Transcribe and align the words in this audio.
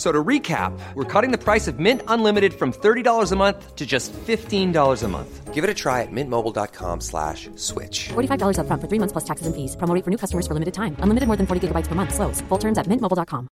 F- 0.00 0.06
So 0.06 0.10
to 0.12 0.24
recap, 0.24 0.72
we're 0.94 1.04
cutting 1.04 1.30
the 1.30 1.36
price 1.36 1.68
of 1.68 1.78
Mint 1.78 2.00
Unlimited 2.08 2.54
from 2.54 2.72
$30 2.72 3.32
a 3.32 3.36
month 3.36 3.76
to 3.76 3.84
just 3.84 4.14
$15 4.26 5.02
a 5.04 5.08
month. 5.08 5.52
Give 5.52 5.62
it 5.62 5.68
a 5.68 5.74
try 5.74 6.00
at 6.00 6.08
mintmobile.com 6.10 7.00
slash 7.02 7.50
switch. 7.56 8.08
$45 8.08 8.56
upfront 8.56 8.80
for 8.80 8.88
three 8.88 8.98
months 8.98 9.12
plus 9.12 9.24
taxes 9.24 9.46
and 9.46 9.54
fees. 9.54 9.76
Promo 9.76 9.92
for 10.02 10.10
new 10.10 10.16
customers 10.16 10.46
for 10.46 10.54
limited 10.54 10.72
time. 10.72 10.96
Unlimited 11.04 11.26
more 11.28 11.36
than 11.36 11.46
40 11.46 11.68
gigabytes 11.68 11.86
per 11.86 11.94
month. 11.94 12.14
Slows. 12.14 12.40
Full 12.48 12.58
terms 12.58 12.78
at 12.78 12.86
mintmobile.com. 12.88 13.46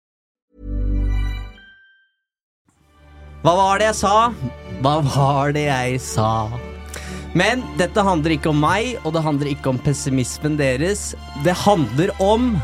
Hva 3.43 3.55
var 3.57 3.79
det 3.83 3.87
jeg 3.91 3.99
sa? 4.05 4.15
Hva 4.83 4.95
var 5.03 5.53
det 5.53 5.67
jeg 5.67 5.99
sa? 6.01 6.31
Men 7.35 7.63
dette 7.77 8.03
handler 8.07 8.37
ikke 8.39 8.51
om 8.55 8.61
meg, 8.63 8.97
og 9.05 9.13
det 9.19 9.23
handler 9.27 9.51
ikke 9.51 9.69
om 9.75 9.79
pessimismen 9.83 10.57
deres. 10.59 11.15
Det 11.45 11.55
handler 11.67 12.15
om 12.23 12.55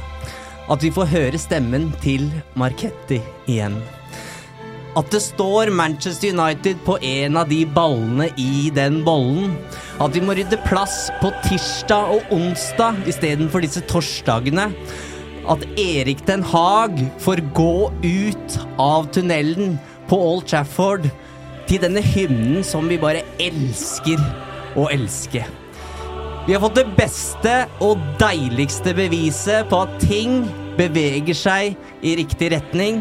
at 0.71 0.85
vi 0.85 0.93
får 0.95 1.11
høre 1.11 1.41
stemmen 1.41 1.91
til 2.03 2.29
Marketti 2.59 3.21
igjen. 3.51 3.81
At 4.99 5.09
det 5.09 5.23
står 5.25 5.71
Manchester 5.73 6.35
United 6.37 6.83
på 6.85 6.99
en 7.01 7.39
av 7.41 7.49
de 7.49 7.63
ballene 7.65 8.29
i 8.37 8.69
den 8.75 9.01
bollen. 9.07 9.55
At 10.03 10.13
vi 10.13 10.21
må 10.25 10.37
rydde 10.37 10.61
plass 10.67 11.07
på 11.23 11.31
tirsdag 11.47 12.13
og 12.19 12.35
onsdag 12.37 13.01
istedenfor 13.09 13.65
disse 13.65 13.81
torsdagene. 13.89 14.69
At 15.49 15.65
Erik 15.81 16.21
Den 16.29 16.45
Haag 16.45 17.01
får 17.25 17.41
gå 17.57 17.89
ut 18.05 18.59
av 18.79 19.09
tunnelen 19.17 19.79
på 20.13 20.21
Old 20.21 20.47
Trafford 20.53 21.09
til 21.71 21.81
denne 21.83 22.05
hymnen 22.05 22.61
som 22.67 22.85
vi 22.91 23.01
bare 23.01 23.25
elsker 23.41 24.21
å 24.77 24.91
elske. 24.93 25.47
Vi 26.47 26.53
har 26.53 26.61
fått 26.61 26.75
det 26.75 26.87
beste 26.99 27.67
og 27.87 27.99
deiligste 28.19 28.91
beviset 28.99 29.69
på 29.71 29.79
at 29.85 29.93
ting 30.03 30.51
beveger 30.75 31.37
seg 31.39 31.77
i 32.03 32.17
riktig 32.19 32.51
retning. 32.57 32.99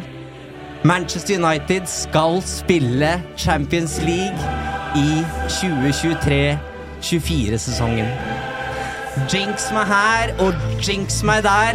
Manchester 0.85 1.41
United 1.41 1.87
skal 1.89 2.37
spille 2.45 3.23
Champions 3.37 4.01
League 4.05 4.37
i 4.95 5.25
2023-24-sesongen. 5.49 8.07
Jinx 9.33 9.71
meg 9.73 9.85
her 9.89 10.35
og 10.45 10.53
jinx 10.85 11.23
meg 11.25 11.43
der. 11.47 11.73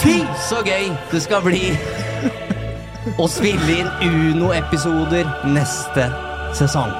Fy, 0.00 0.26
så 0.48 0.56
gøy 0.66 0.90
det 1.12 1.22
skal 1.22 1.42
bli 1.46 1.78
å 3.22 3.28
spille 3.30 3.78
inn 3.78 3.86
Uno-episoder 4.02 5.24
neste 5.54 6.10
sesong. 6.58 6.90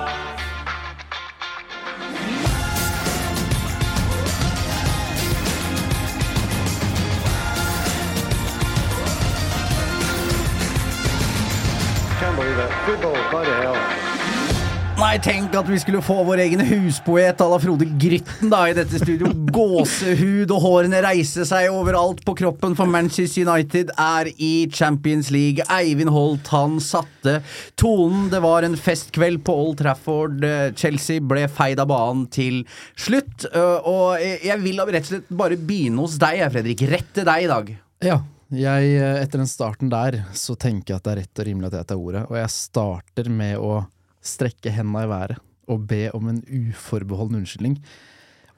Nei, 15.09 15.17
tenk 15.25 15.55
at 15.57 15.65
vi 15.65 15.79
skulle 15.81 16.03
få 16.05 16.19
vår 16.27 16.43
egen 16.43 16.61
huspoet 16.69 17.39
à 17.41 17.47
la 17.49 17.57
Frode 17.57 17.87
Grytten 17.97 18.51
da 18.53 18.59
i 18.69 18.75
dette 18.77 18.99
studio. 19.01 19.31
Gåsehud 19.57 20.53
og 20.53 20.61
hårene 20.61 21.01
reiser 21.01 21.49
seg 21.49 21.71
overalt 21.73 22.21
på 22.29 22.35
kroppen, 22.37 22.77
for 22.77 22.93
Manchester 22.93 23.49
United 23.49 23.95
er 24.05 24.29
i 24.37 24.69
Champions 24.69 25.33
League. 25.33 25.65
Eivind 25.73 26.13
Holt, 26.13 26.53
han 26.53 26.77
satte 26.85 27.39
tonen. 27.81 28.29
Det 28.29 28.43
var 28.45 28.69
en 28.69 28.77
festkveld 28.77 29.41
på 29.49 29.57
Old 29.65 29.81
Trafford. 29.81 30.45
Chelsea 30.77 31.25
ble 31.25 31.49
feid 31.49 31.81
av 31.81 31.89
banen 31.89 32.29
til 32.29 32.67
slutt. 32.93 33.49
Øh, 33.49 33.89
Og 33.89 34.21
jeg 34.21 34.61
vil 34.61 34.85
rett 34.93 35.07
og 35.07 35.13
slett 35.15 35.37
bare 35.41 35.57
begynne 35.57 36.05
hos 36.05 36.21
deg, 36.21 36.45
Fredrik. 36.53 36.85
Rett 36.93 37.15
til 37.17 37.33
deg 37.33 37.49
i 37.49 37.53
dag. 37.57 37.77
Ja, 38.05 38.21
jeg, 38.53 38.97
eh, 39.01 39.23
etter 39.25 39.41
den 39.41 39.49
starten 39.49 39.89
der, 39.89 40.27
så 40.37 40.53
tenker 40.53 40.99
jeg 40.99 41.01
at 41.01 41.09
det 41.09 41.17
er 41.17 41.23
rett 41.25 41.41
og 41.41 41.49
rimelig 41.49 41.73
at 41.73 41.81
jeg 41.81 41.95
tar 41.95 42.09
ordet. 42.11 42.29
Og 42.29 42.43
jeg 42.45 42.59
starter 42.61 43.33
med 43.33 43.57
å 43.57 43.87
strekke 44.29 44.73
henda 44.75 45.05
i 45.05 45.11
været 45.11 45.45
og 45.69 45.85
be 45.89 46.07
om 46.17 46.31
en 46.31 46.41
uforbeholden 46.45 47.43
unnskyldning. 47.43 47.77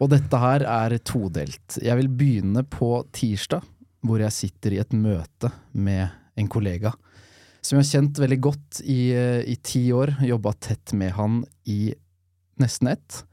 Og 0.00 0.12
dette 0.12 0.38
her 0.41 0.64
er 0.64 0.97
todelt. 1.04 1.81
Jeg 1.82 1.98
vil 1.98 2.08
begynne 2.08 2.62
på 2.62 3.00
tirsdag, 3.12 3.66
hvor 4.06 4.22
jeg 4.22 4.32
sitter 4.32 4.76
i 4.76 4.82
et 4.82 4.94
møte 4.97 5.50
med 5.75 6.09
en 6.38 6.48
kollega 6.48 6.94
som 7.60 7.76
jeg 7.76 7.84
har 7.84 7.91
kjent 7.91 8.20
veldig 8.22 8.38
godt 8.42 8.80
i, 8.88 9.00
eh, 9.12 9.42
i 9.44 9.56
ti 9.56 9.91
år. 9.92 10.14
Jobba 10.25 10.53
tett 10.56 10.94
med 10.97 11.12
han 11.12 11.42
i 11.69 11.92
nesten 12.60 12.88
ett. 12.88 13.25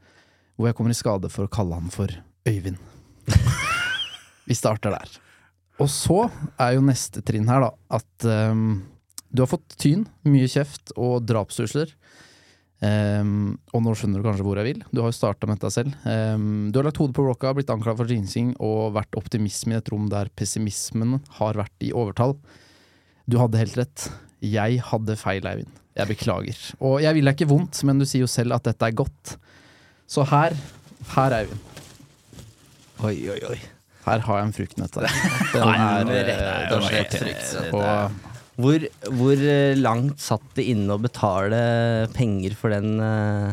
Hvor 0.56 0.68
jeg 0.68 0.76
kommer 0.76 0.92
i 0.92 0.98
skade 0.98 1.30
for 1.32 1.46
å 1.46 1.52
kalle 1.52 1.78
han 1.78 1.88
for 1.92 2.12
Øyvind. 2.48 2.78
Vi 4.48 4.56
starter 4.56 4.92
der. 4.94 5.16
Og 5.78 5.88
så 5.92 6.26
er 6.58 6.74
jo 6.74 6.84
neste 6.84 7.22
trinn 7.22 7.48
her, 7.48 7.62
da, 7.62 7.70
at 8.00 8.28
um, 8.50 8.82
du 9.30 9.44
har 9.44 9.50
fått 9.50 9.76
tyn, 9.78 10.06
mye 10.26 10.48
kjeft 10.50 10.90
og 10.96 11.22
drapstrusler. 11.28 11.92
Ehm, 12.84 13.56
og 13.74 13.82
nå 13.82 13.92
skjønner 13.98 14.22
du 14.22 14.26
kanskje 14.28 14.44
hvor 14.46 14.60
jeg 14.60 14.68
vil. 14.68 14.82
Du 14.94 15.00
har 15.02 15.10
jo 15.10 15.16
starta 15.16 15.48
med 15.48 15.58
dette 15.58 15.72
selv. 15.74 15.96
Um, 16.06 16.68
du 16.70 16.78
har 16.78 16.86
lagt 16.86 17.00
hodet 17.02 17.16
på 17.16 17.24
blokka, 17.26 17.50
blitt 17.56 17.72
anklaget 17.74 17.98
for 18.02 18.12
jinsing 18.14 18.52
og 18.62 18.94
vært 18.94 19.18
optimisme 19.18 19.74
i 19.74 19.78
et 19.80 19.90
rom 19.90 20.06
der 20.12 20.30
pessimismen 20.38 21.18
har 21.40 21.58
vært 21.58 21.74
i 21.82 21.90
overtall. 21.90 22.36
Du 23.28 23.38
hadde 23.42 23.60
helt 23.60 23.78
rett. 23.80 24.06
Jeg 24.44 24.78
hadde 24.92 25.18
feil, 25.18 25.48
Eivind. 25.50 25.72
Jeg 25.98 26.10
beklager. 26.12 26.60
Og 26.78 27.00
jeg 27.02 27.16
vil 27.16 27.26
deg 27.26 27.34
ikke 27.34 27.50
vondt, 27.50 27.82
men 27.88 27.98
du 27.98 28.06
sier 28.06 28.22
jo 28.22 28.30
selv 28.30 28.54
at 28.54 28.68
dette 28.70 28.86
er 28.86 28.94
godt. 28.94 29.34
Så 30.08 30.22
her, 30.30 30.54
her, 31.16 31.34
Eivind. 31.40 31.66
Oi, 33.02 33.16
oi, 33.34 33.40
oi. 33.50 33.58
Her 34.06 34.22
har 34.24 34.38
jeg 34.38 34.46
en 34.46 34.54
fruktnøtt. 34.56 34.94
her. 35.02 35.18
Den 35.52 35.68
er, 35.68 36.08
rett 36.30 36.70
den 36.70 36.86
er 36.86 37.10
frukt. 37.12 37.74
Og 37.74 38.27
Hvor, 38.58 38.82
hvor 39.14 39.38
eh, 39.38 39.78
langt 39.78 40.18
satt 40.22 40.44
det 40.58 40.66
inne 40.72 40.96
å 40.96 41.02
betale 41.02 41.58
penger 42.16 42.56
for 42.58 42.74
den 42.74 42.98
eh, 42.98 43.52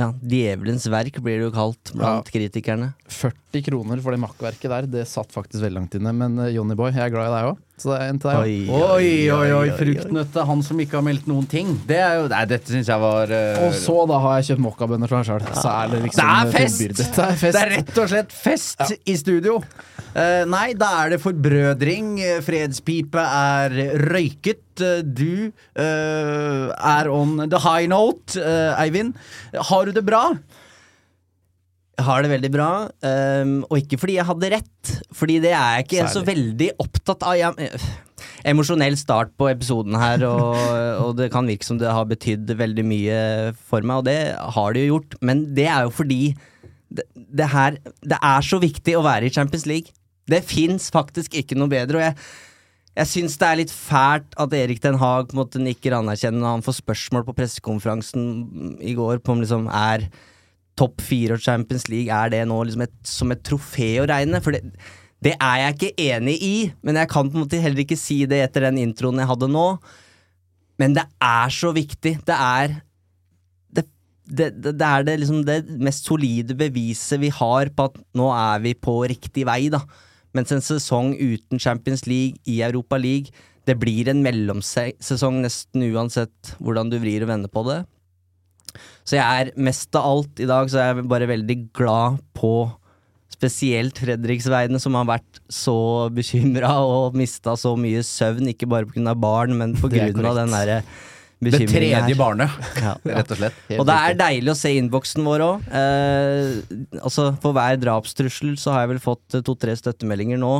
Ja, 0.00 0.08
djevelens 0.18 0.88
verk 0.90 1.20
blir 1.22 1.38
det 1.38 1.46
jo 1.46 1.52
kalt 1.54 1.92
blant 1.94 2.30
kritikerne. 2.34 2.90
40 3.06 3.62
kroner 3.68 4.02
for 4.02 4.10
det 4.10 4.18
makkverket 4.24 4.72
der, 4.72 4.88
det 4.90 5.04
satt 5.06 5.30
faktisk 5.30 5.62
veldig 5.62 5.78
langt 5.78 5.94
inne. 5.94 6.10
Men 6.10 6.40
eh, 6.42 6.50
Johnny 6.56 6.74
Boy, 6.74 6.90
jeg 6.90 7.06
er 7.06 7.14
glad 7.14 7.30
i 7.30 7.36
deg 7.36 7.52
òg, 7.52 7.62
så 7.74 7.90
det 7.90 7.96
er 7.98 8.10
en 8.12 8.18
til 8.22 8.30
deg 8.30 8.38
Oi, 8.38 8.58
Oi, 8.70 9.08
oi, 9.34 9.48
oi, 9.56 9.70
fruktnøtte. 9.74 10.44
Han 10.46 10.60
som 10.62 10.78
ikke 10.82 11.00
har 11.00 11.04
meldt 11.06 11.26
noen 11.26 11.48
ting. 11.50 11.72
Det 11.88 11.98
er 11.98 12.20
jo 12.20 12.28
Nei, 12.30 12.44
dette 12.52 12.70
syns 12.70 12.90
jeg 12.92 13.02
var 13.02 13.32
uh, 13.34 13.64
Og 13.66 13.74
så 13.74 13.96
da 14.10 14.20
har 14.22 14.36
jeg 14.38 14.52
kjøpt 14.52 14.64
mokkabønner 14.68 15.10
til 15.10 15.18
meg 15.18 15.26
sjøl. 15.26 15.48
Så 15.58 15.74
det 15.90 16.02
liksom 16.04 16.30
Det 16.30 16.54
fest! 16.54 16.84
Det 16.84 17.08
er 17.26 17.40
fest! 17.40 17.58
Det 17.58 17.64
er 17.64 17.72
rett 17.74 18.00
og 18.04 18.10
slett 18.14 18.36
fest 18.44 18.94
i 19.10 19.16
studio. 19.18 19.58
Uh, 20.14 20.44
nei, 20.46 20.68
da 20.78 20.92
er 21.02 21.16
det 21.16 21.22
forbrødring. 21.24 22.14
Fredspipe 22.46 23.26
er 23.26 23.74
røyket. 24.06 24.62
Eh, 24.84 25.02
Du 25.06 25.50
uh, 25.78 26.70
er 26.74 27.10
on 27.10 27.48
the 27.50 27.60
high 27.62 27.90
note, 27.90 28.38
Eivind. 28.78 29.18
Har 29.70 29.90
du 29.90 29.98
det 29.98 30.06
bra? 30.06 30.28
Jeg 31.94 32.06
har 32.08 32.24
det 32.24 32.30
veldig 32.32 32.50
bra, 32.50 32.70
um, 32.90 33.52
og 33.68 33.78
ikke 33.78 33.98
fordi 34.02 34.16
jeg 34.16 34.26
hadde 34.26 34.50
rett, 34.56 34.94
fordi 35.14 35.36
det 35.44 35.52
er 35.54 35.76
jeg 35.78 35.86
ikke 35.86 36.06
så 36.10 36.24
veldig 36.26 36.70
opptatt 36.82 37.22
av. 37.22 37.36
Jeg, 37.38 37.68
eh, 37.68 37.84
emosjonell 38.50 38.96
start 38.98 39.30
på 39.38 39.46
episoden 39.52 39.94
her, 40.00 40.24
og, 40.26 40.58
og 41.04 41.12
det 41.20 41.30
kan 41.34 41.46
virke 41.46 41.66
som 41.66 41.78
det 41.78 41.92
har 41.92 42.08
betydd 42.10 42.50
veldig 42.58 42.86
mye 42.88 43.20
for 43.54 43.86
meg, 43.86 44.02
og 44.02 44.08
det 44.08 44.18
har 44.56 44.74
det 44.74 44.84
jo 44.84 44.96
gjort, 44.96 45.18
men 45.22 45.44
det 45.54 45.68
er 45.70 45.86
jo 45.86 45.94
fordi 45.94 46.22
det, 46.94 47.06
det 47.14 47.46
her 47.50 47.78
Det 48.06 48.18
er 48.22 48.44
så 48.46 48.60
viktig 48.62 48.92
å 48.94 49.02
være 49.02 49.26
i 49.26 49.32
Champions 49.34 49.64
League. 49.66 49.94
Det 50.30 50.44
fins 50.46 50.90
faktisk 50.94 51.34
ikke 51.38 51.56
noe 51.58 51.72
bedre, 51.72 51.98
og 52.00 52.04
jeg 52.08 52.18
jeg 52.94 53.10
syns 53.10 53.34
det 53.40 53.46
er 53.48 53.58
litt 53.58 53.72
fælt 53.74 54.36
at 54.38 54.52
Erik 54.54 54.78
Den 54.82 55.00
Haag 55.00 55.26
på 55.26 55.34
en 55.34 55.40
måte 55.40 55.62
nikker 55.62 55.96
anerkjennende 55.96 56.44
når 56.44 56.52
han 56.52 56.62
får 56.62 56.76
spørsmål 56.78 57.24
på 57.26 57.34
pressekonferansen 57.40 58.76
i 58.78 58.94
går 58.94 59.18
på 59.18 59.34
om 59.34 59.42
liksom 59.42 59.66
er 59.66 60.06
topp 60.78 61.02
fire 61.04 61.36
og 61.36 61.42
Champions 61.44 61.86
League 61.90 62.10
Er 62.10 62.32
det 62.32 62.40
nå 62.50 62.56
liksom 62.66 62.82
et, 62.86 62.94
som 63.06 63.30
et 63.34 63.42
trofé 63.46 63.96
å 64.02 64.08
regne? 64.10 64.40
For 64.44 64.56
det, 64.56 64.64
Det 65.24 65.36
er 65.38 65.60
jeg 65.60 65.76
ikke 65.76 66.08
enig 66.12 66.38
i, 66.42 66.56
men 66.84 66.98
jeg 67.00 67.08
kan 67.12 67.30
på 67.30 67.38
en 67.38 67.44
måte 67.46 67.60
heller 67.62 67.84
ikke 67.84 67.96
si 67.96 68.24
det 68.28 68.42
etter 68.44 68.66
den 68.66 68.82
introen 68.82 69.22
jeg 69.22 69.30
hadde 69.30 69.48
nå. 69.48 69.68
Men 70.82 70.96
det 70.96 71.06
er 71.22 71.54
så 71.54 71.70
viktig. 71.72 72.18
Det 72.26 72.34
er 72.34 72.74
det, 74.24 74.50
det, 74.56 74.74
det, 74.80 74.86
er 74.88 75.04
det, 75.04 75.18
liksom 75.20 75.42
det 75.46 75.62
mest 75.84 76.08
solide 76.08 76.56
beviset 76.56 77.20
vi 77.20 77.30
har 77.32 77.70
på 77.76 77.88
at 77.90 77.98
nå 78.16 78.30
er 78.32 78.62
vi 78.64 78.74
på 78.76 78.98
riktig 79.10 79.44
vei, 79.48 79.68
da. 79.72 79.82
Mens 80.34 80.52
en 80.52 80.64
sesong 80.64 81.12
uten 81.14 81.60
Champions 81.62 82.06
League 82.10 82.40
i 82.50 82.60
Europa 82.66 82.98
League, 82.98 83.30
det 83.68 83.76
blir 83.80 84.08
en 84.10 84.22
mellomsesong 84.24 85.40
nesten 85.44 85.84
uansett 85.92 86.54
hvordan 86.58 86.90
du 86.92 86.98
vrir 87.00 87.24
og 87.24 87.30
vender 87.30 87.52
på 87.52 87.64
det. 87.68 87.82
Så 89.04 89.18
jeg 89.18 89.24
er 89.44 89.52
mest 89.60 89.94
av 89.98 90.06
alt 90.08 90.40
i 90.42 90.48
dag, 90.48 90.70
så 90.72 90.80
er 90.80 90.90
jeg 90.92 91.06
bare 91.10 91.28
veldig 91.30 91.58
glad 91.76 92.20
på 92.36 92.54
spesielt 93.34 93.98
Fredriksveidene, 94.00 94.80
som 94.80 94.94
har 94.98 95.08
vært 95.08 95.40
så 95.52 95.74
bekymra 96.14 96.76
og 96.94 97.16
mista 97.18 97.56
så 97.58 97.74
mye 97.78 98.04
søvn, 98.06 98.52
ikke 98.54 98.68
bare 98.70 98.88
pga. 98.90 99.16
barn, 99.18 99.56
men 99.58 99.74
pga. 99.78 100.06
den 100.14 100.54
derre 100.54 100.80
Det 101.44 101.60
tredje 101.68 102.16
barnet, 102.16 102.50
Ja. 102.84 102.94
rett 103.04 103.34
og 103.34 103.40
slett. 103.40 103.60
Og 103.76 103.84
det 103.88 103.98
er 103.98 104.18
deilig 104.22 104.54
å 104.54 104.56
se 104.58 104.72
innboksen 104.78 105.26
vår 105.26 105.44
òg. 105.44 105.68
Eh, 105.68 107.02
altså, 107.02 107.32
for 107.42 107.56
hver 107.56 107.76
drapstrussel 107.82 108.54
så 108.60 108.72
har 108.72 108.84
jeg 108.84 108.94
vel 108.94 109.04
fått 109.04 109.40
to-tre 109.44 109.74
støttemeldinger 109.76 110.40
nå. 110.40 110.54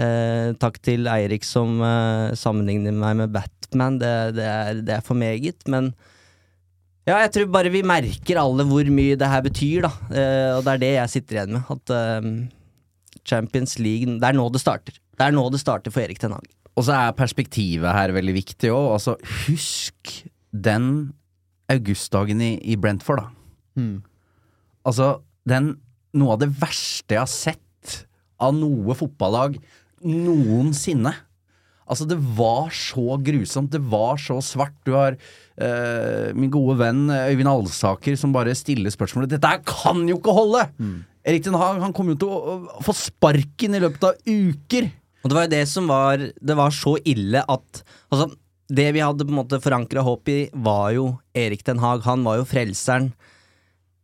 Eh, 0.00 0.52
takk 0.62 0.78
til 0.84 1.08
Eirik 1.10 1.44
som 1.44 1.80
eh, 1.84 2.36
sammenligner 2.38 2.94
meg 2.96 3.18
med 3.24 3.34
Batman. 3.34 3.98
Det, 4.00 4.14
det, 4.38 4.46
er, 4.46 4.80
det 4.86 4.94
er 5.00 5.04
for 5.04 5.18
meget, 5.18 5.64
men 5.66 5.90
ja, 7.08 7.18
jeg 7.24 7.32
tror 7.34 7.52
bare 7.54 7.72
vi 7.74 7.82
merker 7.86 8.38
alle 8.38 8.66
hvor 8.68 8.88
mye 8.94 9.18
det 9.18 9.30
her 9.30 9.44
betyr, 9.44 9.86
da. 9.86 9.92
Eh, 10.10 10.50
og 10.56 10.66
det 10.66 10.74
er 10.74 10.82
det 10.82 10.92
jeg 10.94 11.12
sitter 11.16 11.38
igjen 11.38 11.56
med. 11.56 11.70
At 11.74 11.94
eh, 11.96 12.28
Champions 13.28 13.78
League 13.78 14.18
Det 14.18 14.28
er 14.28 14.38
nå 14.38 14.48
det 14.54 14.62
starter. 14.62 14.98
Det 15.18 15.26
er 15.26 15.34
nå 15.34 15.44
det 15.52 15.62
starter 15.62 15.94
for 15.94 16.04
Erik 16.04 16.22
Ten 16.22 16.34
Hag. 16.36 16.46
Og 16.72 16.86
så 16.86 16.94
er 16.96 17.16
perspektivet 17.18 17.92
her 17.92 18.14
veldig 18.14 18.36
viktig 18.38 18.70
òg. 18.72 18.94
Altså, 18.96 19.16
husk 19.44 20.14
den 20.52 21.12
augustdagen 21.72 22.40
i, 22.44 22.54
i 22.62 22.78
Brentford, 22.80 23.22
da. 23.22 23.80
Mm. 23.80 23.98
Altså, 24.88 25.14
den 25.48 25.76
Noe 26.12 26.34
av 26.34 26.42
det 26.42 26.50
verste 26.60 27.14
jeg 27.14 27.22
har 27.22 27.30
sett 27.30 27.92
av 28.36 28.52
noe 28.52 28.92
fotballag 28.92 29.54
noensinne. 30.04 31.14
Altså, 31.86 32.06
det 32.08 32.18
var 32.38 32.70
så 32.74 33.18
grusomt. 33.22 33.72
Det 33.72 33.80
var 33.92 34.20
så 34.20 34.38
svart. 34.44 34.74
Du 34.86 34.94
har 34.94 35.16
uh, 35.16 36.28
min 36.38 36.52
gode 36.52 36.78
venn 36.80 37.08
Øyvind 37.10 37.50
Alsaker 37.50 38.16
som 38.18 38.34
bare 38.34 38.54
stiller 38.58 38.92
spørsmålet 38.94 39.34
Dette 39.34 39.50
her 39.50 39.64
kan 39.66 40.04
jo 40.08 40.18
ikke 40.20 40.36
holde! 40.36 40.66
Erik 41.22 41.44
Den 41.46 41.54
Haag 41.58 41.78
han 41.82 41.92
kommer 41.94 42.16
jo 42.16 42.22
til 42.22 42.30
å, 42.34 42.54
å 42.78 42.84
få 42.84 42.94
sparken 42.98 43.76
i 43.76 43.82
løpet 43.82 44.06
av 44.08 44.16
uker. 44.26 44.88
Og 45.22 45.30
det 45.30 45.36
var 45.36 45.44
jo 45.46 45.52
det 45.52 45.66
som 45.70 45.90
var 45.90 46.18
Det 46.18 46.56
var 46.58 46.74
så 46.74 46.96
ille 47.06 47.44
at 47.46 47.82
Altså, 48.10 48.32
det 48.72 48.88
vi 48.96 49.04
hadde 49.04 49.26
på 49.26 49.34
en 49.34 49.38
måte 49.42 49.60
forankra 49.62 50.02
håp 50.06 50.30
i, 50.32 50.40
var 50.64 50.94
jo 50.96 51.06
Erik 51.36 51.64
Den 51.66 51.82
Haag. 51.82 52.06
Han 52.06 52.24
var 52.24 52.38
jo 52.40 52.48
frelseren. 52.48 53.10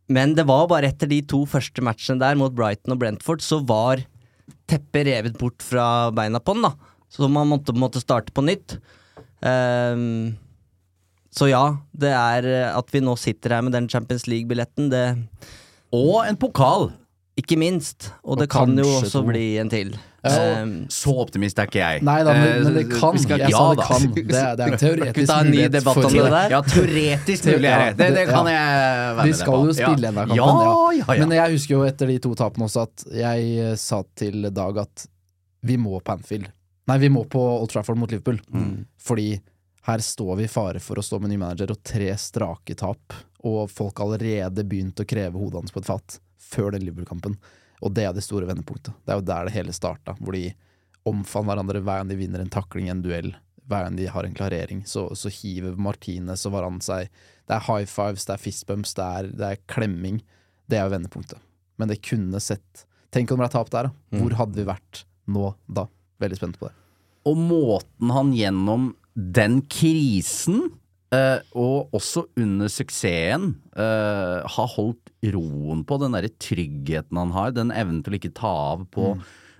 Men 0.09 0.35
det 0.37 0.45
var 0.49 0.67
bare 0.69 0.89
etter 0.89 1.09
de 1.09 1.21
to 1.25 1.43
første 1.49 1.81
matchene 1.85 2.21
der 2.21 2.37
mot 2.37 2.53
Brighton 2.53 2.93
og 2.95 3.01
Brentford, 3.01 3.41
så 3.45 3.59
var 3.65 4.03
teppet 4.69 5.07
revet 5.07 5.37
bort 5.39 5.61
fra 5.65 6.09
beina 6.13 6.41
på 6.41 6.55
den, 6.57 6.67
da. 6.67 6.88
Så 7.09 7.27
man 7.29 7.47
måtte 7.49 7.73
på 7.73 7.77
en 7.79 7.83
måte 7.87 8.01
starte 8.03 8.31
på 8.35 8.43
nytt. 8.45 8.77
Um, 9.41 10.35
så 11.31 11.47
ja, 11.49 11.63
det 11.93 12.09
er 12.11 12.45
eh, 12.49 12.69
at 12.77 12.89
vi 12.91 12.99
nå 13.05 13.13
sitter 13.17 13.53
her 13.55 13.61
med 13.65 13.71
den 13.77 13.87
Champions 13.89 14.25
League-billetten, 14.27 14.89
det 14.91 15.03
Og 15.95 16.23
en 16.27 16.37
pokal! 16.37 16.89
Ikke 17.39 17.55
minst. 17.55 18.09
Og, 18.19 18.33
Og 18.33 18.39
det 18.41 18.49
kan 18.51 18.73
jo 18.75 18.83
også 18.97 19.21
to. 19.21 19.27
bli 19.29 19.43
en 19.61 19.69
til. 19.71 19.93
Ja, 20.25 20.31
Ehm, 20.59 20.71
Så 20.91 21.13
optimist 21.21 21.57
er 21.61 21.69
ikke 21.69 21.79
jeg. 21.79 22.01
Nei 22.03 22.17
da, 22.27 22.33
men, 22.35 22.63
men 22.65 22.73
det 22.75 22.81
Eh, 22.91 22.99
kan. 22.99 23.15
skal- 23.17 23.39
jeg 23.39 23.49
ja 23.53 23.57
sa 23.57 23.69
det 23.69 23.77
da. 23.77 23.85
kan. 23.87 24.01
Det 24.11 24.19
er, 24.19 24.25
det 24.27 24.35
er 24.35 24.41
en 24.43 24.57
Skal 24.57 24.71
vi 24.71 24.99
teoretisk 24.99 25.27
ta 25.31 25.37
en 25.39 25.45
ny 25.45 25.51
mulighet 25.53 25.71
debatt 25.77 25.97
om 25.97 26.11
det 26.11 26.25
der? 26.33 26.49
Ja, 26.51 26.59
teoretisk 26.61 27.45
mulig 27.47 27.69
er 27.71 27.85
det. 27.85 27.97
Det, 28.01 28.09
det 28.17 28.25
kan 28.27 28.45
jeg 28.51 29.15
være 29.15 29.25
med 29.29 29.35
skal 29.39 29.53
på. 29.53 29.61
jo 29.69 29.73
spille 29.79 30.09
ja. 30.09 30.11
kampen. 30.11 30.35
Ja, 30.35 30.49
Ja, 30.59 30.91
ja, 30.99 31.13
ja. 31.15 31.19
Men 31.25 31.31
jeg 31.37 31.51
husker 31.55 31.75
jo 31.77 31.83
etter 31.87 32.07
de 32.11 32.17
to 32.19 32.33
tapene 32.35 32.67
også 32.67 32.81
at 32.89 33.05
jeg 33.15 33.77
sa 33.79 34.01
til 34.19 34.49
Dag 34.51 34.77
at 34.83 35.07
vi 35.63 35.77
må 35.77 36.01
på 36.03 36.11
Anfield. 36.17 36.49
Nei, 36.89 36.97
vi 37.03 37.11
må 37.13 37.21
på 37.29 37.41
Old 37.41 37.69
Trafford 37.69 37.99
mot 38.01 38.11
Liverpool. 38.11 38.39
Mm. 38.49 38.85
Fordi 38.97 39.35
her 39.85 40.01
står 40.03 40.35
vi 40.39 40.47
i 40.47 40.51
fare 40.51 40.79
for 40.81 40.97
å 40.97 41.03
stå 41.05 41.19
med 41.21 41.31
ny 41.31 41.37
manager 41.37 41.73
og 41.73 41.83
tre 41.85 42.09
strake 42.17 42.75
tap, 42.77 43.13
og 43.45 43.69
folk 43.71 43.99
har 44.01 44.09
allerede 44.09 44.65
begynt 44.67 44.99
å 45.01 45.05
kreve 45.07 45.37
hodet 45.37 45.61
hans 45.61 45.75
på 45.75 45.83
et 45.83 45.89
fat 45.89 46.17
før 46.49 46.73
den 46.73 46.87
Liverpool-kampen. 46.87 47.37
Og 47.85 47.93
det 47.95 48.07
er 48.07 48.15
det 48.15 48.25
store 48.25 48.49
vendepunktet. 48.49 48.95
Det 49.05 49.13
er 49.13 49.21
jo 49.21 49.27
der 49.27 49.47
det 49.47 49.53
hele 49.55 49.75
starta, 49.75 50.15
hvor 50.17 50.35
de 50.35 50.49
omfavner 51.07 51.53
hverandre 51.53 51.83
hver 51.85 52.01
gang 52.01 52.09
de 52.09 52.17
vinner 52.19 52.43
en 52.43 52.51
takling, 52.51 52.89
en 52.89 53.05
duell. 53.05 53.31
Hver 53.69 53.85
gang 53.85 53.99
de 53.99 54.09
har 54.09 54.25
en 54.25 54.35
klarering, 54.35 54.81
så, 54.89 55.05
så 55.15 55.31
hiver 55.31 55.77
Martinez 55.77 56.47
og 56.49 56.57
Varan 56.57 56.81
seg. 56.83 57.13
Det 57.45 57.55
er 57.55 57.67
high 57.69 57.85
fives, 57.87 58.25
det 58.25 58.35
er 58.35 58.43
fist 58.43 58.65
bumps, 58.67 58.95
det 58.97 59.05
er, 59.05 59.29
det 59.29 59.53
er 59.53 59.61
klemming. 59.69 60.19
Det 60.65 60.81
er 60.81 60.89
jo 60.89 60.95
vendepunktet. 60.97 61.45
Men 61.77 61.93
det 61.93 62.01
kunne 62.05 62.41
sett 62.43 62.85
Tenk 63.09 63.31
om 63.31 63.39
det 63.39 63.47
ble 63.47 63.53
tap 63.55 63.69
der, 63.73 63.87
da. 63.87 64.19
Hvor 64.19 64.35
hadde 64.37 64.59
vi 64.59 64.67
vært 64.67 64.99
nå 65.33 65.47
da? 65.65 65.87
Veldig 66.19 66.39
spent 66.39 66.59
på 66.59 66.69
det. 66.69 66.75
Og 67.29 67.39
måten 67.39 68.13
han 68.15 68.31
gjennom 68.35 68.93
den 69.15 69.59
krisen, 69.71 70.69
eh, 71.15 71.41
og 71.57 71.91
også 71.95 72.25
under 72.39 72.71
suksessen, 72.71 73.55
eh, 73.75 74.39
har 74.45 74.73
holdt 74.75 75.11
roen 75.33 75.83
på, 75.83 75.99
den 75.99 76.15
derre 76.15 76.31
tryggheten 76.39 77.17
han 77.19 77.31
har, 77.35 77.51
den 77.51 77.71
evnen 77.71 78.03
til 78.03 78.15
å 78.15 78.19
ikke 78.19 78.35
ta 78.35 78.53
av 78.73 78.87
på 78.91 79.17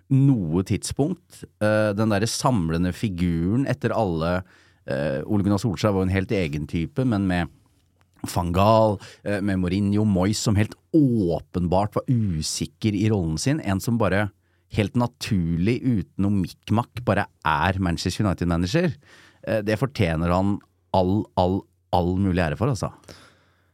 noe 0.10 0.64
tidspunkt, 0.66 1.44
eh, 1.62 1.92
den 1.94 2.10
derre 2.10 2.28
samlende 2.28 2.94
figuren 2.94 3.68
etter 3.70 3.94
alle 3.94 4.44
eh, 4.90 5.22
Ole 5.30 5.46
Gunnar 5.46 5.62
Solskjær 5.62 5.94
var 5.94 6.04
jo 6.04 6.10
en 6.10 6.16
helt 6.16 6.32
egen 6.34 6.66
type, 6.70 7.04
men 7.06 7.28
med 7.30 7.52
van 8.34 8.52
Gaal, 8.56 8.98
eh, 9.24 9.40
med 9.42 9.62
Mourinho, 9.62 10.06
Moyes, 10.06 10.42
som 10.42 10.58
helt 10.60 10.76
åpenbart 10.96 11.96
var 11.96 12.10
usikker 12.10 12.96
i 12.98 13.08
rollen 13.12 13.38
sin. 13.38 13.62
En 13.62 13.80
som 13.80 14.00
bare 14.02 14.30
helt 14.78 14.96
naturlig, 15.00 15.80
uten 15.82 16.26
noe 16.26 16.36
mikk-makk, 16.44 17.02
bare 17.08 17.26
er 17.48 17.80
Manchester 17.82 18.26
United-manager. 18.28 18.94
Eh, 19.48 19.62
Det 19.66 19.80
fortjener 19.82 20.30
han 20.34 20.60
all, 20.94 21.26
all, 21.38 21.62
all 21.96 22.16
mulig 22.22 22.44
ære 22.44 22.58
for, 22.60 22.70
altså. 22.70 22.92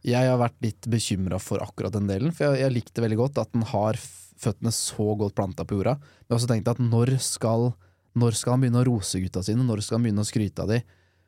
Jeg 0.06 0.30
har 0.30 0.38
vært 0.38 0.60
litt 0.62 0.86
bekymra 0.88 1.40
for 1.42 1.60
akkurat 1.66 1.96
den 1.96 2.08
delen, 2.08 2.32
for 2.32 2.52
jeg, 2.54 2.62
jeg 2.62 2.76
likte 2.76 3.02
veldig 3.04 3.18
godt 3.18 3.42
at 3.42 3.52
den 3.56 3.66
har 3.72 3.98
føttene 3.98 4.72
så 4.76 5.16
godt 5.18 5.36
planta 5.36 5.66
på 5.66 5.80
jorda. 5.80 5.96
Men 5.98 6.28
jeg 6.28 6.34
har 6.34 6.40
også 6.42 6.52
tenkt 6.52 6.68
at 6.70 6.82
når 6.84 7.16
skal, 7.24 7.72
når 8.16 8.38
skal 8.38 8.54
han 8.56 8.62
begynne 8.66 8.84
å 8.84 8.88
rose 8.88 9.20
gutta 9.24 9.42
sine? 9.44 9.66
Når 9.66 9.82
skal 9.84 9.98
han 9.98 10.06
begynne 10.08 10.24
å 10.26 10.30
skryte 10.30 10.62
av 10.66 10.72
dem, 10.76 10.86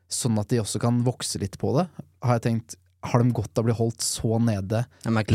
Sånn 0.08 0.38
at 0.40 0.48
de 0.48 0.56
også 0.56 0.78
kan 0.80 1.02
vokse 1.04 1.36
litt 1.36 1.58
på 1.60 1.74
det. 1.76 1.82
Har 2.24 2.38
jeg 2.38 2.42
tenkt, 2.46 2.76
har 3.04 3.20
de 3.20 3.34
godt 3.36 3.58
av 3.60 3.66
å 3.66 3.66
bli 3.66 3.74
holdt 3.76 4.00
så 4.00 4.38
nede 4.40 4.86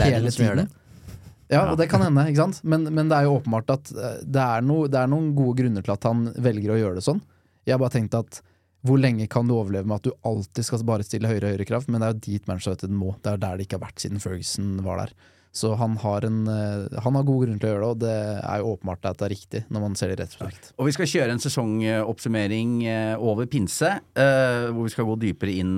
hele 0.09 0.23
tiden? 0.23 0.31
Som 0.33 0.45
gjør 0.47 0.55
det. 0.63 0.65
Ja, 1.53 1.65
og 1.72 1.77
det 1.79 1.88
kan 1.91 2.03
hende, 2.03 2.25
ikke 2.29 2.41
sant? 2.41 2.63
Men, 2.65 2.88
men 2.89 3.12
det 3.12 3.19
er 3.19 3.27
jo 3.27 3.38
åpenbart 3.38 3.69
at 3.75 3.91
eh, 3.93 4.17
det 4.25 4.41
er, 4.41 4.65
no, 4.65 4.83
det 4.91 5.00
er 5.00 5.12
noen 5.12 5.31
gode 5.38 5.57
grunner 5.62 5.86
til 5.86 5.95
at 5.95 6.10
han 6.10 6.25
velger 6.33 6.74
å 6.74 6.79
gjøre 6.79 7.00
det 7.00 7.05
sånn. 7.05 7.22
Jeg 7.63 7.75
har 7.75 7.83
bare 7.83 7.95
tenkt 7.95 8.17
at 8.17 8.41
hvor 8.83 9.00
lenge 9.00 9.29
kan 9.31 9.48
du 9.48 9.53
overleve 9.55 9.88
med 9.88 10.01
at 10.01 10.10
du 10.10 10.27
alltid 10.27 10.67
skal 10.67 10.83
bare 10.88 11.05
stille 11.07 11.29
høyere 11.29 11.48
og 11.48 11.53
høyere 11.53 11.67
krav? 11.69 11.86
Men 11.88 12.01
det 12.01 12.07
er 12.07 12.15
jo 12.15 12.24
dit 12.25 12.50
Manchester 12.50 12.74
United 12.75 12.98
må. 13.00 13.13
Det 13.24 13.31
er 13.31 13.39
der 13.45 13.60
det 13.60 13.67
ikke 13.67 13.79
har 13.79 13.86
vært 13.86 14.03
siden 14.03 14.24
Ferguson 14.24 14.74
var 14.83 15.00
der. 15.00 15.13
Så 15.53 15.75
han 15.77 16.00
har, 16.01 16.25
en, 16.25 16.48
eh, 16.50 17.00
han 17.05 17.13
har 17.13 17.25
god 17.27 17.43
grunn 17.45 17.60
til 17.62 17.69
å 17.69 17.74
gjøre 17.74 17.83
det, 17.83 17.89
og 17.91 18.00
det 18.01 18.13
er 18.41 18.62
jo 18.62 18.72
åpenbart 18.74 19.05
at 19.05 19.19
det 19.19 19.27
er 19.27 19.33
riktig 19.36 19.60
når 19.69 19.83
man 19.83 19.98
ser 20.00 20.10
det 20.10 20.17
rett 20.24 20.33
og 20.33 20.48
slett. 20.48 20.72
Og 20.81 20.89
vi 20.89 20.95
skal 20.95 21.10
kjøre 21.12 21.36
en 21.36 21.43
sesongoppsummering 21.43 22.72
eh, 22.89 23.13
over 23.22 23.45
pinse, 23.51 23.91
eh, 24.17 24.65
hvor 24.74 24.88
vi 24.88 24.93
skal 24.95 25.07
gå 25.12 25.19
dypere 25.22 25.53
inn 25.62 25.75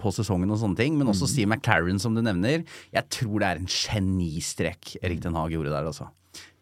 på 0.00 0.12
sesongen 0.12 0.52
og 0.52 0.60
sånne 0.60 0.76
ting. 0.82 0.98
Men 1.00 1.08
også 1.12 1.30
Steve 1.30 1.48
McCarran, 1.48 2.02
som 2.02 2.16
du 2.16 2.20
nevner. 2.24 2.66
Jeg 2.92 3.08
tror 3.16 3.40
det 3.40 3.48
er 3.48 3.62
en 3.62 3.70
genistrek 3.70 4.98
Erik 5.00 5.24
Den 5.24 5.38
Haag 5.38 5.56
gjorde 5.56 5.72
der, 5.72 5.88
altså. 5.88 6.10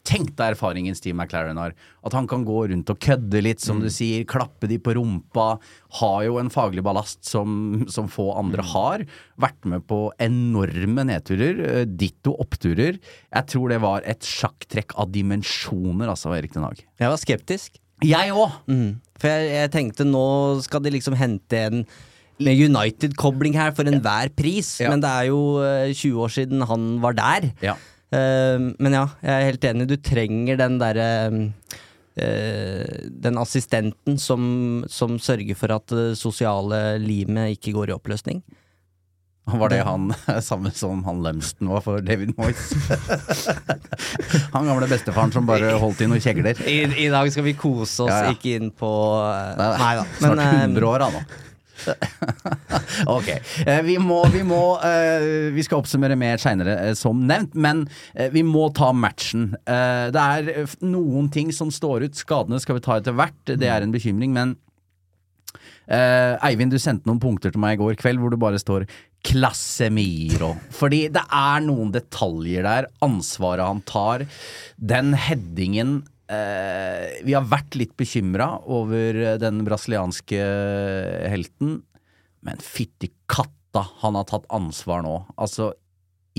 Tenk 0.05 0.33
deg 0.35 0.57
erfaringen 0.57 0.97
Steve 0.99 1.15
McLaren 1.15 1.59
har. 1.61 1.75
At 2.03 2.13
han 2.17 2.27
kan 2.27 2.43
gå 2.45 2.57
rundt 2.73 2.91
og 2.91 2.99
kødde 3.05 3.43
litt, 3.45 3.61
som 3.63 3.79
du 3.79 3.87
sier. 3.93 4.25
Klappe 4.27 4.67
de 4.67 4.81
på 4.83 4.97
rumpa. 4.99 5.61
Har 6.01 6.25
jo 6.27 6.41
en 6.41 6.51
faglig 6.51 6.83
ballast 6.83 7.23
som, 7.29 7.85
som 7.87 8.09
få 8.11 8.33
andre 8.41 8.65
har. 8.73 9.05
Vært 9.41 9.65
med 9.71 9.87
på 9.87 10.01
enorme 10.23 11.05
nedturer. 11.07 11.63
eh, 11.69 11.85
Ditto 11.87 12.35
oppturer. 12.43 12.99
Jeg 12.99 13.47
tror 13.55 13.71
det 13.71 13.81
var 13.85 14.03
et 14.11 14.27
sjakktrekk 14.27 14.97
av 14.99 15.13
dimensjoner, 15.15 16.11
altså, 16.11 16.35
Erik 16.35 16.53
Den 16.57 16.67
Haag. 16.67 16.83
Jeg 16.99 17.13
var 17.15 17.23
skeptisk. 17.23 17.79
Jeg 18.03 18.35
òg! 18.35 18.57
Mm. 18.67 18.97
For 19.23 19.31
jeg, 19.31 19.53
jeg 19.55 19.71
tenkte 19.77 20.05
nå 20.09 20.25
skal 20.67 20.83
de 20.83 20.91
liksom 20.97 21.15
hente 21.15 21.61
en 21.69 21.85
med 22.43 22.59
United-kobling 22.59 23.55
her 23.55 23.71
for 23.77 23.87
enhver 23.87 24.33
pris, 24.35 24.81
Ja. 24.83 24.89
men 24.91 24.99
det 25.05 25.11
er 25.15 25.29
jo 25.29 25.39
eh, 25.63 25.93
20 25.95 26.17
år 26.25 26.33
siden 26.35 26.65
han 26.67 26.87
var 27.05 27.15
der. 27.15 27.53
Ja. 27.63 27.77
Eh, 28.13 28.59
men 28.79 28.97
ja, 28.99 29.07
jeg 29.25 29.33
er 29.35 29.49
helt 29.51 29.69
enig. 29.73 29.89
Du 29.91 29.97
trenger 30.05 30.59
den 30.61 30.79
derre 30.83 31.07
eh, 32.15 32.99
Den 33.25 33.39
assistenten 33.41 34.19
som, 34.21 34.83
som 34.93 35.17
sørger 35.23 35.57
for 35.57 35.73
at 35.79 35.87
det 35.93 36.11
sosiale 36.21 36.99
limet 37.01 37.57
ikke 37.59 37.73
går 37.79 37.93
i 37.93 37.97
oppløsning. 37.97 38.43
Var 39.43 39.73
det 39.73 39.81
han 39.83 40.13
samme 40.49 40.71
som 40.71 41.01
han 41.03 41.23
Lumsden 41.25 41.67
var 41.73 41.83
for 41.83 41.99
David 42.05 42.31
Moyes? 42.39 42.69
han 44.55 44.69
gamle 44.69 44.87
bestefaren 44.91 45.33
som 45.35 45.49
bare 45.49 45.73
holdt 45.83 46.05
i 46.05 46.07
noen 46.11 46.23
kjegler. 46.23 46.61
I, 46.69 46.77
I 47.07 47.09
dag 47.11 47.27
skal 47.35 47.49
vi 47.49 47.57
kose 47.59 48.05
oss, 48.05 48.13
Ja, 48.13 48.29
ja. 48.29 48.37
ikke 48.37 48.53
inn 48.61 48.71
på 48.77 48.93
eh, 49.27 49.57
Nei, 49.59 49.97
da. 49.99 50.05
Snart 50.21 50.45
eh, 50.45 50.61
100 50.69 50.87
år, 50.93 51.07
han 51.09 51.19
nå. 51.19 51.25
ok. 53.17 53.29
Eh, 53.67 53.83
vi 53.87 53.97
må, 54.03 54.21
vi 54.33 54.43
må 54.47 54.61
eh, 54.85 55.51
Vi 55.55 55.65
skal 55.67 55.83
oppsummere 55.83 56.17
mer 56.19 56.41
seinere, 56.43 56.77
eh, 56.89 56.97
som 56.99 57.23
nevnt, 57.29 57.55
men 57.55 57.85
vi 58.33 58.43
må 58.47 58.69
ta 58.77 58.93
matchen. 58.95 59.53
Det 59.67 60.23
er 60.23 60.75
noen 60.85 61.31
ting 61.33 61.53
som 61.55 61.71
står 61.73 62.07
ut. 62.07 62.19
Skadene 62.19 62.61
skal 62.63 62.79
vi 62.79 62.85
ta 62.85 62.99
etter 62.99 63.17
hvert, 63.17 63.41
det 63.47 63.69
er 63.69 63.85
en 63.85 63.95
bekymring, 63.95 64.35
men 64.37 64.57
Eivind, 65.93 66.73
du 66.73 66.79
sendte 66.81 67.09
noen 67.09 67.21
punkter 67.21 67.53
til 67.53 67.61
meg 67.61 67.75
i 67.75 67.81
går 67.81 67.97
kveld 68.01 68.21
hvor 68.23 68.33
det 68.33 68.39
bare 68.41 68.61
står 68.61 68.87
Klassemiro. 69.27 70.53
Fordi 70.75 71.05
det 71.13 71.23
er 71.27 71.65
noen 71.67 71.93
detaljer 71.95 72.65
der. 72.67 72.89
Ansvaret 73.05 73.67
han 73.67 73.83
tar. 73.87 74.25
Den 74.79 75.13
headingen 75.19 76.01
Vi 77.23 77.35
har 77.37 77.49
vært 77.51 77.77
litt 77.79 77.93
bekymra 77.99 78.49
over 78.71 79.19
den 79.43 79.63
brasilianske 79.67 80.39
helten, 81.33 81.81
men 82.43 82.63
fytti 82.63 83.11
katta, 83.31 83.85
han 84.03 84.17
har 84.19 84.27
tatt 84.31 84.49
ansvar 84.55 85.05
nå. 85.05 85.17
Altså, 85.37 85.73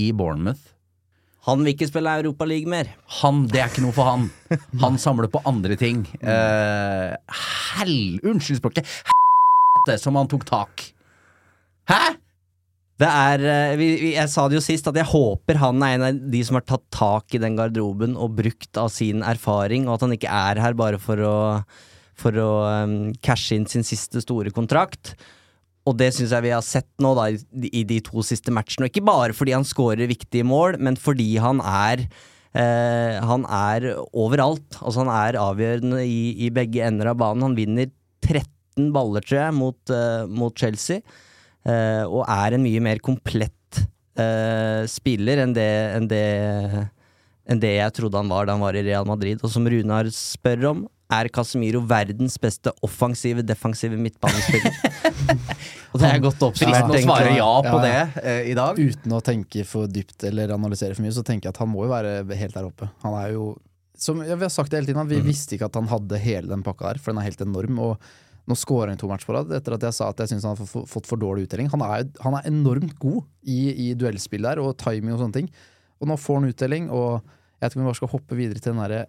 i 0.00 0.10
Bournemouth. 0.16 0.74
Han 1.44 1.60
vil 1.60 1.74
ikke 1.74 1.90
spille 1.90 2.12
Europaliga 2.22 2.70
mer. 2.72 2.90
Han, 3.20 3.42
det 3.52 3.60
er 3.60 3.68
ikke 3.68 3.84
noe 3.84 3.94
for 3.96 4.08
han. 4.08 4.30
Han 4.80 4.96
samler 5.00 5.28
på 5.32 5.42
andre 5.48 5.76
ting. 5.80 6.06
Eh, 6.24 7.36
hell... 7.76 7.98
Unnskyld 8.24 8.62
språket. 8.62 8.88
Helvete 9.10 9.98
som 10.00 10.16
han 10.16 10.30
tok 10.32 10.46
tak. 10.48 10.86
Hæ?! 11.90 12.14
Det 13.02 13.08
er, 13.10 13.42
eh, 13.42 13.80
jeg 14.14 14.30
sa 14.30 14.46
det 14.46 14.60
jo 14.60 14.62
sist, 14.62 14.86
at 14.86 14.98
jeg 14.98 15.10
håper 15.10 15.58
han 15.58 15.82
er 15.82 15.96
en 15.96 16.04
av 16.06 16.18
de 16.30 16.42
som 16.46 16.60
har 16.60 16.66
tatt 16.68 16.84
tak 16.94 17.34
i 17.34 17.40
den 17.42 17.56
garderoben 17.58 18.14
og 18.14 18.36
brukt 18.38 18.78
av 18.78 18.92
sin 18.94 19.24
erfaring, 19.26 19.88
og 19.88 19.96
at 19.96 20.04
han 20.06 20.14
ikke 20.14 20.30
er 20.30 20.60
her 20.62 20.76
bare 20.78 21.00
for 21.02 21.18
å, 21.18 21.38
for 22.14 22.38
å 22.38 22.50
um, 22.86 22.98
cashe 23.18 23.58
inn 23.58 23.66
sin 23.66 23.86
siste 23.86 24.22
store 24.22 24.54
kontrakt. 24.54 25.16
Og 25.84 25.98
det 26.00 26.12
syns 26.16 26.32
jeg 26.32 26.46
vi 26.46 26.54
har 26.54 26.62
sett 26.64 26.88
nå 27.02 27.12
da 27.18 27.26
i, 27.34 27.82
de 27.84 27.98
to 28.04 28.22
siste 28.24 28.54
matchene. 28.54 28.86
Og 28.86 28.92
ikke 28.92 29.04
bare 29.04 29.34
fordi 29.36 29.56
han 29.56 29.66
scorer 29.68 30.08
viktige 30.08 30.46
mål, 30.46 30.78
men 30.80 30.96
fordi 30.96 31.34
han 31.42 31.60
er 31.60 32.06
eh, 32.56 33.20
Han 33.20 33.44
er 33.44 33.90
overalt. 34.14 34.78
Altså 34.80 35.02
Han 35.02 35.12
er 35.12 35.40
avgjørende 35.42 36.00
i, 36.06 36.46
i 36.46 36.48
begge 36.54 36.86
ender 36.86 37.12
av 37.12 37.20
banen. 37.20 37.50
Han 37.50 37.58
vinner 37.58 37.92
13 38.24 38.94
baller, 38.94 39.26
tror 39.26 39.40
jeg, 39.42 39.56
mot, 39.58 39.92
eh, 39.92 40.24
mot 40.30 40.56
Chelsea. 40.56 41.04
Eh, 41.64 42.04
og 42.04 42.26
er 42.28 42.56
en 42.56 42.64
mye 42.64 42.82
mer 42.84 43.00
komplett 43.00 43.84
uh, 44.20 44.84
spiller 44.90 45.40
enn 45.44 45.54
det, 45.56 45.70
enn, 45.96 46.08
det, 46.10 46.24
enn 47.48 47.62
det 47.62 47.76
jeg 47.78 47.94
trodde 47.96 48.20
han 48.20 48.28
var 48.28 48.46
da 48.46 48.56
han 48.56 48.64
var 48.64 48.76
i 48.76 48.84
Real 48.84 49.08
Madrid. 49.08 49.40
Og 49.42 49.52
som 49.52 49.66
Runar 49.68 50.10
spør 50.12 50.68
om, 50.74 50.84
er 51.14 51.28
Casemiro 51.32 51.82
verdens 51.86 52.36
beste 52.40 52.72
offensive, 52.84 53.44
defensive 53.46 53.96
midtbanespiller? 54.00 54.76
og 55.92 55.98
det 56.00 56.08
er 56.08 56.22
godt 56.24 56.46
oppsummert. 56.48 56.80
Ja, 56.80 56.88
å 56.88 57.02
svare 57.04 57.34
ja 57.36 57.50
på 57.66 57.76
Ja, 57.76 57.82
det 57.84 58.24
eh, 58.24 58.50
i 58.52 58.56
dag. 58.56 58.80
Uten 58.80 59.14
å 59.14 59.20
tenke 59.24 59.66
for 59.68 59.90
dypt 59.90 60.24
eller 60.28 60.54
analysere 60.56 60.96
for 60.96 61.04
mye, 61.04 61.14
så 61.14 61.24
tenker 61.26 61.50
jeg 61.50 61.56
at 61.56 61.62
han 61.62 61.70
må 61.70 61.86
jo 61.86 61.92
være 61.92 62.18
helt 62.40 62.56
der 62.56 62.68
oppe. 62.68 62.88
Han 63.04 63.16
er 63.20 63.34
jo 63.36 63.54
som 64.04 64.18
ja, 64.26 64.34
Vi 64.34 64.42
har 64.42 64.50
sagt 64.50 64.72
det 64.72 64.80
hele 64.80 64.90
tiden, 64.90 65.06
vi 65.08 65.20
visste 65.22 65.54
ikke 65.54 65.68
at 65.70 65.76
han 65.78 65.86
hadde 65.88 66.18
hele 66.18 66.50
den 66.50 66.64
pakka 66.66 66.90
der, 66.90 67.00
for 67.00 67.12
den 67.12 67.22
er 67.22 67.28
helt 67.28 67.44
enorm. 67.44 67.78
Og 67.84 68.08
nå 68.46 68.56
scorer 68.60 68.92
han 68.92 68.98
to 69.00 69.08
matcher 69.08 69.30
på 69.30 69.34
rad, 69.38 69.52
etter 69.56 69.76
at 69.78 69.84
jeg 69.88 69.96
sa 69.96 70.10
at 70.12 70.18
jeg 70.20 70.34
syns 70.34 70.44
han 70.44 70.56
har 70.58 70.66
fått- 70.68 70.88
fått 70.90 71.06
for 71.08 71.16
dårlig 71.20 71.46
uttelling. 71.46 71.70
Han 71.72 71.80
er, 71.86 72.04
han 72.20 72.34
er 72.36 72.48
enormt 72.50 72.98
god 73.00 73.22
i, 73.48 73.90
i 73.90 73.94
duellspill 73.96 74.44
der, 74.44 74.60
og 74.60 74.76
timing 74.80 75.14
og 75.16 75.22
sånne 75.22 75.38
ting. 75.38 75.48
Og 76.00 76.10
nå 76.10 76.16
får 76.20 76.40
han 76.40 76.50
uttelling, 76.52 76.90
og 76.92 77.22
jeg 77.62 77.72
tror 77.72 77.80
vi 77.80 77.86
bare 77.88 78.00
skal 78.02 78.12
hoppe 78.12 78.36
videre 78.36 78.60
til 78.60 78.74
den 78.74 78.82
derre 78.84 79.04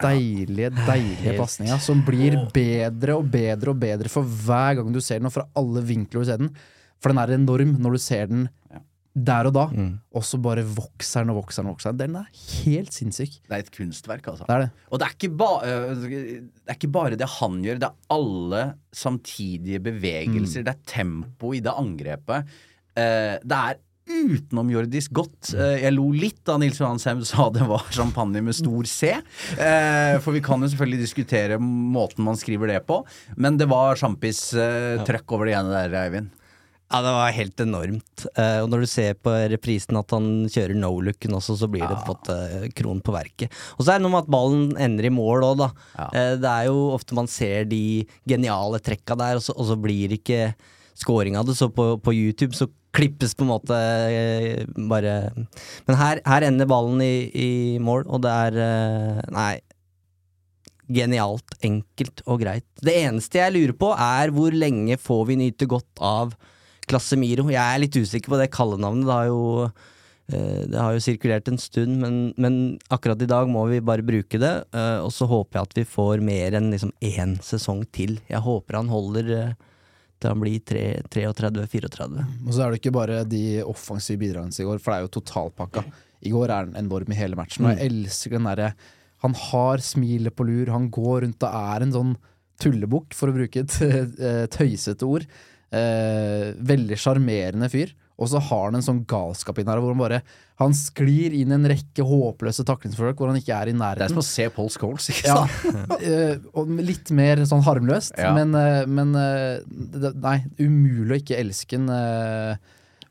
deilige, 0.00 0.70
deilige 0.86 1.34
pasninga 1.36 1.76
som 1.84 2.00
blir 2.06 2.38
bedre 2.56 3.18
og 3.20 3.26
bedre 3.30 3.74
og 3.74 3.80
bedre 3.82 4.08
for 4.12 4.24
hver 4.24 4.78
gang 4.80 4.92
du 4.94 5.00
ser 5.04 5.20
den, 5.20 5.28
og 5.28 5.34
fra 5.34 5.44
alle 5.60 5.82
vinkler 5.86 6.24
du 6.24 6.30
ser 6.30 6.40
den. 6.40 6.50
For 7.00 7.12
den 7.12 7.20
er 7.22 7.34
enorm 7.36 7.76
når 7.80 7.96
du 7.96 8.02
ser 8.02 8.26
den 8.32 8.48
der 9.14 9.48
og 9.50 9.54
da, 9.56 9.64
og 10.14 10.22
så 10.24 10.38
bare 10.38 10.62
vokser 10.62 11.24
den 11.24 11.32
og 11.32 11.40
vokser 11.40 11.64
den. 11.64 11.70
og 11.70 11.74
vokser 11.74 11.92
Den 11.92 12.14
Den 12.14 12.20
er 12.22 12.28
helt 12.64 12.92
sinnssyk. 12.94 13.40
Det 13.48 13.56
er 13.56 13.64
et 13.64 13.72
kunstverk, 13.74 14.28
altså. 14.30 14.46
Det 14.46 14.54
er 14.54 14.64
det. 14.66 14.70
Og 14.90 14.98
det 15.00 15.06
er, 15.08 15.14
ikke 15.18 15.36
ba 15.36 15.50
øh, 15.66 16.04
det 16.06 16.70
er 16.70 16.78
ikke 16.78 16.92
bare 16.94 17.18
det 17.18 17.28
han 17.40 17.60
gjør, 17.64 17.80
det 17.82 17.90
er 17.90 18.16
alle 18.16 18.64
samtidige 18.92 19.80
bevegelser. 19.82 20.62
Det 20.64 20.74
er 20.76 20.82
tempo 20.86 21.52
i 21.54 21.60
det 21.60 21.74
angrepet. 21.74 22.46
Eh, 22.94 23.36
det 23.42 23.58
er 23.58 23.78
utenomjordisk 24.10 25.12
godt. 25.14 25.52
Eh, 25.54 25.82
jeg 25.84 25.94
lo 25.94 26.08
litt 26.14 26.40
da 26.46 26.56
Nils 26.58 26.80
Johan 26.80 26.98
Sem 27.02 27.22
sa 27.26 27.48
det 27.54 27.66
var 27.68 27.86
champagne 27.94 28.42
med 28.42 28.56
stor 28.58 28.88
C. 28.90 29.12
Eh, 29.58 30.16
for 30.22 30.34
vi 30.36 30.42
kan 30.44 30.62
jo 30.62 30.70
selvfølgelig 30.70 31.04
diskutere 31.04 31.60
måten 31.60 32.26
man 32.26 32.38
skriver 32.38 32.74
det 32.74 32.82
på, 32.88 33.02
men 33.36 33.58
det 33.60 33.68
var 33.70 33.98
sjampis-trøkk 34.00 35.36
over 35.36 35.50
det 35.50 35.58
ene 35.58 35.74
der, 35.74 35.98
Eivind. 36.04 36.36
Ja, 36.90 36.98
det 37.06 37.10
var 37.14 37.30
helt 37.36 37.60
enormt. 37.62 38.24
Eh, 38.34 38.56
og 38.64 38.72
når 38.72 38.82
du 38.82 38.88
ser 38.90 39.14
på 39.22 39.30
reprisen 39.52 39.98
at 40.00 40.10
han 40.10 40.24
kjører 40.50 40.74
no-looken 40.74 41.36
også, 41.38 41.54
så 41.60 41.68
blir 41.70 41.84
det 41.86 42.00
på 42.00 42.02
en 42.02 42.10
måte 42.16 42.70
kronen 42.80 43.02
på 43.06 43.14
verket. 43.14 43.54
Og 43.76 43.84
så 43.84 43.92
er 43.92 44.00
det 44.00 44.06
noe 44.08 44.16
med 44.16 44.24
at 44.24 44.32
ballen 44.34 44.64
ender 44.74 45.06
i 45.06 45.12
mål 45.14 45.46
òg, 45.52 45.60
da. 45.62 45.68
Ja. 45.94 46.08
Eh, 46.10 46.32
det 46.42 46.50
er 46.50 46.66
jo 46.66 46.88
ofte 46.96 47.14
man 47.14 47.30
ser 47.30 47.70
de 47.70 47.80
geniale 48.26 48.82
trekka 48.82 49.14
der, 49.22 49.38
og 49.38 49.46
så, 49.46 49.54
og 49.54 49.70
så 49.70 49.78
blir 49.78 50.16
ikke 50.18 50.50
scoring 50.98 51.38
av 51.38 51.46
det. 51.46 51.54
Så 51.60 51.70
på, 51.70 51.92
på 52.02 52.16
YouTube 52.16 52.58
så 52.58 52.66
klippes 52.90 53.38
på 53.38 53.46
en 53.46 53.52
måte 53.52 53.78
eh, 54.10 54.66
bare 54.90 55.16
Men 55.86 55.94
her, 55.94 56.26
her 56.26 56.50
ender 56.50 56.66
ballen 56.66 56.98
i, 57.06 57.14
i 57.30 57.50
mål, 57.78 58.08
og 58.10 58.26
det 58.26 58.36
er 58.50 59.26
Nei. 59.30 59.52
Genialt, 60.90 61.54
enkelt 61.62 62.26
og 62.26 62.42
greit. 62.42 62.66
Det 62.82 62.98
eneste 63.06 63.38
jeg 63.38 63.54
lurer 63.54 63.78
på, 63.78 63.94
er 63.94 64.34
hvor 64.34 64.50
lenge 64.50 64.98
får 64.98 65.28
vi 65.28 65.44
nyte 65.46 65.70
godt 65.70 66.02
av 66.02 66.34
Klassemiro. 66.90 67.46
Jeg 67.52 67.62
er 67.62 67.80
litt 67.84 67.96
usikker 67.96 68.32
på 68.34 68.38
det 68.40 68.50
kallenavnet. 68.54 69.06
Det 69.06 69.14
har 69.14 69.28
jo, 69.30 69.70
eh, 70.32 70.60
det 70.70 70.78
har 70.80 70.96
jo 70.96 71.02
sirkulert 71.04 71.48
en 71.50 71.58
stund, 71.62 71.96
men, 72.02 72.20
men 72.36 72.56
akkurat 72.90 73.22
i 73.22 73.28
dag 73.30 73.48
må 73.50 73.64
vi 73.70 73.80
bare 73.80 74.02
bruke 74.06 74.40
det. 74.42 74.52
eh, 74.74 74.98
og 75.04 75.12
så 75.14 75.28
håper 75.30 75.60
jeg 75.60 75.68
at 75.68 75.78
vi 75.80 75.86
får 75.96 76.22
mer 76.26 76.58
enn 76.58 76.70
liksom 76.74 76.92
én 77.00 77.36
sesong 77.46 77.84
til. 77.94 78.18
Jeg 78.30 78.42
håper 78.44 78.80
han 78.80 78.90
holder 78.92 79.32
eh, 79.38 79.52
til 80.20 80.34
han 80.34 80.42
blir 80.42 80.60
33-34. 80.68 82.24
Og 82.46 82.52
så 82.52 82.64
er 82.64 82.70
det 82.74 82.80
ikke 82.82 82.92
bare 82.92 83.22
de 83.24 83.44
offensive 83.64 84.20
bidragene 84.20 84.52
i 84.52 84.66
går, 84.68 84.80
for 84.82 84.92
det 84.92 84.98
er 84.98 85.06
jo 85.06 85.14
totalpakka. 85.20 85.84
I 86.20 86.32
går 86.34 86.50
er 86.50 86.66
han 86.66 86.74
enorm 86.76 87.14
i 87.14 87.16
hele 87.16 87.38
matchen, 87.38 87.64
og 87.64 87.72
jeg 87.72 87.88
elsker 87.88 88.34
den 88.36 88.44
derre 88.50 88.74
Han 89.24 89.32
har 89.36 89.80
smilet 89.84 90.34
på 90.36 90.44
lur, 90.48 90.68
han 90.72 90.90
går 90.92 91.22
rundt 91.24 91.44
og 91.44 91.56
er 91.56 91.84
en 91.86 91.94
sånn 91.94 92.12
tullebukk, 92.60 93.14
for 93.16 93.28
å 93.32 93.36
bruke 93.36 93.62
et 93.64 93.72
tøysete 94.56 95.08
ord. 95.08 95.24
Eh, 95.70 96.50
veldig 96.66 96.96
sjarmerende 96.98 97.68
fyr. 97.70 97.92
Og 98.20 98.28
så 98.28 98.40
har 98.42 98.64
han 98.66 98.76
en 98.76 98.84
sånn 98.84 99.04
galskap 99.08 99.60
inn 99.62 99.68
her 99.70 99.78
hvor 99.80 99.94
han 99.94 100.00
bare 100.02 100.18
Han 100.60 100.74
sklir 100.76 101.32
inn 101.38 101.54
i 101.54 101.56
en 101.56 101.68
rekke 101.70 102.04
håpløse 102.04 102.66
taklingsforsøk 102.68 103.16
hvor 103.22 103.30
han 103.30 103.38
ikke 103.38 103.54
er 103.56 103.70
i 103.70 103.72
nærheten. 103.72 104.02
Det 104.02 104.08
er 104.10 104.12
som 104.12 104.20
å 104.20 104.26
se 104.26 104.48
Paul 104.52 104.68
Scholes, 104.74 105.06
ikke 105.08 105.30
Ja, 105.30 105.36
sant? 105.46 105.94
eh, 106.04 106.34
og 106.52 106.68
litt 106.84 107.08
mer 107.16 107.40
sånn 107.48 107.62
harmløst, 107.64 108.18
Ja. 108.20 108.34
men, 108.36 108.52
eh, 108.58 108.82
men 108.90 109.14
eh, 109.16 110.12
Nei, 110.20 110.36
umulig 110.60 111.14
å 111.16 111.20
ikke 111.22 111.38
elske 111.40 111.78
han. 111.80 111.88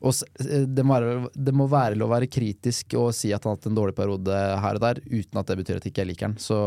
og 0.00 0.14
det, 0.38 0.84
må 0.86 0.94
være, 1.00 1.28
det 1.34 1.54
må 1.58 1.66
være 1.68 1.98
lov 1.98 2.12
å 2.12 2.14
være 2.14 2.30
kritisk 2.30 2.94
og 3.00 3.10
si 3.16 3.32
at 3.34 3.42
han 3.44 3.56
har 3.56 3.58
hatt 3.58 3.66
en 3.72 3.80
dårlig 3.80 3.96
periode 3.98 4.36
her 4.62 4.78
og 4.78 4.84
der, 4.84 5.00
uten 5.10 5.40
at 5.42 5.50
det 5.50 5.58
betyr 5.64 5.80
at 5.80 5.88
jeg 5.88 5.92
ikke 5.96 6.06
liker 6.12 6.28
han. 6.30 6.38
Så 6.38 6.60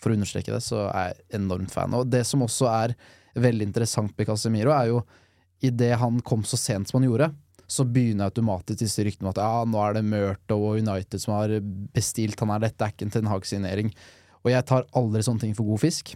for 0.00 0.10
å 0.10 0.16
understreke 0.16 0.54
det, 0.54 0.62
så 0.64 0.86
er 0.88 1.10
jeg 1.12 1.42
enormt 1.42 1.74
fan. 1.74 1.92
Og 2.00 2.08
det 2.08 2.24
som 2.26 2.46
også 2.46 2.70
er 2.70 2.96
veldig 3.36 3.68
interessant 3.68 4.14
med 4.16 4.26
Casemiro, 4.30 4.72
er 4.74 4.94
jo 4.94 5.02
idet 5.64 5.94
han 6.00 6.20
kom 6.24 6.44
så 6.46 6.58
sent 6.60 6.90
som 6.90 7.00
han 7.00 7.08
gjorde, 7.08 7.30
så 7.70 7.84
begynner 7.86 8.30
automatisk 8.30 8.80
disse 8.80 9.04
ryktene 9.06 9.28
om 9.28 9.34
at 9.34 9.40
ja, 9.42 9.64
nå 9.68 9.82
er 9.84 9.94
det 9.94 10.06
Murto 10.08 10.56
og 10.58 10.80
United 10.80 11.22
som 11.22 11.36
har 11.36 11.52
bestilt 11.94 12.40
han 12.42 12.50
her, 12.50 12.64
dette 12.64 12.82
er 12.82 12.94
ikke 12.94 13.06
en 13.06 13.14
Ten 13.14 13.30
Hag-signering. 13.30 13.92
Og 14.42 14.50
jeg 14.50 14.66
tar 14.66 14.88
aldri 14.96 15.22
sånne 15.22 15.44
ting 15.44 15.54
for 15.54 15.68
god 15.68 15.82
fisk. 15.84 16.14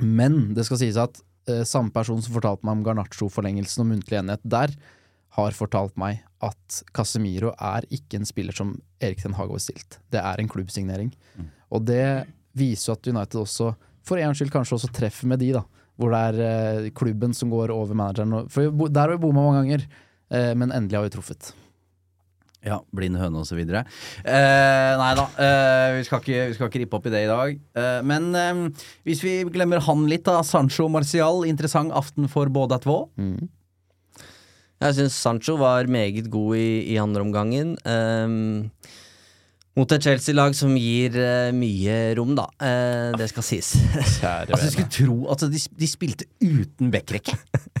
Men 0.00 0.54
det 0.56 0.64
skal 0.68 0.80
sies 0.80 0.98
at 1.00 1.20
eh, 1.50 1.64
samme 1.68 1.92
person 1.92 2.22
som 2.24 2.36
fortalte 2.36 2.64
meg 2.64 2.78
om 2.78 2.86
Garnaccio-forlengelsen 2.86 3.84
og 3.84 3.90
muntlig 3.90 4.20
enighet 4.20 4.48
der, 4.48 4.72
har 5.36 5.52
fortalt 5.52 5.96
meg 6.00 6.22
at 6.44 6.78
Casemiro 6.96 7.50
er 7.60 7.84
ikke 7.92 8.16
en 8.16 8.28
spiller 8.28 8.56
som 8.56 8.72
Erik 9.04 9.20
Ten 9.20 9.36
Hag 9.36 9.50
har 9.50 9.58
bestilt. 9.58 9.98
Det 10.12 10.22
er 10.22 10.40
en 10.40 10.48
klubbsignering. 10.48 11.10
Og 11.68 11.84
det 11.84 12.24
viser 12.56 12.92
jo 12.92 12.96
at 12.96 13.10
United 13.10 13.42
også, 13.42 13.74
for 14.06 14.22
en 14.22 14.36
skyld, 14.36 14.52
kanskje 14.54 14.78
også 14.78 14.92
treffer 14.96 15.28
med 15.28 15.42
de, 15.42 15.50
da. 15.58 15.66
Hvor 15.96 16.12
det 16.12 16.22
er 16.28 16.40
eh, 16.84 16.90
klubben 16.92 17.32
som 17.34 17.48
går 17.50 17.70
over 17.72 17.94
manageren. 17.96 18.32
og- 18.34 18.50
For 18.52 18.68
der 18.88 19.00
har 19.00 19.14
vi 19.16 19.22
bomma 19.22 19.46
mange 19.46 19.62
ganger, 19.64 19.86
eh, 20.30 20.52
men 20.54 20.70
endelig 20.70 20.98
har 20.98 21.02
vi 21.06 21.14
truffet. 21.16 21.52
Ja, 22.66 22.80
blind 22.92 23.14
høne 23.16 23.44
videre. 23.54 23.84
Eh, 24.24 24.96
nei 24.98 25.14
da, 25.14 25.24
eh, 25.38 25.96
vi, 25.96 26.02
skal 26.04 26.18
ikke, 26.20 26.48
vi 26.48 26.54
skal 26.56 26.68
ikke 26.68 26.80
rippe 26.82 26.96
opp 26.98 27.06
i 27.06 27.10
det 27.14 27.20
i 27.24 27.28
dag. 27.30 27.60
Eh, 27.78 28.00
men 28.02 28.34
eh, 28.34 28.68
hvis 29.06 29.22
vi 29.22 29.44
glemmer 29.54 29.78
han 29.86 30.06
litt, 30.10 30.24
da. 30.26 30.40
Sancho 30.42 30.88
Marcial, 30.90 31.44
interessant 31.46 31.92
aften 31.94 32.28
for 32.28 32.46
både 32.50 32.80
två. 32.82 32.98
Jeg 34.82 34.92
syns 34.98 35.14
Sancho 35.16 35.56
var 35.56 35.86
meget 35.88 36.26
god 36.28 36.56
i, 36.58 36.92
i 36.92 36.98
andre 37.00 37.22
omgangen. 37.24 37.76
ehm, 37.86 38.70
mot 39.76 39.92
et 39.92 40.06
Chelsea-lag 40.06 40.54
som 40.56 40.72
gir 40.80 41.16
uh, 41.20 41.50
mye 41.52 41.96
rom, 42.16 42.32
da. 42.38 42.46
Uh, 42.56 43.12
det 43.20 43.28
skal 43.32 43.44
sies. 43.44 43.74
Altså, 44.24 44.62
jeg 44.64 44.72
skulle 44.72 44.92
tro 44.94 45.16
at 45.34 45.44
de, 45.52 45.60
de 45.82 45.88
spilte 45.90 46.26
uten 46.40 46.90
backrekke. 46.94 47.34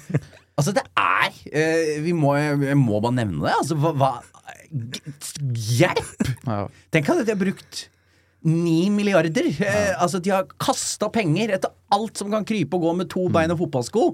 altså, 0.58 0.74
det 0.76 0.84
er 1.00 1.32
uh, 1.32 2.04
Vi 2.04 2.12
må, 2.16 2.34
jeg 2.36 2.76
må 2.80 3.00
bare 3.00 3.16
nevne 3.22 3.46
det. 3.48 3.54
Altså, 3.62 3.78
hva, 3.80 3.94
hva 3.96 4.12
Hjelp! 5.76 6.26
Ja. 6.46 6.64
Tenk 6.92 7.08
at 7.12 7.20
de 7.26 7.32
har 7.32 7.38
brukt 7.40 7.84
ni 8.46 8.86
milliarder. 8.92 9.48
Ja. 9.58 9.72
altså, 10.02 10.20
de 10.22 10.30
har 10.34 10.46
kasta 10.62 11.08
penger 11.14 11.54
etter 11.56 11.72
alt 11.94 12.18
som 12.20 12.30
kan 12.34 12.44
krype 12.46 12.76
og 12.78 12.84
gå 12.86 12.92
med 13.00 13.08
to 13.10 13.24
bein 13.32 13.50
og 13.54 13.60
fotballsko. 13.62 14.04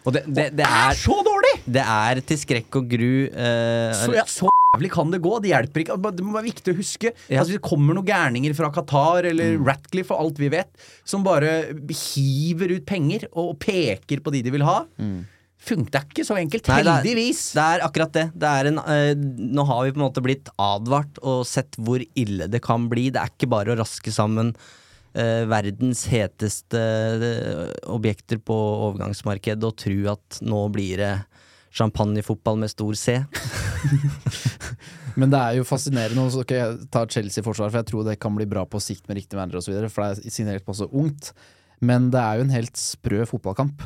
Og 0.00 0.14
det, 0.16 0.22
det, 0.28 0.34
det, 0.36 0.62
Det 0.62 0.66
er 0.68 0.92
er, 0.92 0.96
så 0.96 1.16
dårlig! 1.26 1.54
det 1.76 1.82
er 1.84 2.20
til 2.24 2.38
skrekk 2.40 2.78
og 2.80 2.86
gru. 2.88 3.10
eh, 3.28 3.90
Så, 3.98 4.14
ja, 4.16 4.24
så 4.28 4.49
jævlig 4.80 4.90
kan 4.92 5.10
det 5.12 5.20
gå. 5.22 5.34
Det 5.42 5.50
hjelper 5.52 5.82
ikke. 5.84 5.98
Det 6.16 6.24
må 6.24 6.36
være 6.36 6.48
viktig 6.48 6.72
å 6.72 6.78
huske. 6.78 7.12
Ja. 7.28 7.40
Altså, 7.42 7.56
det 7.56 7.62
kommer 7.64 7.94
noen 7.96 8.08
gærninger 8.08 8.54
fra 8.56 8.70
Qatar 8.72 9.28
eller 9.30 9.58
Ratcliffe 9.66 10.14
og 10.16 10.24
alt 10.24 10.40
vi 10.40 10.48
vet, 10.52 10.70
som 11.04 11.22
bare 11.26 11.68
hiver 11.90 12.76
ut 12.78 12.86
penger 12.88 13.28
og 13.34 13.58
peker 13.60 14.20
på 14.24 14.32
de 14.32 14.42
de 14.46 14.50
vil 14.54 14.64
ha. 14.66 14.84
Funker 15.60 16.06
ikke 16.08 16.24
så 16.24 16.38
enkelt. 16.40 16.68
Nei, 16.72 16.82
det 16.82 16.88
er- 16.88 17.02
Heldigvis. 17.04 17.52
Det 17.52 17.60
er 17.62 17.80
akkurat 17.84 18.12
det. 18.12 18.26
det 18.34 18.48
er 18.48 18.66
en, 18.70 18.78
øh, 18.78 19.14
nå 19.52 19.66
har 19.66 19.84
vi 19.84 19.92
på 19.92 20.00
en 20.00 20.06
måte 20.08 20.22
blitt 20.24 20.48
advart 20.58 21.18
og 21.22 21.44
sett 21.44 21.76
hvor 21.76 22.00
ille 22.16 22.48
det 22.48 22.62
kan 22.62 22.88
bli. 22.88 23.10
Det 23.10 23.20
er 23.20 23.28
ikke 23.28 23.50
bare 23.50 23.74
å 23.74 23.78
raske 23.78 24.10
sammen 24.10 24.54
eh, 25.14 25.44
verdens 25.44 26.06
heteste 26.06 26.80
eh, 26.80 27.74
objekter 27.92 28.38
på 28.38 28.56
overgangsmarkedet 28.88 29.62
og 29.62 29.76
tro 29.76 30.12
at 30.14 30.40
nå 30.40 30.62
blir 30.72 30.96
det 30.96 31.12
champagnefotball 31.72 32.58
med 32.58 32.70
stor 32.72 32.94
C. 32.98 33.18
Men 35.20 35.30
det 35.32 35.38
er 35.40 35.56
jo 35.58 35.64
fascinerende. 35.66 36.22
Også, 36.22 36.42
okay, 36.44 36.60
jeg 36.62 36.90
tar 36.94 37.08
Chelsea-forsvar, 37.10 37.70
for 37.72 37.80
jeg 37.82 37.88
tror 37.90 38.04
det 38.06 38.18
kan 38.22 38.34
bli 38.36 38.46
bra 38.50 38.64
på 38.70 38.80
sikt 38.82 39.08
med 39.10 39.18
riktig 39.20 39.38
manager 39.38 39.60
osv. 39.62 39.78
For 39.90 40.04
det 40.06 40.26
er 40.30 40.34
signert 40.34 40.66
på 40.66 40.76
så 40.78 40.86
ungt. 40.90 41.32
Men 41.82 42.10
det 42.12 42.20
er 42.20 42.38
jo 42.40 42.46
en 42.46 42.54
helt 42.54 42.78
sprø 42.78 43.24
fotballkamp. 43.28 43.82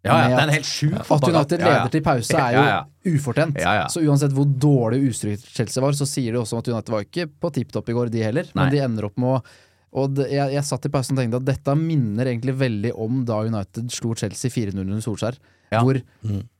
Ja, 0.00 0.14
ja, 0.16 0.28
det 0.32 0.36
er 0.38 0.46
en 0.46 0.54
helt 0.54 0.64
sjuk 0.64 0.94
At 0.96 1.10
United 1.12 1.34
United 1.34 1.60
Ja, 1.60 1.66
ja. 1.66 1.72
leder 1.74 1.90
til 1.92 2.00
pause 2.06 2.36
er 2.40 2.54
jo 2.54 2.60
Ja, 2.64 2.68
ja. 2.70 3.16
ufortjent. 3.18 3.58
Ja, 3.60 3.72
ja. 3.82 3.88
Så 3.92 4.00
uansett 4.00 4.32
hvor 4.32 4.46
dårlig 4.48 5.02
ustrykt 5.10 5.44
Chelsea 5.44 5.82
var, 5.84 5.92
så 5.98 6.06
sier 6.08 6.32
det 6.32 6.40
også 6.40 6.56
om 6.56 6.62
at 6.62 6.70
United 6.72 6.94
var 6.94 7.04
ikke 7.04 7.26
på 7.28 7.50
tipp 7.52 7.74
topp 7.74 7.90
i 7.92 7.96
går, 7.98 8.08
de 8.14 8.22
heller. 8.24 8.48
Nei. 8.54 8.62
Men 8.62 8.72
de 8.72 8.80
ender 8.86 9.08
opp 9.10 9.18
med 9.20 9.34
å 9.36 9.42
og 9.90 10.12
det, 10.14 10.28
jeg, 10.30 10.54
jeg 10.54 10.66
satt 10.66 10.86
i 10.86 10.90
pausen 10.92 11.16
og 11.16 11.22
tenkte 11.22 11.40
at 11.40 11.48
dette 11.48 11.74
minner 11.78 12.28
egentlig 12.30 12.54
veldig 12.60 12.92
om 12.94 13.24
da 13.26 13.40
United 13.48 13.90
slo 13.94 14.14
Chelsea 14.18 14.52
4-0 14.54 14.78
under 14.84 15.02
Solskjær. 15.02 15.38
Ja. 15.70 15.82
Hvor 15.86 15.98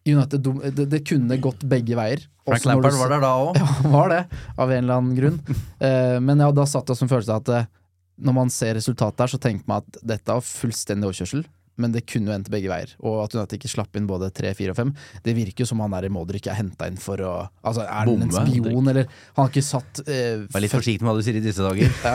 United 0.07 0.49
det, 0.75 0.87
det 0.91 1.01
kunne 1.07 1.39
gått 1.43 1.63
begge 1.67 1.99
veier. 1.99 2.23
Frank 2.47 2.67
Lampard 2.67 2.99
var 2.99 3.13
der 3.15 3.23
da 3.23 3.31
òg. 3.45 3.59
ja, 3.59 3.69
var 3.93 4.11
det, 4.13 4.21
av 4.57 4.71
en 4.71 4.83
eller 4.83 5.01
annen 5.03 5.19
grunn. 5.19 5.39
Eh, 5.81 6.19
men 6.21 6.43
ja, 6.43 6.51
da 6.53 6.67
satt 6.69 6.91
jeg 6.93 6.99
som 6.99 7.09
følelse 7.09 7.33
av 7.33 7.41
at 7.41 7.51
eh, 7.57 7.69
når 8.21 8.35
man 8.37 8.51
ser 8.53 8.75
resultatet 8.77 9.23
her, 9.25 9.31
så 9.33 9.39
tenker 9.41 9.65
man 9.71 9.81
at 9.81 10.03
dette 10.05 10.35
var 10.37 10.45
fullstendig 10.45 11.09
overkjørsel. 11.09 11.47
Men 11.81 11.95
det 11.95 12.03
kunne 12.09 12.31
jo 12.31 12.35
endt 12.35 12.51
begge 12.53 12.71
veier. 12.71 12.93
Og 13.07 13.23
at 13.25 13.35
United 13.37 13.57
ikke 13.59 13.71
slapp 13.71 13.97
inn 13.97 14.09
både 14.11 14.31
tre, 14.35 14.53
fire 14.59 14.75
og 14.75 14.79
fem. 14.79 14.91
Det 15.25 15.35
virker 15.37 15.65
jo 15.65 15.71
som 15.71 15.83
han 15.85 15.95
der 15.95 16.09
i 16.09 16.13
Modric 16.13 16.49
er 16.51 16.59
henta 16.59 16.89
inn 16.91 16.99
for 17.01 17.23
å 17.25 17.33
Altså, 17.65 17.85
er 17.85 18.09
han 18.09 18.25
en 18.27 18.33
spion, 18.33 18.91
eller 18.91 19.07
Han 19.37 19.45
har 19.45 19.51
ikke 19.51 19.65
satt 19.65 20.01
eh, 20.07 20.43
Vær 20.53 20.63
litt 20.65 20.73
forsiktig 20.73 21.05
med 21.05 21.11
hva 21.11 21.21
du 21.21 21.25
sier 21.27 21.39
i 21.39 21.45
disse 21.45 21.65
dager. 21.65 21.93
ja, 22.07 22.15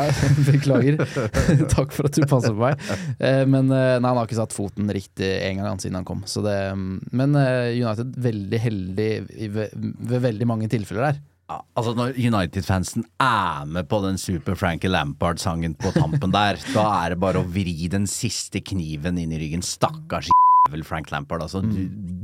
Beklager. 0.49 0.99
Takk 1.75 1.95
for 1.95 2.09
at 2.09 2.17
du 2.17 2.25
passer 2.29 2.55
på 2.55 2.61
meg. 2.61 2.81
Eh, 3.19 3.43
men 3.49 3.69
eh, 3.69 3.97
nei, 3.99 4.09
han 4.09 4.19
har 4.19 4.25
ikke 4.27 4.39
satt 4.41 4.55
foten 4.55 4.91
riktig 4.93 5.31
en 5.49 5.63
gang 5.63 5.81
siden 5.81 5.99
han 5.99 6.07
kom. 6.07 6.25
Så 6.29 6.43
det, 6.45 6.57
men 6.75 7.39
eh, 7.39 7.75
United 7.77 8.17
veldig 8.25 8.61
heldig 8.65 9.09
ved, 9.55 9.79
ved 10.11 10.27
veldig 10.29 10.49
mange 10.49 10.69
tilfeller 10.71 11.09
der. 11.09 11.23
Ja, 11.45 11.59
altså 11.77 11.91
Når 11.93 12.15
United-fansen 12.17 13.03
er 13.21 13.65
med 13.69 13.85
på 13.91 13.99
den 14.01 14.17
Super 14.17 14.55
Frankie 14.57 14.89
Lampard-sangen 14.89 15.75
på 15.77 15.91
tampen 15.93 16.31
der, 16.33 16.57
da 16.73 16.85
er 17.03 17.13
det 17.13 17.19
bare 17.21 17.43
å 17.43 17.45
vri 17.45 17.85
den 17.91 18.07
siste 18.09 18.63
kniven 18.65 19.19
inn 19.21 19.31
i 19.35 19.37
ryggen. 19.43 19.61
Stakkars 19.61 20.31
jævel 20.65 20.81
Frank 20.87 21.11
Lampard. 21.13 21.43
Altså, 21.45 21.61
du, 21.61 21.83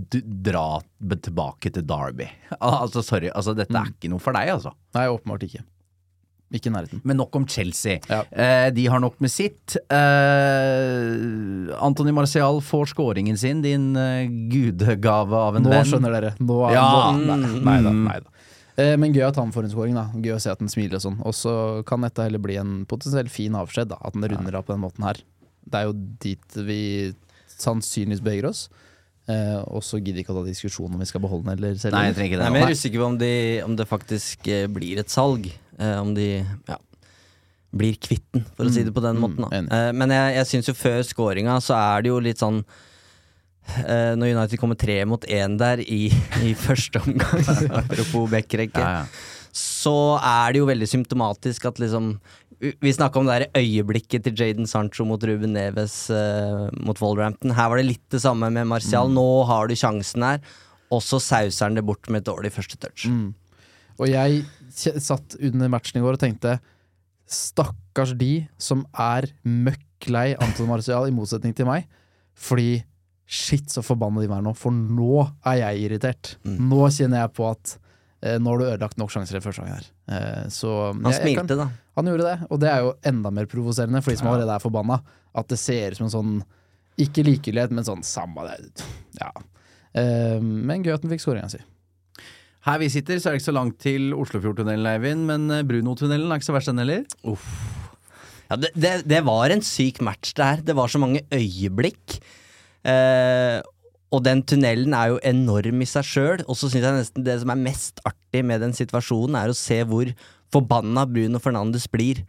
du, 0.09 0.17
dra 0.41 0.79
tilbake 1.21 1.69
til 1.75 1.85
Derby. 1.85 2.25
Altså, 2.57 3.03
sorry. 3.05 3.29
Altså, 3.29 3.53
dette 3.53 3.77
er 3.77 3.93
ikke 3.93 4.09
noe 4.09 4.23
for 4.23 4.33
deg, 4.33 4.49
altså. 4.55 4.73
Nei, 4.97 5.05
åpenbart 5.13 5.45
ikke. 5.45 5.61
Ikke 6.51 6.67
i 6.67 6.73
nærheten. 6.73 6.99
Men 7.07 7.15
nok 7.21 7.37
om 7.39 7.45
Chelsea. 7.47 8.01
Ja. 8.09 8.23
Eh, 8.33 8.71
de 8.75 8.83
har 8.91 8.99
nok 8.99 9.21
med 9.23 9.31
sitt. 9.31 9.77
Eh, 9.87 11.77
Anthony 11.79 12.11
Marcial 12.11 12.57
får 12.65 12.89
skåringen 12.91 13.37
sin, 13.39 13.61
din 13.63 13.85
eh, 13.95 14.25
gudegave 14.51 15.37
av 15.45 15.55
en 15.61 15.63
Nå 15.63 15.71
venn. 15.71 15.87
skjønner 15.87 16.17
dere. 16.17 16.33
Nå, 16.41 16.57
Ja. 16.73 16.83
nå, 17.13 17.21
nei, 17.29 17.37
Mm. 17.37 17.63
nei 17.69 17.77
da. 17.85 17.91
Nei 18.01 18.19
da. 18.19 18.30
Eh, 18.77 18.95
Men 18.97 19.13
gøy 19.13 19.25
at 19.27 19.35
han 19.35 19.51
får 19.51 19.65
en 19.67 19.73
scoring, 19.73 19.95
da. 19.97 20.05
Gøy 20.15 20.35
å 20.35 20.41
se 20.41 20.51
at 20.53 20.59
han 20.63 20.69
smiler 20.71 20.95
og 20.99 21.03
sånn. 21.03 21.17
Og 21.27 21.33
så 21.35 21.53
kan 21.87 22.01
dette 22.05 22.23
heller 22.23 22.39
bli 22.39 22.55
en 22.61 22.85
potensielt 22.85 23.31
fin 23.33 23.53
avskjed, 23.59 23.89
da. 23.91 23.97
At 24.01 24.13
han 24.15 24.23
runder 24.31 24.55
av 24.59 24.63
på 24.67 24.73
den 24.75 24.83
måten 24.85 25.03
her. 25.07 25.19
Det 25.67 25.79
er 25.81 25.89
jo 25.89 25.93
dit 26.23 26.55
vi 26.67 26.79
sannsynligvis 27.57 28.23
beveger 28.25 28.47
oss. 28.49 28.69
Eh, 29.29 29.59
og 29.69 29.83
så 29.85 29.99
gidder 30.01 30.23
ikke 30.23 30.33
å 30.33 30.39
ta 30.41 30.45
diskusjon 30.47 30.91
om 30.95 30.99
vi 30.99 31.05
skal 31.05 31.21
beholde 31.23 31.45
den 31.45 31.57
eller 31.59 31.75
selge 31.79 31.93
Nei, 31.93 32.05
jeg 32.07 32.15
den. 32.15 32.19
trenger 32.21 32.39
ikke 32.39 32.55
Jeg 32.57 32.63
er 32.71 32.79
usikker 32.79 33.03
på 33.03 33.09
om, 33.11 33.17
de, 33.21 33.33
om 33.67 33.75
det 33.77 33.85
faktisk 33.87 34.47
eh, 34.49 34.63
blir 34.67 34.99
et 35.03 35.13
salg. 35.13 35.45
Eh, 35.77 35.97
om 36.01 36.15
de 36.17 36.25
ja, 36.41 36.77
blir 37.71 37.95
kvitt 38.01 38.25
den, 38.33 38.43
for 38.57 38.65
å 38.67 38.73
si 38.73 38.83
det 38.83 38.91
på 38.95 39.03
den 39.05 39.15
Mm, 39.19 39.21
måten. 39.21 39.45
Da. 39.69 39.77
Eh, 39.77 39.91
men 39.95 40.09
jeg, 40.15 40.33
jeg 40.39 40.49
syns 40.49 40.71
jo 40.71 40.73
før 40.75 41.03
scoringa 41.07 41.59
så 41.63 41.77
er 41.77 42.01
det 42.03 42.09
jo 42.11 42.17
litt 42.19 42.41
sånn 42.41 42.63
eh, 43.85 44.13
Når 44.17 44.31
United 44.35 44.59
kommer 44.59 44.75
tre 44.79 44.99
mot 45.05 45.23
én 45.27 45.57
der 45.59 45.81
i, 45.83 46.07
i 46.43 46.53
første 46.67 47.01
omgang, 47.03 47.45
apropos 47.81 48.29
backrekke, 48.31 48.79
Ja, 48.81 49.01
ja. 49.01 49.05
så 49.53 49.95
er 50.21 50.53
det 50.53 50.61
jo 50.61 50.69
veldig 50.69 50.87
symptomatisk 50.89 51.65
at 51.71 51.79
liksom 51.83 52.13
vi- 52.61 52.75
Vi 52.81 52.91
snakka 52.93 53.17
om 53.19 53.25
det 53.25 53.37
der 53.51 53.61
øyeblikket 53.61 54.23
til 54.23 54.35
Jaden 54.37 54.67
Sancho 54.69 55.03
mot 55.05 55.23
Ruben 55.25 55.53
Neves 55.53 56.09
uh, 56.13 56.69
mot 56.85 56.99
Wolverhampton. 57.01 57.51
Her 57.57 57.69
var 57.69 57.77
det 57.81 57.87
litt 57.87 58.03
det 58.13 58.21
samme 58.21 58.51
med 58.53 58.67
Martial. 58.69 59.07
Mm. 59.09 59.15
Nå 59.17 59.45
har 59.49 59.67
du 59.67 59.73
sjansen 59.73 60.21
her, 60.21 60.39
og 60.91 61.01
så 61.01 61.17
sauser 61.19 61.65
han 61.65 61.75
det 61.79 61.83
bort 61.87 62.05
med 62.13 62.21
et 62.21 62.27
dårlig 62.29 62.51
første 62.53 62.77
touch. 62.77 63.07
Mm. 63.09 63.33
Og 63.97 64.07
jeg 64.11 64.43
satt 65.01 65.35
under 65.41 65.67
matchen 65.73 65.97
i 65.97 66.03
går 66.05 66.19
og 66.19 66.21
tenkte 66.21 66.59
Stakkars 67.31 68.13
de 68.19 68.45
som 68.61 68.85
er 68.99 69.29
møkk 69.47 70.07
lei 70.11 70.31
Anton 70.41 70.67
Martial, 70.69 71.07
i 71.07 71.13
motsetning 71.15 71.53
til 71.55 71.65
meg. 71.65 71.85
Fordi 72.35 72.83
shit, 73.31 73.69
så 73.71 73.79
forbanna 73.85 74.19
de 74.23 74.27
meg 74.27 74.41
nå, 74.43 74.51
for 74.59 74.75
nå 74.75 75.21
er 75.47 75.61
jeg 75.61 75.85
irritert. 75.85 76.33
Mm. 76.43 76.57
Nå 76.67 76.81
kjenner 76.91 77.21
jeg 77.23 77.31
på 77.37 77.45
at 77.47 77.77
eh, 78.21 78.35
nå 78.43 78.51
har 78.51 78.59
du 78.59 78.65
ødelagt 78.67 78.97
nok 78.99 79.13
sjanser 79.13 79.39
i 79.39 79.43
første 79.43 79.63
gang 79.63 79.77
her. 79.77 79.85
Eh, 80.11 80.43
så 80.51 80.73
Han 80.91 81.05
jeg- 81.07 81.21
jeg 81.23 81.35
kan- 81.37 81.47
smilte, 81.47 81.57
da. 81.61 81.69
Han 81.95 82.05
gjorde 82.11 82.27
det, 82.27 82.47
og 82.51 82.59
det 82.59 82.69
er 82.69 82.79
jo 82.85 82.93
enda 83.03 83.31
mer 83.31 83.45
provoserende 83.47 84.01
for 84.03 84.11
de 84.11 84.17
som 84.17 84.27
allerede 84.27 84.53
er 84.55 84.59
forbanna. 84.63 85.01
At 85.35 85.47
det 85.47 85.59
ser 85.59 85.91
ut 85.91 85.97
som 85.97 86.05
en 86.09 86.11
sånn 86.17 86.43
ikke 86.99 87.23
likegyldighet, 87.23 87.71
men 87.71 87.83
sånn 87.87 88.03
samme 88.03 88.43
det. 88.49 88.83
Ja. 89.19 89.31
Eh, 89.95 90.39
men 90.39 90.83
gøy 90.83 90.93
at 90.93 91.01
han 91.01 91.11
fikk 91.11 91.23
skåringa 91.23 91.49
si. 91.51 91.59
Her 92.67 92.77
vi 92.77 92.89
sitter, 92.93 93.15
så 93.17 93.27
er 93.27 93.31
det 93.33 93.41
ikke 93.41 93.51
så 93.51 93.55
langt 93.57 93.79
til 93.79 94.11
Oslofjordtunnelen, 94.13 94.85
Eivind, 94.85 95.25
men 95.25 95.49
eh, 95.49 95.63
Brunotunnelen 95.63 96.29
er 96.31 96.37
ikke 96.37 96.51
så 96.51 96.53
verst, 96.59 96.67
den 96.69 96.77
heller. 96.83 97.05
Ja, 98.51 98.57
det, 98.59 98.69
det, 98.75 98.91
det 99.07 99.21
var 99.25 99.49
en 99.49 99.61
syk 99.63 100.01
match 100.03 100.33
det 100.35 100.43
her. 100.45 100.61
Det 100.61 100.75
var 100.75 100.87
så 100.91 100.99
mange 100.99 101.23
øyeblikk. 101.31 102.19
Eh, 102.87 103.59
og 104.11 104.23
den 104.25 104.41
tunnelen 104.43 104.95
er 104.97 105.13
jo 105.13 105.21
enorm 105.27 105.83
i 105.83 105.87
seg 105.87 106.07
sjøl. 106.07 106.43
Og 106.47 106.57
så 106.59 106.67
syns 106.67 106.83
jeg 106.83 106.97
nesten 106.97 107.25
det 107.27 107.37
som 107.43 107.53
er 107.53 107.63
mest 107.63 108.01
artig 108.07 108.43
med 108.47 108.63
den 108.63 108.75
situasjonen, 108.75 109.37
er 109.39 109.53
å 109.53 109.57
se 109.57 109.79
hvor 109.87 110.11
forbanna 110.51 111.05
Bruno 111.07 111.39
Fernandes 111.39 111.87
blir 111.91 112.25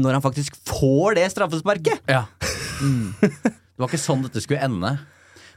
når 0.00 0.16
han 0.16 0.24
faktisk 0.24 0.56
får 0.68 1.18
det 1.18 1.26
straffesparket! 1.34 2.04
Ja. 2.08 2.24
det 2.80 3.80
var 3.80 3.90
ikke 3.90 4.00
sånn 4.00 4.24
dette 4.24 4.40
skulle 4.44 4.64
ende. 4.64 4.94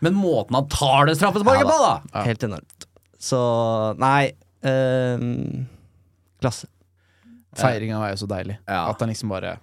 Men 0.04 0.18
måten 0.20 0.58
han 0.58 0.68
tar 0.72 1.08
det 1.10 1.16
straffesparket 1.20 1.64
Ja, 1.64 1.72
på, 1.72 1.78
da. 1.84 1.94
Ja. 2.12 2.26
Helt 2.28 2.44
enormt. 2.48 2.88
Så 3.26 3.40
nei 4.00 4.36
eh, 4.68 5.24
Klasse. 6.44 6.68
Feiringa 7.56 8.02
var 8.02 8.12
jo 8.12 8.20
så 8.20 8.28
deilig. 8.30 8.58
Ja. 8.68 8.82
At 8.92 9.00
han 9.00 9.12
liksom 9.12 9.32
bare 9.32 9.56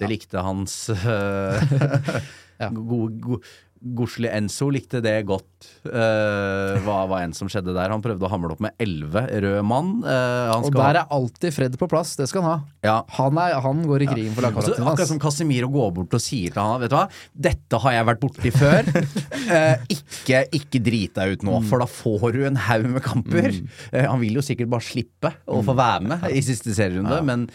Det 0.00 0.08
likte 0.10 0.42
hans 0.42 0.74
uh, 0.90 0.98
Ja. 2.62 2.70
gode, 2.72 3.18
go, 3.22 3.38
Gosli 3.82 4.28
Enzo 4.30 4.68
likte 4.70 5.00
det 5.02 5.16
godt, 5.26 5.48
Uh, 5.82 6.78
hva 6.82 7.00
var 7.10 7.22
enn 7.24 7.32
som 7.34 7.48
skjedde 7.50 7.72
der. 7.74 7.90
Han 7.90 8.02
prøvde 8.02 8.22
å 8.26 8.30
hamle 8.30 8.54
opp 8.54 8.60
med 8.62 8.74
elleve 8.82 9.24
rød 9.42 9.64
mann. 9.66 9.88
Uh, 10.02 10.50
Og 10.62 10.74
der 10.74 10.98
er 11.00 11.10
alltid 11.14 11.54
Fred 11.54 11.74
på 11.78 11.88
plass, 11.90 12.14
det 12.18 12.28
skal 12.30 12.44
han 12.44 12.50
ha. 12.52 12.58
ja. 12.86 12.94
Han, 13.18 13.38
er, 13.42 13.56
han 13.64 13.82
går 13.86 14.04
i 14.04 14.08
krigen 14.10 14.34
for 14.36 14.46
Så, 14.46 14.76
hans. 14.76 14.92
akkurat 14.92 15.10
som 15.10 15.20
Casemiro 15.22 15.68
går 15.74 15.90
bort 15.98 16.14
og 16.18 16.22
sier 16.22 16.54
til 16.54 16.62
han 16.62 16.80
Vet 16.82 16.90
du 16.94 16.96
hva, 16.98 17.04
dette 17.48 17.82
har 17.84 17.96
jeg 17.98 18.08
vært 18.12 18.22
borti 18.22 18.54
før. 18.54 18.90
uh, 18.94 19.84
ikke, 19.96 20.44
ikke 20.62 20.82
drit 20.86 21.18
deg 21.18 21.36
ut 21.36 21.46
nå, 21.50 21.58
for 21.70 21.82
da 21.82 21.90
får 21.90 22.26
du 22.38 22.42
en 22.52 22.62
haug 22.70 22.88
med 22.96 23.02
kamper. 23.06 23.58
Eh, 23.92 24.06
han 24.06 24.22
vil 24.22 24.38
jo 24.38 24.46
sikkert 24.46 24.70
bare 24.72 24.86
slippe 24.86 25.34
å 25.50 25.62
få 25.66 25.74
være 25.78 26.06
med 26.14 26.26
i 26.30 26.42
siste 26.46 26.74
serierunde, 26.78 27.18
men 27.26 27.48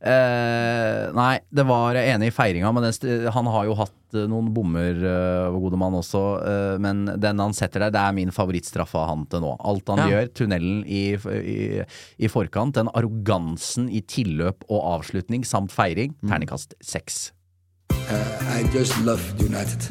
Eh, 0.00 1.10
nei, 1.12 1.34
det 1.52 1.64
var 1.68 1.92
jeg 1.98 2.14
enig 2.14 2.30
i 2.30 2.32
feiringa, 2.32 2.70
men 2.72 2.86
den, 2.86 3.26
han 3.34 3.48
har 3.52 3.66
jo 3.68 3.74
hatt 3.76 4.16
eh, 4.16 4.24
noen 4.30 4.48
bommer, 4.56 4.96
uh, 5.04 5.50
gode 5.60 5.76
mann 5.80 5.92
også. 5.98 6.22
eh, 6.40 6.76
men 6.80 7.02
den 7.20 7.42
han 7.42 7.52
setter 7.56 7.84
der, 7.84 7.92
det 7.92 8.00
er 8.00 8.16
min 8.16 8.32
favorittstraff 8.32 8.94
av 8.96 9.10
han 9.10 9.26
til 9.30 9.44
nå. 9.44 9.52
Alt 9.60 9.92
han 9.92 10.00
Ja. 10.00 10.08
gjør, 10.14 10.30
tunnelen 10.40 10.80
i, 10.88 11.02
i, 11.44 11.58
i 12.16 12.32
forkant, 12.32 12.78
den 12.80 12.88
arrogansen 12.96 13.90
i 13.92 14.00
tilløp 14.00 14.64
og 14.70 14.80
avslutning 14.96 15.44
samt 15.44 15.70
feiring, 15.76 16.16
terningkast 16.24 16.74
seks. 16.80 17.32
I 17.90 18.64
just 18.72 18.96
love 19.04 19.22
United. 19.38 19.84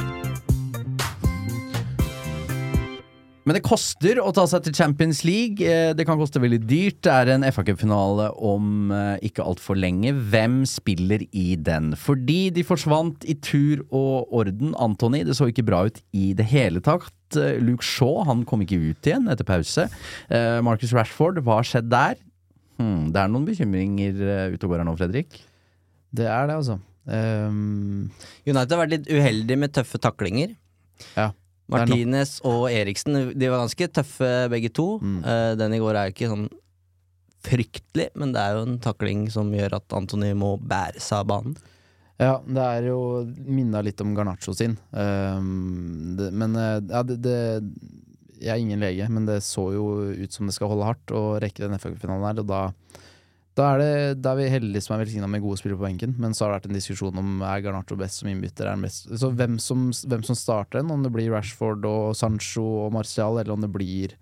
Men 3.49 3.57
det 3.57 3.63
koster 3.65 4.19
å 4.21 4.29
ta 4.29 4.43
seg 4.45 4.62
til 4.67 4.75
Champions 4.77 5.23
League. 5.25 5.65
Eh, 5.65 5.95
Det 5.97 6.05
kan 6.05 6.19
koste 6.19 6.38
veldig 6.38 6.59
dyrt. 6.69 6.99
Det 7.01 7.09
er 7.09 7.31
en 7.33 7.45
FA 7.49 7.63
Cup-finale 7.65 8.27
om 8.45 8.91
eh, 8.93 9.15
ikke 9.25 9.41
altfor 9.41 9.73
lenge. 9.79 10.12
Hvem 10.29 10.59
spiller 10.69 11.23
i 11.33 11.55
den? 11.57 11.95
Fordi 11.97 12.51
de 12.53 12.62
forsvant 12.67 13.25
i 13.25 13.33
tur 13.41 13.81
og 13.89 14.29
orden. 14.38 14.75
Antony, 14.77 15.23
det 15.25 15.33
så 15.39 15.49
ikke 15.49 15.65
bra 15.65 15.79
ut 15.89 15.97
i 16.13 16.27
det 16.38 16.45
hele 16.51 16.77
tatt. 16.85 17.09
Eh, 17.33 17.57
Luke 17.57 17.81
Shaw, 17.81 18.21
han 18.29 18.45
kom 18.45 18.62
ikke 18.62 18.77
ut 18.91 19.09
igjen 19.09 19.25
etter 19.33 19.49
pause. 19.49 19.88
Marcus 20.62 20.93
Rashford, 20.93 21.41
hva 21.41 21.57
har 21.63 21.65
skjedd 21.71 21.89
der? 21.89 22.21
Hmm, 22.77 23.09
det 23.09 23.17
er 23.23 23.33
noen 23.33 23.49
bekymringer 23.49 24.21
ute 24.53 24.62
og 24.62 24.75
går 24.75 24.83
her 24.83 24.91
nå, 24.91 24.93
Fredrik. 25.01 25.41
Det 26.13 26.29
er 26.29 26.53
det, 26.53 26.62
altså. 26.62 26.77
Um... 27.09 28.12
United 28.45 28.77
har 28.77 28.85
vært 28.85 28.93
litt 28.99 29.09
uheldig 29.09 29.57
med 29.65 29.73
tøffe 29.73 29.97
taklinger. 30.05 30.53
ja. 31.17 31.31
Martinez 31.69 32.38
og 32.47 32.67
Eriksen 32.71 33.34
De 33.38 33.49
var 33.51 33.63
ganske 33.63 33.89
tøffe 33.99 34.32
begge 34.51 34.71
to. 34.73 34.97
Mm. 35.01 35.19
Uh, 35.23 35.53
den 35.60 35.75
i 35.77 35.82
går 35.82 35.97
er 35.97 36.10
jo 36.10 36.15
ikke 36.15 36.32
sånn 36.32 36.47
fryktelig, 37.45 38.10
men 38.19 38.34
det 38.36 38.41
er 38.43 38.58
jo 38.58 38.63
en 38.67 38.79
takling 38.84 39.27
som 39.32 39.51
gjør 39.55 39.77
at 39.77 39.95
Antony 39.95 40.34
må 40.38 40.58
bære 40.60 40.99
seg 40.99 41.21
av 41.21 41.29
banen. 41.32 41.60
Ja, 42.19 42.34
det 42.43 42.63
er 42.65 42.89
jo 42.89 42.99
minna 43.47 43.79
litt 43.86 44.01
om 44.03 44.12
Garnaccio 44.15 44.51
sin. 44.58 44.75
Um, 44.91 46.17
det, 46.19 46.34
men 46.36 46.58
eh, 46.60 46.82
ja, 46.84 47.03
det, 47.08 47.21
det 47.23 47.38
Jeg 48.41 48.51
er 48.58 48.60
ingen 48.60 48.84
lege, 48.84 49.08
men 49.12 49.27
det 49.27 49.39
så 49.47 49.69
jo 49.71 49.86
ut 50.12 50.36
som 50.36 50.49
det 50.49 50.55
skal 50.58 50.71
holde 50.71 50.88
hardt 50.88 51.13
å 51.15 51.39
rekke 51.39 51.63
den 51.63 51.79
FA-finalen 51.79 52.27
her, 52.27 52.43
og 52.43 52.51
da 52.51 52.62
da 53.57 53.73
er, 53.73 53.81
det, 53.81 54.21
da 54.23 54.31
er 54.31 54.39
vi 54.39 54.51
heldige 54.53 54.85
som 54.85 54.95
er 54.95 55.01
velsigna 55.03 55.27
med 55.27 55.41
gode 55.43 55.59
spillere 55.59 55.79
på 55.79 55.88
benken, 55.88 56.13
men 56.21 56.35
så 56.35 56.45
har 56.45 56.51
det 56.51 56.59
vært 56.59 56.69
en 56.69 56.77
diskusjon 56.77 57.19
om 57.19 57.41
er 57.43 57.63
Garnaccio 57.65 57.97
best 57.99 58.21
som 58.21 58.29
innbytter. 58.31 58.69
Er 58.69 58.79
best? 58.83 59.09
Så 59.19 59.31
hvem 59.35 59.57
som, 59.59 59.89
hvem 59.91 60.23
som 60.27 60.38
starter 60.38 60.79
den, 60.79 60.93
om 60.93 61.03
det 61.03 61.12
blir 61.12 61.31
Rashford 61.33 61.88
og 61.89 62.15
Sancho 62.15 62.65
og 62.85 62.93
Martial, 62.95 63.41
eller 63.41 63.55
om 63.55 63.65
det 63.65 63.71
blir 63.73 64.15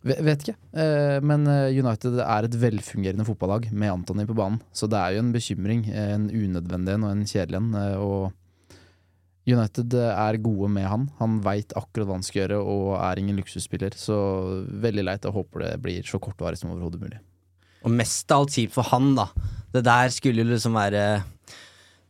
Vet, 0.00 0.40
ikke. 0.40 0.54
Eh, 0.80 1.18
men 1.20 1.42
eh, 1.44 1.76
United 1.76 2.14
er 2.24 2.46
et 2.46 2.54
velfungerende 2.56 3.26
fotballag 3.28 3.66
med 3.68 3.92
Anthony 3.92 4.24
på 4.24 4.36
banen, 4.38 4.62
så 4.72 4.88
det 4.88 4.96
er 4.96 5.12
jo 5.12 5.24
en 5.26 5.32
bekymring. 5.34 5.82
eh, 5.92 6.14
En 6.14 6.30
unødvendig 6.32 6.94
en 6.94 7.04
og 7.04 7.10
en 7.12 7.26
kjedelig 7.28 7.58
en. 7.60 7.74
Og 8.00 8.32
United 9.44 9.92
er 10.00 10.40
gode 10.40 10.70
med 10.72 10.88
han. 10.88 11.10
Han 11.18 11.40
veit 11.44 11.76
akkurat 11.76 12.08
hva 12.08 12.16
han 12.16 12.24
skal 12.24 12.46
gjøre 12.46 12.62
og 12.64 12.94
er 12.96 13.20
ingen 13.20 13.36
luksusspiller. 13.40 13.92
Så 13.92 14.16
veldig 14.72 15.04
leit. 15.04 15.28
Jeg 15.28 15.36
håper 15.36 15.66
det 15.66 15.74
blir 15.84 16.06
så 16.08 16.20
kortvarig 16.22 16.56
som 16.56 16.72
overhodet 16.72 17.02
mulig. 17.02 17.20
Og 17.84 17.94
mest 17.94 18.30
av 18.32 18.44
alt 18.44 18.56
kjipt 18.56 18.74
for 18.74 18.88
han, 18.92 19.14
da. 19.16 19.30
Det 19.74 19.84
der 19.86 20.10
skulle 20.12 20.46
liksom 20.46 20.74
være 20.78 21.22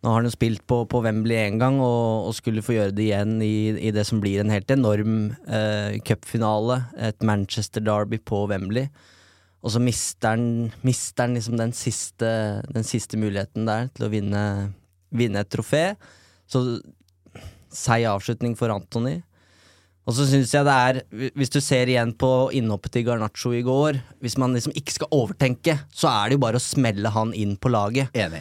Nå 0.01 0.09
har 0.09 0.23
han 0.23 0.31
jo 0.31 0.33
spilt 0.33 0.63
på, 0.65 0.79
på 0.89 1.03
Wembley 1.05 1.37
én 1.37 1.59
gang, 1.61 1.77
og, 1.85 2.31
og 2.31 2.33
skulle 2.33 2.63
få 2.65 2.73
gjøre 2.73 2.95
det 2.97 3.05
igjen 3.05 3.35
i, 3.45 3.69
i 3.85 3.91
det 3.93 4.07
som 4.09 4.23
blir 4.23 4.41
en 4.41 4.49
helt 4.49 4.73
enorm 4.73 5.35
eh, 5.45 5.99
cupfinale. 6.09 6.79
Et 6.97 7.21
Manchester 7.21 7.85
Derby 7.85 8.17
på 8.17 8.47
Wembley. 8.49 8.89
Og 9.61 9.75
så 9.75 9.83
mister 9.85 10.33
han, 10.33 10.71
mister 10.81 11.27
han 11.27 11.37
liksom 11.37 11.59
den 11.61 11.77
siste, 11.77 12.31
den 12.73 12.87
siste 12.89 13.21
muligheten 13.21 13.69
der 13.69 13.91
til 13.93 14.07
å 14.07 14.13
vinne, 14.15 14.45
vinne 15.13 15.45
et 15.45 15.53
trofé. 15.53 15.85
Så 16.49 16.65
seig 17.69 18.09
avslutning 18.09 18.57
for 18.57 18.73
Anthony. 18.73 19.19
Og 20.09 20.15
så 20.17 20.25
syns 20.27 20.53
jeg 20.55 20.65
det 20.67 20.77
er, 20.89 21.01
hvis 21.37 21.53
du 21.53 21.61
ser 21.63 21.91
igjen 21.93 22.15
på 22.19 22.31
innhoppet 22.57 22.95
til 22.97 23.05
Garnaccio 23.07 23.53
i 23.55 23.61
går 23.63 23.99
Hvis 24.25 24.39
man 24.41 24.55
liksom 24.57 24.73
ikke 24.75 24.95
skal 24.97 25.11
overtenke, 25.13 25.77
så 25.93 26.09
er 26.09 26.31
det 26.33 26.39
jo 26.39 26.45
bare 26.47 26.59
å 26.59 26.65
smelle 26.65 27.13
han 27.15 27.35
inn 27.37 27.57
på 27.61 27.71
laget. 27.71 28.09
Enig. 28.17 28.41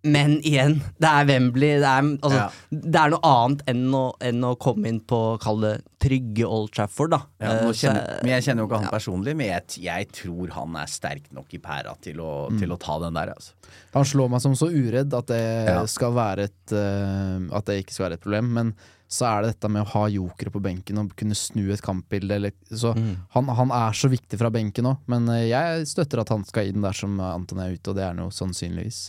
Men 0.00 0.38
igjen, 0.48 0.78
det 0.96 1.08
er 1.10 1.26
Wembley. 1.28 1.74
Det 1.82 1.84
er, 1.84 2.06
altså, 2.24 2.36
Ja. 2.38 2.46
det 2.72 2.96
er 3.02 3.10
noe 3.12 3.20
annet 3.28 3.62
enn 3.68 3.82
å, 3.92 4.04
enn 4.24 4.46
å 4.48 4.54
komme 4.56 4.88
inn 4.88 5.00
på, 5.04 5.18
kall 5.42 5.60
det, 5.60 5.72
trygge 6.00 6.46
Old 6.48 6.70
Trafford, 6.72 7.10
da. 7.12 7.18
Ja, 7.38 7.50
Eh, 7.58 7.64
nå 7.66 7.74
kjenner, 7.76 8.22
men 8.24 8.30
jeg 8.32 8.46
kjenner 8.46 8.64
jo 8.64 8.68
ikke 8.70 8.78
han 8.80 8.88
personlig, 8.94 9.34
men 9.36 9.50
jeg, 9.50 9.82
jeg 9.84 10.08
tror 10.16 10.54
han 10.56 10.76
er 10.80 10.86
sterk 10.88 11.28
nok 11.36 11.52
i 11.52 11.60
pæra 11.60 11.92
til 12.00 12.16
å, 12.24 12.30
til 12.58 12.72
å 12.72 12.78
ta 12.80 12.96
den 13.04 13.12
der. 13.20 13.34
Altså. 13.36 13.52
Han 13.92 14.08
slår 14.08 14.30
meg 14.32 14.40
som 14.40 14.56
så 14.56 14.70
uredd 14.72 15.12
at 15.20 15.26
det, 15.34 15.42
Ja. 15.68 15.84
skal 15.84 16.16
være 16.16 16.48
et, 16.48 16.72
uh, 16.72 17.54
at 17.60 17.66
det 17.68 17.82
ikke 17.84 17.92
skal 17.98 18.06
være 18.08 18.16
et 18.16 18.24
problem. 18.24 18.50
Men 18.56 18.72
så 19.10 19.26
er 19.26 19.42
det 19.42 19.48
dette 19.56 19.68
med 19.74 19.82
å 19.82 19.88
ha 19.90 20.04
jokere 20.12 20.52
på 20.54 20.60
benken 20.62 21.00
og 21.02 21.10
kunne 21.18 21.34
snu 21.34 21.64
et 21.74 21.82
kampbilde. 21.82 22.36
Eller, 22.36 22.52
så 22.70 22.92
han, 22.94 23.48
han 23.58 23.72
er 23.74 23.96
så 23.98 24.06
viktig 24.12 24.38
fra 24.38 24.52
benken 24.54 24.86
òg, 24.92 25.00
men 25.10 25.26
eh, 25.34 25.48
jeg 25.50 25.88
støtter 25.90 26.22
at 26.22 26.30
han 26.30 26.44
skal 26.46 26.70
inn 26.70 26.84
dersom 26.84 27.18
Anton 27.18 27.58
er 27.64 27.74
ute, 27.74 27.90
og 27.90 27.98
det 27.98 28.04
er 28.06 28.12
han 28.14 28.22
jo 28.22 28.30
sannsynligvis. 28.30 29.00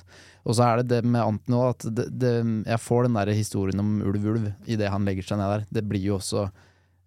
Og 0.41 0.57
så 0.57 0.65
er 0.65 0.81
det 0.81 0.87
det 0.95 1.01
med 1.05 1.21
Anton 1.21 1.59
òg, 1.59 1.67
at 1.75 1.85
det, 1.99 2.07
det, 2.17 2.33
jeg 2.65 2.81
får 2.81 3.05
den 3.05 3.19
der 3.19 3.33
historien 3.37 3.83
om 3.83 3.99
ulv-ulv 4.09 4.49
idet 4.65 4.89
han 4.89 5.05
legger 5.05 5.27
seg 5.29 5.37
ned 5.37 5.53
der. 5.53 5.67
Det 5.69 5.83
blir 5.85 6.01
jo 6.09 6.17
også 6.17 6.47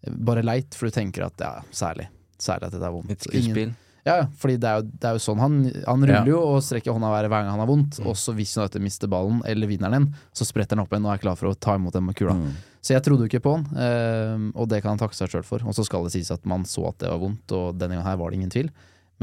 bare 0.04 0.44
leit, 0.46 0.76
for 0.78 0.86
du 0.86 0.94
tenker 0.94 1.26
at 1.26 1.40
ja, 1.42 1.56
særlig. 1.74 2.06
Særlig 2.38 2.68
at 2.68 2.76
dette 2.76 2.86
er 2.86 2.94
vondt. 2.94 3.26
Skuespill. 3.26 3.72
Ja, 4.04 4.18
fordi 4.36 4.58
det 4.60 4.68
er 4.68 4.82
jo, 4.82 4.84
det 5.00 5.08
er 5.08 5.14
jo 5.16 5.20
sånn 5.24 5.38
Han, 5.40 5.54
han 5.86 6.02
ruller 6.04 6.26
Ja. 6.26 6.28
jo 6.28 6.40
og 6.44 6.58
strekker 6.60 6.92
hånda 6.92 7.08
hver 7.08 7.26
gang 7.32 7.46
han 7.48 7.62
har 7.62 7.68
vondt. 7.70 8.02
Også 8.04 8.34
hvis 8.36 8.52
han 8.60 8.84
mister 8.84 9.08
ballen 9.08 9.40
eller 9.48 9.70
vinner 9.70 9.94
den, 9.96 10.10
så 10.36 10.44
spretter 10.44 10.76
han 10.76 10.84
opp 10.84 10.92
igjen 10.92 11.06
og 11.08 11.14
er 11.14 11.22
klar 11.22 11.38
for 11.40 11.48
å 11.48 11.56
ta 11.56 11.78
imot 11.78 11.96
den 11.96 12.04
med 12.10 12.18
kula. 12.18 12.36
Så 12.84 12.92
jeg 12.92 13.04
trodde 13.06 13.24
jo 13.24 13.30
ikke 13.30 13.40
på 13.46 13.54
han, 13.56 13.64
eh, 13.80 14.42
og 14.60 14.68
det 14.68 14.82
kan 14.84 14.92
han 14.92 15.00
takke 15.00 15.16
seg 15.16 15.32
sjøl 15.32 15.46
for. 15.46 15.64
Og 15.64 15.72
så 15.76 15.86
skal 15.88 16.04
det 16.04 16.12
sies 16.12 16.28
at 16.34 16.44
man 16.48 16.66
så 16.68 16.90
at 16.90 16.98
det 17.00 17.08
var 17.08 17.22
vondt, 17.22 17.54
og 17.56 17.78
denne 17.80 17.96
gangen 17.96 18.10
her 18.10 18.20
var 18.20 18.28
det 18.28 18.36
ingen 18.42 18.52
tvil. 18.52 18.68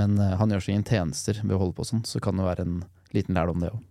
Men 0.02 0.18
eh, 0.18 0.34
han 0.40 0.50
gjør 0.50 0.66
seg 0.66 0.74
ingen 0.74 0.88
tjenester 0.90 1.36
ved 1.44 1.54
å 1.58 1.62
holde 1.62 1.78
på 1.78 1.86
sånn, 1.86 2.02
så 2.10 2.18
kan 2.24 2.42
det 2.42 2.48
være 2.48 2.66
en 2.66 2.80
liten 3.14 3.38
lærdom, 3.38 3.62
det 3.62 3.70
òg. 3.76 3.82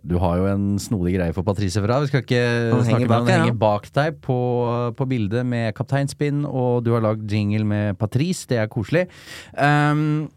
Du 0.00 0.16
har 0.22 0.38
jo 0.40 0.46
en 0.48 0.78
snodig 0.80 1.14
greie 1.18 1.34
for 1.36 1.44
Patrice 1.44 1.80
Fra. 1.82 1.98
Vi 2.00 2.08
skal 2.08 2.22
ikke 2.24 2.42
Han 2.72 2.84
snakke 2.86 3.08
med 3.08 3.12
han 3.12 3.28
henger 3.28 3.50
ja. 3.50 3.56
bak 3.60 3.88
deg 3.92 4.20
på, 4.24 4.38
på 4.96 5.06
bildet 5.10 5.44
med 5.46 5.74
kapteinspinn, 5.76 6.46
og 6.48 6.84
du 6.86 6.94
har 6.96 7.04
lagd 7.04 7.28
jingle 7.28 7.66
med 7.68 7.98
Patrice. 8.00 8.46
Det 8.48 8.58
er 8.62 8.70
koselig. 8.72 9.04
Um, 9.52 10.30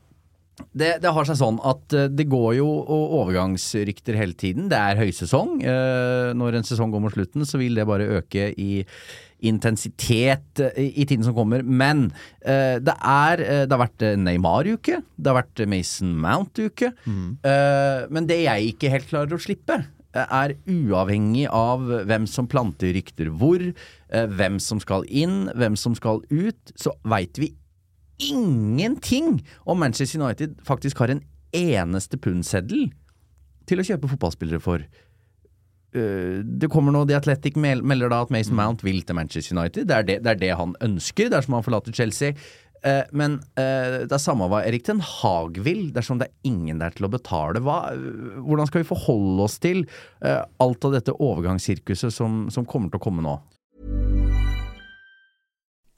det, 0.56 0.98
det 1.04 1.12
har 1.12 1.28
seg 1.28 1.38
sånn 1.40 1.58
at 1.68 1.94
eh, 1.96 2.10
det 2.12 2.28
går 2.32 2.56
jo 2.60 2.68
overgangsrykter 3.20 4.18
hele 4.20 4.36
tiden. 4.40 4.70
Det 4.72 4.80
er 4.80 5.02
høysesong. 5.02 5.58
Eh, 5.64 6.32
når 6.38 6.60
en 6.60 6.68
sesong 6.68 6.94
går 6.94 7.04
mot 7.04 7.16
slutten, 7.16 7.44
så 7.48 7.60
vil 7.60 7.76
det 7.76 7.88
bare 7.88 8.08
øke 8.20 8.50
i 8.52 8.86
intensitet 9.46 10.62
eh, 10.64 10.80
i, 10.80 11.04
tiden 11.04 11.26
som 11.28 11.36
kommer. 11.36 11.64
Men 11.64 12.08
det 12.46 12.94
er 12.96 13.42
Det 13.66 13.74
har 13.74 13.82
vært 13.82 14.04
Neymar-uke. 14.22 15.02
Det 15.18 15.32
har 15.32 15.42
vært 15.42 15.66
Mason 15.68 16.14
Mount-uke. 16.24 16.92
Mm. 17.06 17.38
men 18.14 18.28
det 18.30 18.44
jeg 18.44 18.72
ikke 18.72 18.92
helt 18.94 19.10
klarer 19.10 19.36
å 19.36 19.42
slippe, 19.42 19.80
er 20.16 20.54
uavhengig 20.70 21.50
av 21.52 21.84
hvem 22.08 22.28
som 22.30 22.48
planter 22.48 22.94
rykter 22.96 23.32
hvor, 23.36 23.64
hvem 24.10 24.60
som 24.64 24.80
skal 24.80 25.04
inn, 25.10 25.50
hvem 25.58 25.76
som 25.76 25.98
skal 25.98 26.22
ut, 26.30 26.76
så 26.80 26.94
veit 27.04 27.42
vi 27.42 27.52
ingenting 28.22 29.40
om 29.66 29.80
Manchester 29.80 30.22
United 30.22 30.60
faktisk 30.66 31.02
har 31.04 31.14
en 31.14 31.24
eneste 31.56 32.20
pundseddel 32.22 32.90
til 33.70 33.82
å 33.82 33.88
kjøpe 33.88 34.12
fotballspillere 34.12 34.62
for. 34.64 34.84
Eh, 35.96 36.44
det 36.44 36.70
kommer 36.72 36.94
nå, 36.96 37.06
The 37.08 37.18
Athletic 37.20 37.58
melder 37.58 38.12
da 38.12 38.22
at 38.26 38.34
Mason 38.34 38.58
Mount 38.58 38.86
vil 38.86 39.02
til 39.06 39.18
Manchester 39.18 39.58
United. 39.58 39.90
Det 39.90 39.98
er 39.98 40.08
det, 40.08 40.20
det, 40.26 40.36
er 40.36 40.44
det 40.44 40.54
han 40.60 40.78
ønsker 40.86 41.32
dersom 41.34 41.58
han 41.58 41.66
forlater 41.66 41.96
Chelsea. 41.96 42.36
Eh, 42.86 43.02
men 43.16 43.40
eh, 43.58 44.04
det 44.06 44.14
er 44.14 44.22
samme 44.22 44.50
hva 44.52 44.62
Erik 44.68 44.86
Ten 44.86 45.02
Hag 45.04 45.60
vil, 45.66 45.88
dersom 45.96 46.22
det 46.22 46.30
er 46.30 46.52
ingen 46.52 46.84
der 46.84 46.96
til 46.96 47.08
å 47.08 47.14
betale. 47.16 47.64
Hva, 47.64 47.80
hvordan 48.44 48.70
skal 48.70 48.84
vi 48.84 48.92
forholde 48.92 49.48
oss 49.48 49.60
til 49.64 49.86
alt 50.22 50.88
av 50.88 50.96
dette 50.98 51.16
overgangssirkuset 51.16 52.14
som, 52.14 52.46
som 52.54 52.68
kommer 52.70 52.92
til 52.92 53.02
å 53.02 53.06
komme 53.08 53.26
nå? 53.26 53.40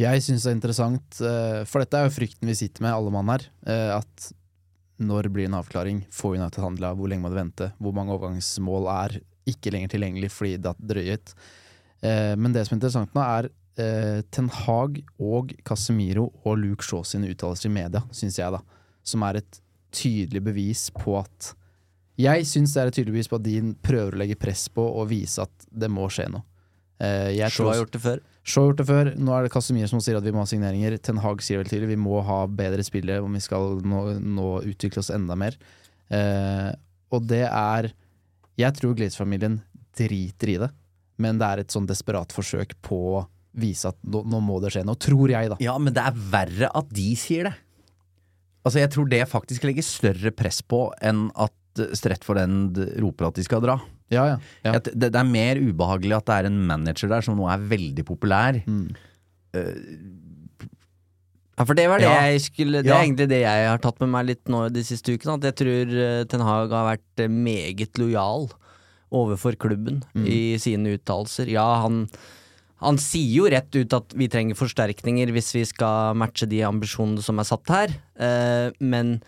Jeg 0.00 0.22
syns 0.24 0.46
er 0.48 0.54
interessant, 0.56 1.18
eh, 1.20 1.62
for 1.68 1.82
dette 1.82 1.98
er 1.98 2.06
jo 2.06 2.14
frykten 2.14 2.48
vi 2.48 2.56
sitter 2.56 2.84
med, 2.86 2.94
alle 2.94 3.12
mann 3.12 3.28
her. 3.32 3.44
eh, 3.66 3.96
At 3.98 4.30
når 5.00 5.28
blir 5.32 5.48
en 5.48 5.58
avklaring? 5.60 6.04
Får 6.12 6.36
United 6.38 6.62
handla? 6.62 6.94
Hvor 6.96 7.08
lenge 7.08 7.24
må 7.24 7.30
det 7.32 7.40
vente? 7.40 7.72
Hvor 7.80 7.94
mange 7.96 8.12
overgangsmål 8.14 8.88
er 8.92 9.20
ikke 9.48 9.72
lenger 9.72 9.88
tilgjengelig 9.94 10.30
fordi 10.30 10.56
det 10.60 10.72
er 10.72 10.88
drøyet? 10.92 11.34
Eh, 12.02 12.34
Men 12.36 12.52
det 12.52 12.66
som 12.66 12.74
er 12.76 12.80
interessant 12.80 13.14
nå, 13.14 13.20
er 13.24 13.50
Ten 14.30 14.48
Hag 14.52 14.98
og 15.18 15.54
Casemiro 15.64 16.26
og 16.44 16.58
Luke 16.58 16.84
Shaw 16.84 17.00
sine 17.02 17.30
uttalelser 17.32 17.70
i 17.70 17.72
media, 17.72 18.02
syns 18.12 18.36
jeg, 18.36 18.52
da. 18.52 18.60
Som 19.02 19.22
er 19.24 19.38
et 19.40 19.60
tydelig 19.90 20.42
bevis 20.44 20.90
på 20.92 21.16
at 21.18 21.54
Jeg 22.20 22.44
syns 22.44 22.74
det 22.74 22.82
er 22.82 22.90
et 22.90 22.94
tydelig 22.98 23.14
bevis 23.14 23.30
på 23.30 23.38
at 23.38 23.46
de 23.46 23.54
prøver 23.80 24.12
å 24.12 24.20
legge 24.20 24.36
press 24.36 24.68
på 24.68 24.84
og 24.84 25.08
vise 25.08 25.40
at 25.40 25.64
det 25.72 25.88
må 25.88 26.10
skje 26.12 26.28
noe. 26.28 26.44
Jeg 27.00 27.48
Shaw 27.54 27.70
har 27.70 27.80
gjort 27.80 27.94
det 27.96 28.02
før. 28.04 28.20
Shaw 28.46 28.64
har 28.64 28.70
gjort 28.70 28.80
det 28.80 28.88
før. 28.88 29.10
Nå 29.20 29.34
er 29.36 29.46
det 29.46 29.52
Casemir 29.52 29.88
som 29.90 30.00
sier 30.02 30.18
at 30.18 30.24
vi 30.26 30.32
må 30.34 30.42
ha 30.42 30.48
signeringer. 30.48 30.96
Ten 31.04 31.20
Hag 31.22 31.42
sier 31.44 31.60
vel 31.60 31.70
til, 31.70 31.86
vi 31.88 31.98
må 32.00 32.22
ha 32.26 32.42
bedre 32.48 32.84
spillere 32.86 33.24
om 33.24 33.36
vi 33.36 33.42
skal 33.44 33.80
nå, 33.84 34.04
nå 34.20 34.48
utvikle 34.70 35.02
oss 35.04 35.12
enda 35.14 35.36
mer. 35.38 35.58
Eh, 36.10 36.70
og 37.14 37.26
det 37.30 37.44
er 37.46 37.92
Jeg 38.58 38.76
tror 38.76 38.96
Glitz-familien 38.98 39.60
driter 39.96 40.50
i 40.52 40.56
det, 40.60 40.68
men 41.22 41.38
det 41.40 41.46
er 41.46 41.62
et 41.62 41.72
sånn 41.72 41.86
desperat 41.88 42.32
forsøk 42.34 42.74
på 42.84 42.98
å 43.20 43.22
vise 43.60 43.90
at 43.90 43.98
nå, 44.06 44.22
nå 44.28 44.40
må 44.44 44.58
det 44.62 44.72
skje 44.74 44.84
noe. 44.86 44.98
Tror 45.00 45.32
jeg, 45.32 45.50
da. 45.52 45.58
Ja, 45.62 45.76
men 45.80 45.94
det 45.96 46.04
er 46.06 46.18
verre 46.32 46.70
at 46.76 46.90
de 46.94 47.08
sier 47.18 47.50
det. 47.50 47.54
Altså, 48.60 48.82
jeg 48.82 48.92
tror 48.92 49.08
det 49.08 49.22
faktisk 49.30 49.64
legger 49.64 49.86
større 49.86 50.32
press 50.36 50.60
på 50.60 50.88
enn 51.00 51.28
at 51.40 51.54
Stretford 51.98 52.40
roper 53.02 53.30
at 53.30 53.40
de 53.40 53.46
skal 53.46 53.62
dra. 53.64 53.78
Ja, 54.10 54.24
ja. 54.32 54.38
ja. 54.66 54.78
Det, 54.78 54.96
det 54.98 55.14
er 55.14 55.28
mer 55.28 55.60
ubehagelig 55.60 56.16
at 56.18 56.26
det 56.30 56.38
er 56.40 56.50
en 56.50 56.62
manager 56.66 57.12
der 57.12 57.24
som 57.26 57.38
nå 57.38 57.46
er 57.50 57.68
veldig 57.70 58.04
populær. 58.08 58.58
Ja, 61.60 61.66
for 61.68 61.76
det 61.76 61.90
var 61.92 62.00
det 62.00 62.08
jeg 62.08 62.40
skulle 62.46 62.80
Det 62.80 62.88
er 62.88 63.02
egentlig 63.04 63.28
det 63.28 63.42
jeg 63.42 63.64
har 63.68 63.80
tatt 63.84 63.98
med 64.00 64.08
meg 64.14 64.30
litt 64.30 64.48
nå 64.48 64.64
de 64.72 64.84
siste 64.86 65.12
ukene. 65.12 65.36
At 65.36 65.50
jeg 65.50 65.58
tror 65.60 65.94
eh, 66.06 66.22
Ten 66.30 66.44
Hag 66.46 66.72
har 66.72 66.86
vært 66.94 67.20
eh, 67.20 67.28
meget 67.28 68.00
lojal 68.00 68.48
overfor 69.10 69.58
klubben 69.60 70.00
i 70.22 70.56
sine 70.62 70.94
uttalelser. 70.94 71.50
Ja, 71.50 71.66
han, 71.82 72.04
han 72.80 73.00
sier 73.02 73.42
jo 73.42 73.50
rett 73.52 73.74
ut 73.74 73.96
at 73.96 74.14
vi 74.16 74.30
trenger 74.30 74.56
forsterkninger 74.56 75.32
hvis 75.34 75.50
vi 75.56 75.64
skal 75.68 76.16
matche 76.16 76.48
de 76.48 76.62
ambisjonene 76.64 77.20
som 77.24 77.42
er 77.42 77.48
satt 77.48 77.74
her, 77.74 77.96
eh, 78.22 78.70
men 78.78 79.18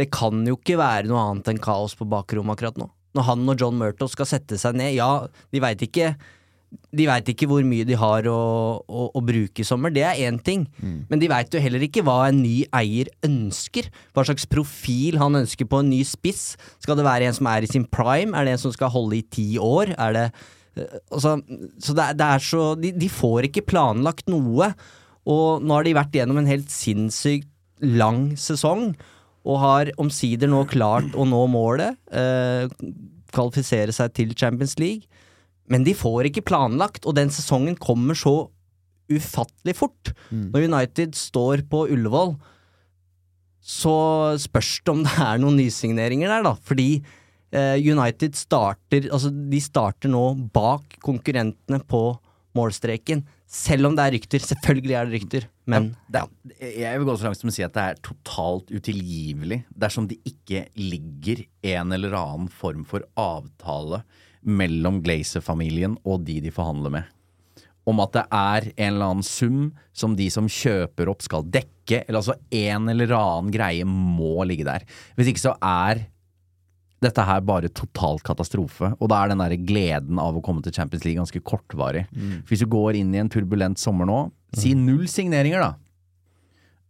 det 0.00 0.10
kan 0.14 0.44
jo 0.48 0.58
ikke 0.58 0.78
være 0.80 1.08
noe 1.10 1.22
annet 1.30 1.52
enn 1.52 1.62
kaos 1.62 1.94
på 1.98 2.06
bakrommet 2.10 2.56
akkurat 2.56 2.78
nå. 2.80 2.88
Når 3.14 3.28
han 3.28 3.50
og 3.50 3.60
John 3.60 3.76
Murtough 3.78 4.10
skal 4.10 4.26
sette 4.26 4.58
seg 4.58 4.74
ned, 4.78 4.96
ja, 4.96 5.10
de 5.54 5.62
veit 5.62 5.84
ikke 5.86 6.14
ikke 7.30 7.46
hvor 7.46 7.62
mye 7.66 7.84
de 7.86 7.96
har 7.98 8.26
å, 8.30 8.38
å, 8.82 9.04
å 9.14 9.20
bruke 9.24 9.62
i 9.62 9.66
sommer, 9.66 9.92
det 9.94 10.02
er 10.02 10.26
én 10.26 10.40
ting. 10.42 10.66
Men 11.10 11.20
de 11.20 11.28
veit 11.30 11.52
jo 11.52 11.62
heller 11.62 11.84
ikke 11.86 12.02
hva 12.02 12.28
en 12.28 12.42
ny 12.42 12.64
eier 12.74 13.10
ønsker. 13.26 13.90
Hva 14.14 14.24
slags 14.26 14.46
profil 14.50 15.18
han 15.20 15.38
ønsker 15.38 15.68
på 15.70 15.80
en 15.82 15.90
ny 15.92 16.02
spiss. 16.06 16.56
Skal 16.82 16.98
det 16.98 17.06
være 17.06 17.28
en 17.28 17.36
som 17.36 17.46
er 17.50 17.62
i 17.62 17.70
sin 17.70 17.86
prime? 17.86 18.34
Er 18.34 18.44
det 18.44 18.56
en 18.56 18.64
som 18.66 18.74
skal 18.74 18.92
holde 18.94 19.20
i 19.20 19.22
ti 19.22 19.54
år? 19.58 19.94
Er 19.94 20.16
det 20.16 20.26
eh, 20.76 20.98
altså, 21.10 21.38
Så 21.78 21.94
det 21.94 22.10
det 22.18 22.26
er 22.26 22.42
så 22.42 22.74
de, 22.74 22.90
de 22.90 23.08
får 23.08 23.50
ikke 23.50 23.66
planlagt 23.70 24.30
noe. 24.32 24.72
Og 25.30 25.64
nå 25.64 25.78
har 25.78 25.86
de 25.86 25.96
vært 25.96 26.18
gjennom 26.18 26.42
en 26.42 26.50
helt 26.50 26.70
sinnssykt 26.72 27.50
lang 27.84 28.32
sesong, 28.38 28.92
og 29.44 29.60
har 29.60 29.90
omsider 30.00 30.48
nå 30.48 30.62
klart 30.70 31.12
å 31.16 31.26
nå 31.28 31.42
målet. 31.52 31.98
Eh, 32.08 32.70
kvalifisere 33.34 33.92
seg 33.94 34.14
til 34.16 34.32
Champions 34.38 34.78
League. 34.80 35.04
Men 35.70 35.84
de 35.84 35.94
får 35.96 36.28
ikke 36.28 36.44
planlagt, 36.48 37.06
og 37.08 37.16
den 37.16 37.32
sesongen 37.32 37.76
kommer 37.80 38.16
så 38.18 38.48
ufattelig 39.12 39.76
fort. 39.76 40.12
Når 40.54 40.68
United 40.68 41.16
står 41.16 41.64
på 41.68 41.84
Ullevål, 41.92 42.34
så 43.64 43.96
spørs 44.40 44.78
det 44.84 44.92
om 44.92 45.04
det 45.04 45.14
er 45.24 45.40
noen 45.40 45.56
nysigneringer 45.60 46.28
der, 46.28 46.44
da. 46.44 46.54
Fordi 46.68 46.88
eh, 47.52 47.76
United 47.80 48.36
starter 48.36 49.08
Altså, 49.08 49.32
de 49.32 49.60
starter 49.60 50.12
nå 50.12 50.24
bak 50.52 50.98
konkurrentene 51.04 51.80
på 51.88 52.02
målstreken. 52.56 53.24
Selv 53.54 53.86
om 53.86 53.94
det 53.94 54.02
er 54.02 54.14
rykter. 54.16 54.42
Selvfølgelig 54.42 54.96
er 54.98 55.06
det 55.06 55.18
rykter, 55.20 55.48
men 55.70 55.92
det 56.10 56.24
Jeg 56.58 56.98
vil 56.98 57.06
gå 57.06 57.14
så 57.16 57.28
langt 57.28 57.38
som 57.38 57.52
å 57.52 57.54
si 57.54 57.62
at 57.62 57.74
det 57.76 57.84
er 57.86 58.00
totalt 58.02 58.72
utilgivelig 58.74 59.60
dersom 59.70 60.08
det 60.10 60.18
ikke 60.26 60.66
ligger 60.74 61.44
en 61.74 61.94
eller 61.94 62.16
annen 62.18 62.50
form 62.50 62.82
for 62.88 63.06
avtale 63.20 64.02
mellom 64.44 64.98
Glazer-familien 65.04 65.94
og 66.04 66.26
de 66.26 66.40
de 66.44 66.52
forhandler 66.54 66.96
med. 66.98 67.12
Om 67.88 68.00
at 68.00 68.16
det 68.16 68.24
er 68.32 68.66
en 68.72 68.94
eller 68.94 69.12
annen 69.12 69.26
sum 69.28 69.70
som 69.94 70.16
de 70.18 70.26
som 70.32 70.48
kjøper 70.50 71.10
opp 71.12 71.22
skal 71.24 71.46
dekke, 71.46 72.02
eller 72.02 72.20
altså 72.22 72.38
en 72.50 72.90
eller 72.90 73.12
annen 73.14 73.52
greie 73.54 73.86
må 73.86 74.42
ligge 74.48 74.66
der. 74.66 74.86
Hvis 75.14 75.30
ikke 75.30 75.44
så 75.44 75.54
er 75.60 76.06
dette 77.04 77.24
her 77.28 77.44
bare 77.44 77.68
total 77.70 78.18
katastrofe. 78.24 78.90
Og 78.98 79.10
da 79.12 79.22
er 79.24 79.32
den 79.34 79.42
der 79.44 79.54
gleden 79.60 80.18
av 80.22 80.36
å 80.38 80.42
komme 80.44 80.64
til 80.64 80.74
Champions 80.74 81.04
League 81.06 81.20
ganske 81.20 81.42
kortvarig. 81.44 82.06
Mm. 82.16 82.42
Hvis 82.48 82.64
du 82.64 82.68
går 82.72 82.98
inn 83.00 83.14
i 83.14 83.20
en 83.22 83.30
turbulent 83.32 83.80
sommer 83.80 84.08
nå, 84.08 84.20
si 84.56 84.74
null 84.78 85.06
signeringer, 85.10 85.64
da. 85.64 85.72
Ja, 85.74 85.80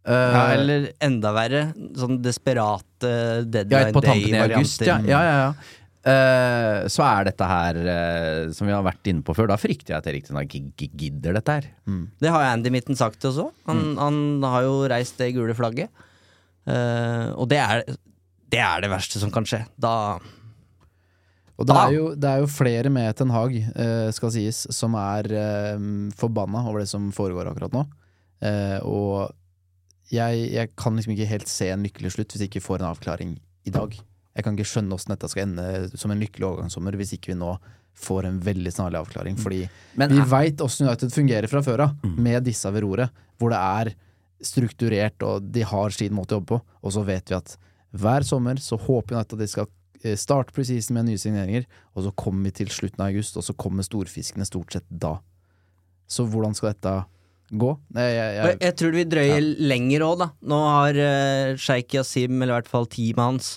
Eh, 0.05 0.51
eller 0.53 0.83
enda 1.01 1.31
verre, 1.33 1.61
sånn 1.97 2.19
desperate 2.21 3.09
deadline 3.49 3.89
på 3.95 4.03
tampen 4.05 4.35
i 4.35 4.37
august, 4.37 4.83
ja. 4.85 4.99
day-varianter. 4.99 5.09
ja, 5.09 5.21
ja, 5.25 5.39
ja. 5.47 5.81
Eh, 6.05 6.83
så 6.93 7.01
er 7.01 7.25
dette 7.31 7.45
her, 7.49 7.79
uh, 7.81 8.51
som 8.53 8.67
vi 8.69 8.75
har 8.75 8.83
vært 8.85 9.09
inne 9.09 9.25
på 9.25 9.33
før, 9.33 9.47
da 9.49 9.57
frykter 9.57 9.95
jeg 9.95 9.97
at 9.97 10.09
Erik 10.11 10.27
ikke 10.29 10.91
gidder 10.93 11.33
dette 11.33 11.55
her. 11.55 11.65
Det 12.21 12.29
har 12.29 12.45
Andy 12.51 12.69
Mitten 12.69 12.93
sagt 12.95 13.25
også. 13.25 13.47
Han, 13.65 13.81
Mm. 13.81 13.97
han 13.97 14.43
har 14.43 14.61
jo 14.67 14.75
reist 14.93 15.17
det 15.17 15.33
gule 15.33 15.55
flagget. 15.57 15.89
Uh, 16.69 17.33
og 17.33 17.49
det 17.49 17.57
er, 17.57 17.81
det 18.53 18.61
er 18.61 18.83
det 18.83 18.91
verste 18.91 19.21
som 19.21 19.31
kan 19.33 19.47
skje. 19.47 19.63
Da 19.81 20.19
Og 21.55 21.67
det 21.67 21.75
er, 21.75 21.93
jo, 21.95 22.07
det 22.19 22.29
er 22.29 22.41
jo 22.43 22.51
flere 22.51 22.91
med 22.91 23.15
Ten 23.15 23.31
Hag, 23.31 23.55
eh, 23.55 24.09
skal 24.15 24.33
sies, 24.35 24.65
som 24.75 24.97
er 24.99 25.29
eh, 25.31 25.85
forbanna 26.19 26.65
over 26.67 26.83
det 26.83 26.89
som 26.91 27.07
foregår 27.15 27.47
akkurat 27.51 27.75
nå. 27.75 27.85
Eh, 28.43 28.79
og 28.83 29.31
jeg, 30.11 30.49
jeg 30.53 30.73
kan 30.77 30.97
liksom 30.97 31.15
ikke 31.15 31.29
helt 31.31 31.49
se 31.49 31.71
en 31.71 31.85
lykkelig 31.85 32.11
slutt 32.13 32.35
hvis 32.35 32.45
jeg 32.45 32.51
ikke 32.51 32.65
får 32.65 32.83
en 32.83 32.91
avklaring 32.91 33.37
i 33.65 33.73
dag. 33.73 33.95
Jeg 34.35 34.43
kan 34.43 34.57
ikke 34.57 34.67
skjønne 34.67 34.97
åssen 34.97 35.15
dette 35.15 35.31
skal 35.31 35.47
ende 35.47 35.97
som 35.97 36.11
en 36.11 36.21
lykkelig 36.21 36.49
overgangssommer 36.49 36.97
hvis 36.99 37.15
ikke 37.15 37.31
vi 37.31 37.39
nå 37.39 37.55
får 37.95 38.27
en 38.27 38.39
veldig 38.43 38.73
snarlig 38.75 38.99
avklaring. 38.99 39.37
Fordi 39.39 39.61
Men 39.95 40.11
vi 40.11 40.23
veit 40.27 40.61
åssen 40.61 40.89
United 40.89 41.13
fungerer 41.15 41.47
fra 41.47 41.61
før 41.63 41.85
av, 41.87 41.93
med 42.03 42.43
disse 42.43 42.67
ved 42.75 42.83
roret. 42.83 43.23
Hvor 43.39 43.53
det 43.53 43.61
er 43.63 43.93
strukturert, 44.43 45.23
og 45.23 45.47
de 45.55 45.63
har 45.63 45.95
sin 45.95 46.13
måte 46.15 46.35
å 46.35 46.41
jobbe 46.41 46.57
på. 46.57 46.59
Og 46.83 46.93
så 46.95 47.05
vet 47.07 47.31
vi 47.31 47.37
at 47.37 47.55
hver 47.95 48.25
sommer 48.27 48.59
så 48.61 48.77
håper 48.79 49.15
United 49.15 49.37
at 49.37 49.43
de 49.43 49.49
skal 49.51 49.69
eh, 50.03 50.17
starte 50.19 50.55
presisen 50.55 50.97
med 50.97 51.09
nye 51.09 51.21
signeringer, 51.21 51.65
og 51.95 52.07
så 52.07 52.13
kommer 52.17 52.49
vi 52.49 52.59
til 52.61 52.71
slutten 52.73 53.01
av 53.01 53.11
august, 53.11 53.37
og 53.39 53.45
så 53.47 53.55
kommer 53.57 53.87
storfiskene 53.87 54.47
stort 54.47 54.75
sett 54.75 54.87
da. 54.89 55.17
Så 56.07 56.27
hvordan 56.29 56.55
skal 56.57 56.73
dette 56.73 56.95
gå? 57.55 57.71
Jeg, 57.95 58.15
jeg, 58.17 58.35
jeg, 58.37 58.57
jeg 58.65 58.77
tror 58.81 58.95
vi 58.95 59.07
drøyer 59.09 59.49
lenger 59.71 60.05
òg, 60.05 60.17
da. 60.23 60.29
Nå 60.51 60.61
har 60.65 60.99
uh, 60.99 61.57
Sheikh 61.61 61.97
Yasim, 61.97 62.37
eller 62.39 62.53
i 62.53 62.57
hvert 62.59 62.71
fall 62.71 62.89
teamet 62.91 63.23
hans, 63.23 63.53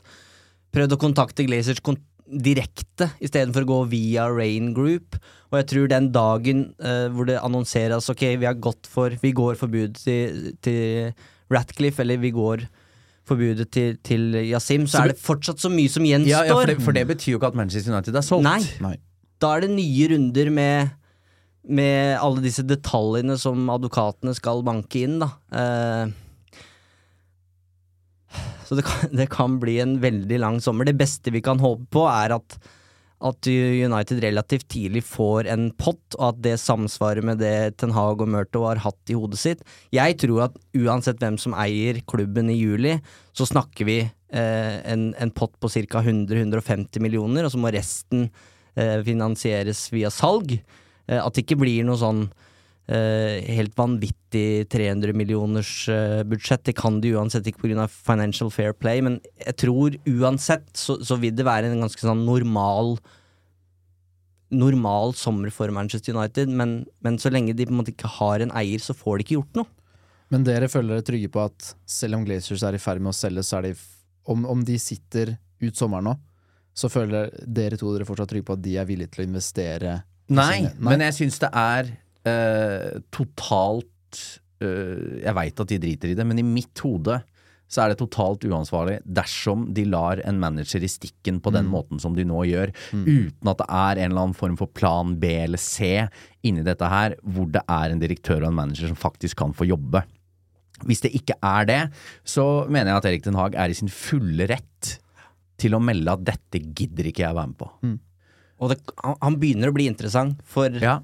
prøvd 0.74 0.96
å 0.96 1.00
kontakte 1.00 1.46
Glazers 1.48 1.82
kont 1.84 2.04
direkte 2.28 3.06
istedenfor 3.24 3.64
å 3.64 3.68
gå 3.70 3.78
via 3.94 4.26
Rain 4.28 4.74
Group. 4.76 5.16
Og 5.48 5.62
jeg 5.62 5.68
tror 5.70 5.86
den 5.88 6.10
dagen 6.12 6.66
uh, 6.84 7.08
hvor 7.14 7.28
det 7.28 7.38
annonseres 7.40 8.10
ok, 8.12 8.26
vi 8.36 8.48
har 8.48 8.58
gått 8.60 8.88
for 8.90 9.14
Vi 9.22 9.32
går 9.32 9.56
forbud 9.60 9.96
til, 9.96 10.52
til 10.64 11.14
Ratcliffe, 11.52 12.04
eller 12.04 12.20
vi 12.20 12.34
går 12.36 12.66
forbudet 13.28 13.68
til, 13.74 13.98
til 14.04 14.32
Yasim, 14.42 14.86
så, 14.88 14.96
Så 14.96 15.02
er 15.04 15.12
det 15.14 15.20
fortsatt 15.22 15.62
så 15.62 15.70
mye 15.72 15.92
som 15.92 16.06
gjenstår. 16.08 16.32
Ja, 16.32 16.46
ja, 16.48 16.56
for, 16.56 16.70
det, 16.70 16.78
for 16.84 16.96
det 16.96 17.04
betyr 17.10 17.34
jo 17.34 17.40
ikke 17.40 17.52
at 17.52 17.58
Manchester 17.60 17.94
United 17.94 18.16
er 18.18 18.26
solgt. 18.26 18.48
Nei. 18.48 18.62
nei. 18.84 18.96
Da 19.38 19.54
er 19.54 19.66
det 19.66 19.74
nye 19.76 20.08
runder 20.14 20.50
med 20.54 20.96
med 21.68 22.16
alle 22.16 22.40
disse 22.40 22.64
detaljene 22.64 23.36
som 23.40 23.68
advokatene 23.68 24.32
skal 24.36 24.62
banke 24.64 25.02
inn, 25.04 25.18
da. 25.20 25.28
Uh, 25.52 26.08
så 28.68 28.76
det 28.78 28.84
kan, 28.84 29.12
det 29.20 29.28
kan 29.32 29.56
bli 29.60 29.78
en 29.82 29.96
veldig 30.02 30.40
lang 30.40 30.58
sommer. 30.64 30.88
Det 30.88 30.96
beste 30.98 31.32
vi 31.34 31.42
kan 31.44 31.60
håpe 31.60 31.86
på, 31.92 32.04
er 32.08 32.36
at, 32.36 32.58
at 33.18 33.48
United 33.50 34.20
relativt 34.22 34.68
tidlig 34.70 35.02
får 35.08 35.48
en 35.50 35.68
pott, 35.74 36.14
og 36.18 36.24
at 36.28 36.42
det 36.44 36.54
samsvarer 36.62 37.24
med 37.26 37.40
det 37.42 37.78
Ten 37.80 37.94
Hag 37.96 38.22
og 38.22 38.30
Murto 38.30 38.62
har 38.68 38.78
hatt 38.84 39.10
i 39.10 39.16
hodet 39.18 39.40
sitt. 39.40 39.64
Jeg 39.94 40.18
tror 40.22 40.46
at 40.46 40.58
uansett 40.78 41.18
hvem 41.22 41.38
som 41.40 41.56
eier 41.58 41.98
klubben 42.06 42.50
i 42.52 42.58
juli, 42.60 42.94
så 43.34 43.48
snakker 43.48 43.88
vi 43.88 43.98
eh, 44.04 44.76
en, 44.86 45.10
en 45.18 45.34
pott 45.34 45.56
på 45.58 45.70
ca. 45.72 46.04
100-150 46.04 47.02
millioner, 47.02 47.46
og 47.46 47.54
så 47.54 47.60
må 47.60 47.74
resten 47.74 48.28
eh, 48.78 49.00
finansieres 49.06 49.88
via 49.94 50.12
salg. 50.14 50.54
Eh, 51.08 51.18
at 51.18 51.34
det 51.34 51.46
ikke 51.46 51.62
blir 51.64 51.88
noe 51.88 51.98
sånn 51.98 52.28
helt 52.88 53.74
vanvittig 53.76 54.68
300 54.72 55.12
millioners 55.12 55.88
eh, 55.92 56.22
budsjett. 56.24 56.64
Det 56.64 56.76
kan 56.78 57.00
det 57.02 57.12
uansett 57.12 57.46
ikke 57.50 57.66
pga. 57.66 57.84
Financial 57.88 58.50
Fair 58.50 58.72
Play, 58.72 59.02
men 59.04 59.18
jeg 59.44 59.56
tror 59.64 59.98
uansett 60.08 60.70
så, 60.76 60.96
så 61.04 61.18
vil 61.20 61.36
det 61.36 61.44
være 61.48 61.68
en 61.68 61.84
ganske 61.84 62.04
sånn 62.04 62.26
normal 62.28 62.96
Normal 64.48 65.12
sommer 65.12 65.52
for 65.52 65.68
Manchester 65.68 66.14
United, 66.16 66.48
men, 66.48 66.86
men 67.04 67.18
så 67.20 67.28
lenge 67.28 67.52
de 67.52 67.66
på 67.68 67.74
en 67.74 67.82
måte 67.82 67.92
ikke 67.92 68.08
har 68.14 68.40
en 68.40 68.54
eier, 68.56 68.80
så 68.80 68.94
får 68.96 69.18
de 69.18 69.26
ikke 69.26 69.34
gjort 69.34 69.58
noe. 69.60 69.68
Men 70.32 70.46
dere 70.46 70.70
føler 70.72 70.96
dere 70.96 71.04
trygge 71.04 71.28
på 71.34 71.42
at 71.42 71.74
selv 71.84 72.16
om 72.16 72.24
Glaciers 72.24 72.64
er 72.64 72.78
i 72.78 72.80
ferd 72.80 73.02
med 73.04 73.12
å 73.12 73.18
selge, 73.18 73.44
så 73.44 73.58
er 73.58 73.66
de 73.66 73.74
om, 74.32 74.46
om 74.48 74.64
de 74.64 74.78
sitter 74.80 75.34
ut 75.60 75.76
sommeren 75.76 76.08
nå, 76.08 76.16
så 76.72 76.88
føler 76.88 77.28
dere 77.44 77.76
to 77.76 77.92
dere 77.92 78.08
fortsatt 78.08 78.32
trygge 78.32 78.48
på 78.48 78.56
at 78.56 78.64
de 78.64 78.78
er 78.80 78.88
villige 78.88 79.12
til 79.12 79.26
å 79.26 79.28
investere 79.28 79.98
i 80.28 80.36
Nei, 80.40 80.68
men 80.80 81.04
jeg 81.04 81.16
syns 81.16 81.40
det 81.44 81.52
er 81.52 81.92
eh, 82.28 83.00
totalt 83.14 84.22
eh, 84.62 85.24
Jeg 85.24 85.34
veit 85.36 85.64
at 85.64 85.72
de 85.72 85.80
driter 85.82 86.12
i 86.12 86.16
det, 86.18 86.26
men 86.28 86.40
i 86.40 86.46
mitt 86.46 86.84
hode 86.84 87.20
så 87.68 87.82
er 87.82 87.92
det 87.92 87.98
totalt 88.00 88.46
uansvarlig 88.48 88.96
dersom 89.04 89.66
de 89.76 89.84
lar 89.92 90.22
en 90.24 90.38
manager 90.40 90.80
i 90.80 90.88
stikken 90.88 91.36
på 91.44 91.52
den 91.52 91.66
måten 91.68 92.00
som 92.00 92.14
de 92.16 92.24
nå 92.24 92.46
gjør, 92.48 92.72
uten 92.96 93.50
at 93.52 93.60
det 93.60 93.66
er 93.68 94.00
en 94.00 94.06
eller 94.06 94.22
annen 94.22 94.38
form 94.38 94.54
for 94.56 94.72
plan 94.72 95.12
B 95.20 95.34
eller 95.42 95.60
C 95.60 96.06
inni 96.48 96.64
dette 96.64 96.88
her, 96.88 97.18
hvor 97.28 97.50
det 97.52 97.60
er 97.68 97.92
en 97.92 98.00
direktør 98.00 98.40
og 98.40 98.48
en 98.48 98.56
manager 98.62 98.88
som 98.88 98.96
faktisk 98.96 99.36
kan 99.42 99.52
få 99.52 99.68
jobbe. 99.68 100.00
Hvis 100.88 101.04
det 101.04 101.12
ikke 101.18 101.36
er 101.44 101.68
det, 101.68 101.80
så 102.24 102.64
mener 102.70 102.94
jeg 102.94 103.02
at 103.02 103.10
Erik 103.10 103.28
Den 103.28 103.36
Haag 103.36 103.58
er 103.58 103.68
i 103.68 103.76
sin 103.76 103.92
fulle 103.92 104.48
rett 104.48 104.94
til 105.58 105.74
å 105.74 105.82
melde 105.82 106.14
at 106.14 106.24
dette 106.24 106.62
gidder 106.62 107.10
ikke 107.10 107.26
jeg 107.26 107.36
være 107.36 107.52
med 107.52 107.60
på. 107.60 107.68
Og 108.58 108.72
det, 108.72 108.80
han, 109.04 109.16
han 109.20 109.38
begynner 109.42 109.70
å 109.70 109.76
bli 109.76 109.90
interessant 109.90 110.40
for 110.48 110.72
Ja, 110.82 111.00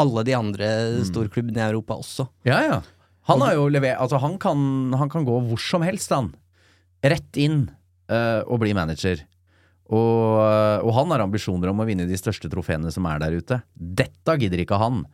alle 0.00 0.24
de 0.28 0.34
andre 0.36 0.68
storklubbene 1.08 1.62
i 1.62 1.68
Europa 1.70 1.96
også. 2.00 2.28
Ja, 2.48 2.60
ja. 2.64 2.80
Han 3.26 3.42
har 3.42 3.56
jo 3.56 3.66
levert 3.72 3.98
Altså, 3.98 4.20
han 4.22 4.36
kan, 4.38 4.58
han 4.94 5.10
kan 5.10 5.24
gå 5.26 5.38
hvor 5.48 5.60
som 5.60 5.82
helst, 5.86 6.12
han. 6.14 6.30
Rett 7.02 7.40
inn 7.40 7.64
uh, 8.12 8.42
og 8.46 8.60
bli 8.62 8.74
manager. 8.76 9.24
Og, 9.86 10.40
og 10.82 10.90
han 10.96 11.12
har 11.14 11.22
ambisjoner 11.22 11.70
om 11.70 11.82
å 11.82 11.86
vinne 11.86 12.08
de 12.08 12.18
største 12.18 12.50
trofeene 12.50 12.90
som 12.94 13.06
er 13.06 13.22
der 13.22 13.36
ute. 13.38 13.60
Dette 13.74 14.34
gidder 14.40 14.62
ikke 14.62 14.80
han, 14.82 15.04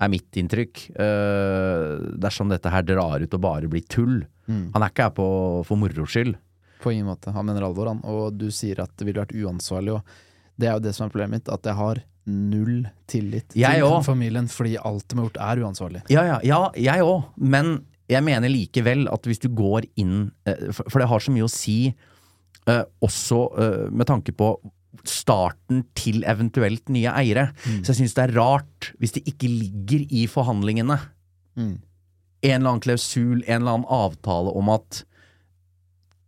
er 0.00 0.12
mitt 0.12 0.36
inntrykk. 0.40 0.84
Uh, 0.96 2.16
dersom 2.20 2.52
dette 2.52 2.72
her 2.72 2.84
drar 2.86 3.24
ut 3.24 3.36
og 3.36 3.44
bare 3.44 3.70
blir 3.72 3.84
tull. 3.88 4.22
Han 4.50 4.82
er 4.82 4.90
ikke 4.90 5.06
her 5.06 5.14
på, 5.14 5.26
for 5.68 5.78
moro 5.78 6.06
skyld. 6.10 6.34
På 6.82 6.92
ingen 6.92 7.06
måte. 7.06 7.30
Han 7.34 7.46
mener 7.46 7.62
alvor, 7.66 7.92
han. 7.92 8.00
Og 8.08 8.34
du 8.34 8.48
sier 8.54 8.80
at 8.82 8.92
det 8.98 9.06
ville 9.06 9.22
vært 9.22 9.36
uansvarlig, 9.36 9.98
og 9.98 10.60
det 10.60 10.68
er 10.68 10.78
jo 10.78 10.84
det 10.84 10.94
som 10.96 11.06
er 11.06 11.12
problemet 11.12 11.38
mitt, 11.38 11.52
at 11.52 11.68
jeg 11.68 11.76
har 11.78 12.00
null 12.26 12.84
tillit 13.10 13.54
Jeg 13.56 13.80
til 13.80 13.86
også. 13.86 14.04
familien, 14.12 14.48
fordi 14.48 14.76
alt 14.76 15.06
de 15.08 15.16
har 15.16 15.24
gjort, 15.28 15.40
er 15.40 15.62
uansvarlig. 15.64 16.02
Ja, 16.12 16.22
ja, 16.28 16.40
ja 16.44 16.60
jeg 16.76 17.02
òg. 17.06 17.24
Men 17.36 17.84
jeg 18.10 18.22
mener 18.26 18.48
likevel 18.50 19.06
at 19.12 19.22
hvis 19.26 19.38
du 19.40 19.48
går 19.54 19.86
inn 19.96 20.30
eh, 20.46 20.70
For, 20.72 20.98
det 20.98 21.08
har 21.08 21.20
så 21.22 21.32
mye 21.32 21.46
å 21.46 21.50
si, 21.50 21.94
eh, 22.66 22.84
også 23.02 23.40
eh, 23.58 23.90
med 23.90 24.06
tanke 24.10 24.32
på 24.36 24.52
starten 25.06 25.84
til 25.94 26.24
eventuelt 26.28 26.88
nye 26.92 27.12
eiere. 27.14 27.48
Så 27.80 27.92
jeg 27.92 28.00
syns 28.02 28.14
det 28.16 28.24
er 28.26 28.34
rart 28.36 28.90
hvis 29.00 29.14
det 29.16 29.22
ikke 29.30 29.48
ligger 29.48 30.06
i 30.10 30.26
forhandlingene 30.28 30.98
Mm. 31.58 31.80
en 32.42 32.50
eller 32.54 32.68
annen 32.70 32.80
klausul, 32.80 33.42
en 33.46 33.60
eller 33.62 33.72
annen 33.74 33.88
avtale 33.90 34.52
om 34.56 34.68
at 34.70 35.00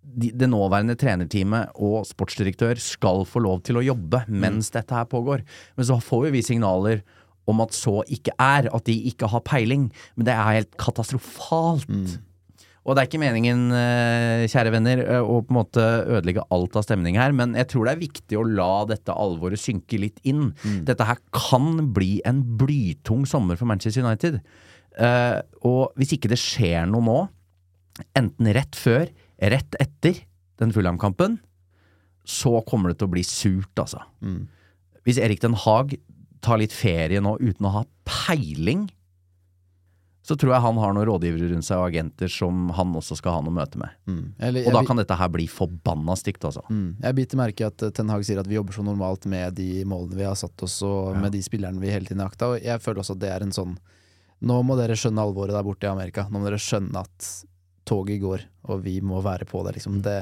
det 0.03 0.49
nåværende 0.51 0.97
trenerteamet 0.99 1.77
og 1.81 2.03
sportsdirektør 2.09 2.81
skal 2.83 3.23
få 3.29 3.43
lov 3.45 3.63
til 3.67 3.79
å 3.79 3.85
jobbe 3.87 4.25
mens 4.29 4.73
dette 4.75 4.97
her 4.97 5.07
pågår. 5.09 5.45
Men 5.79 5.89
så 5.89 6.01
får 6.03 6.27
jo 6.27 6.35
vi 6.35 6.43
signaler 6.45 7.05
om 7.51 7.63
at 7.65 7.75
så 7.75 8.03
ikke 8.11 8.35
er, 8.39 8.69
at 8.71 8.85
de 8.87 8.97
ikke 9.11 9.31
har 9.31 9.43
peiling. 9.47 9.89
Men 10.17 10.29
det 10.29 10.35
er 10.35 10.59
helt 10.59 10.77
katastrofalt. 10.81 12.19
Og 12.83 12.97
det 12.97 13.03
er 13.03 13.09
ikke 13.09 13.23
meningen, 13.23 13.71
eh, 13.79 14.45
kjære 14.51 14.73
venner, 14.75 14.99
eh, 14.99 15.23
å 15.23 15.39
på 15.47 15.55
en 15.55 15.59
måte 15.61 15.83
ødelegge 16.03 16.43
alt 16.51 16.75
av 16.77 16.83
stemning 16.83 17.15
her, 17.15 17.31
men 17.31 17.55
jeg 17.55 17.69
tror 17.71 17.87
det 17.87 17.93
er 17.93 18.09
viktig 18.09 18.39
å 18.39 18.47
la 18.57 18.85
dette 18.91 19.15
alvoret 19.15 19.59
synke 19.59 20.01
litt 20.01 20.19
inn. 20.25 20.53
Dette 20.85 21.07
her 21.07 21.19
kan 21.31 21.93
bli 21.95 22.21
en 22.27 22.43
blytung 22.43 23.23
sommer 23.25 23.57
for 23.57 23.67
Manchester 23.67 24.03
United. 24.03 24.41
Uh, 24.99 25.41
og 25.65 25.95
hvis 25.97 26.19
ikke 26.19 26.29
det 26.29 26.37
skjer 26.37 26.91
noe 26.91 27.01
nå, 27.07 27.29
enten 28.19 28.51
rett 28.53 28.75
før, 28.75 29.07
rett 29.43 29.75
etter 29.83 30.23
den 30.63 30.73
Fulham-kampen, 30.75 31.39
så 32.23 32.61
kommer 32.69 32.93
det 32.93 33.01
til 33.01 33.09
å 33.09 33.15
bli 33.17 33.25
surt, 33.27 33.73
altså. 33.83 34.03
Hvis 35.03 35.19
Erik 35.19 35.41
Den 35.43 35.57
Haag 35.59 35.97
tar 36.43 36.61
litt 36.63 36.75
ferie 36.75 37.19
nå 37.23 37.37
uten 37.41 37.67
å 37.67 37.73
ha 37.81 37.83
peiling, 38.07 38.85
så 40.23 40.37
tror 40.39 40.53
jeg 40.55 40.63
han 40.63 40.77
har 40.79 40.93
noen 40.95 41.09
rådgivere 41.09 41.49
rundt 41.51 41.67
seg 41.67 41.81
og 41.81 41.89
agenter 41.89 42.31
som 42.31 42.69
han 42.77 42.93
også 42.95 43.17
skal 43.19 43.35
ha 43.35 43.43
noe 43.43 43.55
møte 43.57 43.81
med. 43.81 43.91
Eller, 44.39 44.69
Og 44.71 44.77
da 44.77 44.85
kan 44.87 45.01
dette 45.01 45.17
her 45.19 45.31
bli 45.35 45.49
forbanna 45.51 46.15
stygt, 46.19 46.45
altså. 46.47 46.63
mm, 46.71 47.03
jeg 47.03 47.17
biter 47.19 47.41
merke 47.41 47.65
i 47.65 47.67
at 47.67 47.83
Ten 47.97 48.13
Hag 48.13 48.23
sier 48.29 48.39
at 48.39 48.47
vi 48.47 48.55
jobber 48.55 48.77
så 48.77 48.85
normalt 48.87 49.27
med 49.27 49.59
de 49.59 49.83
målene 49.83 50.15
vi 50.21 50.29
har 50.29 50.39
satt 50.39 50.63
oss, 50.63 50.79
og 50.87 51.19
med 51.19 51.35
de 51.35 51.43
spillerne 51.43 51.83
vi 51.83 51.91
hele 51.91 52.07
tiden 52.07 52.23
jakta, 52.23 52.53
og 52.55 52.63
jeg 52.63 52.79
føler 52.85 53.03
også 53.03 53.17
at 53.19 53.25
det 53.25 53.33
er 53.35 53.49
en 53.49 53.57
sånn 53.57 53.75
Nå 54.43 54.57
må 54.67 54.75
dere 54.75 54.97
skjønne 54.99 55.23
alvoret 55.23 55.55
der 55.55 55.63
borte 55.63 55.87
i 55.87 55.91
Amerika. 55.91 56.25
Nå 56.27 56.41
må 56.41 56.49
dere 56.49 56.59
skjønne 56.59 56.99
at 56.99 57.27
toget 57.89 58.21
går, 58.23 58.41
og 58.71 58.83
vi 58.85 59.01
må 59.01 59.23
være 59.25 59.45
på 59.49 59.65
det, 59.67 59.77
liksom. 59.79 60.01
Det, 60.05 60.21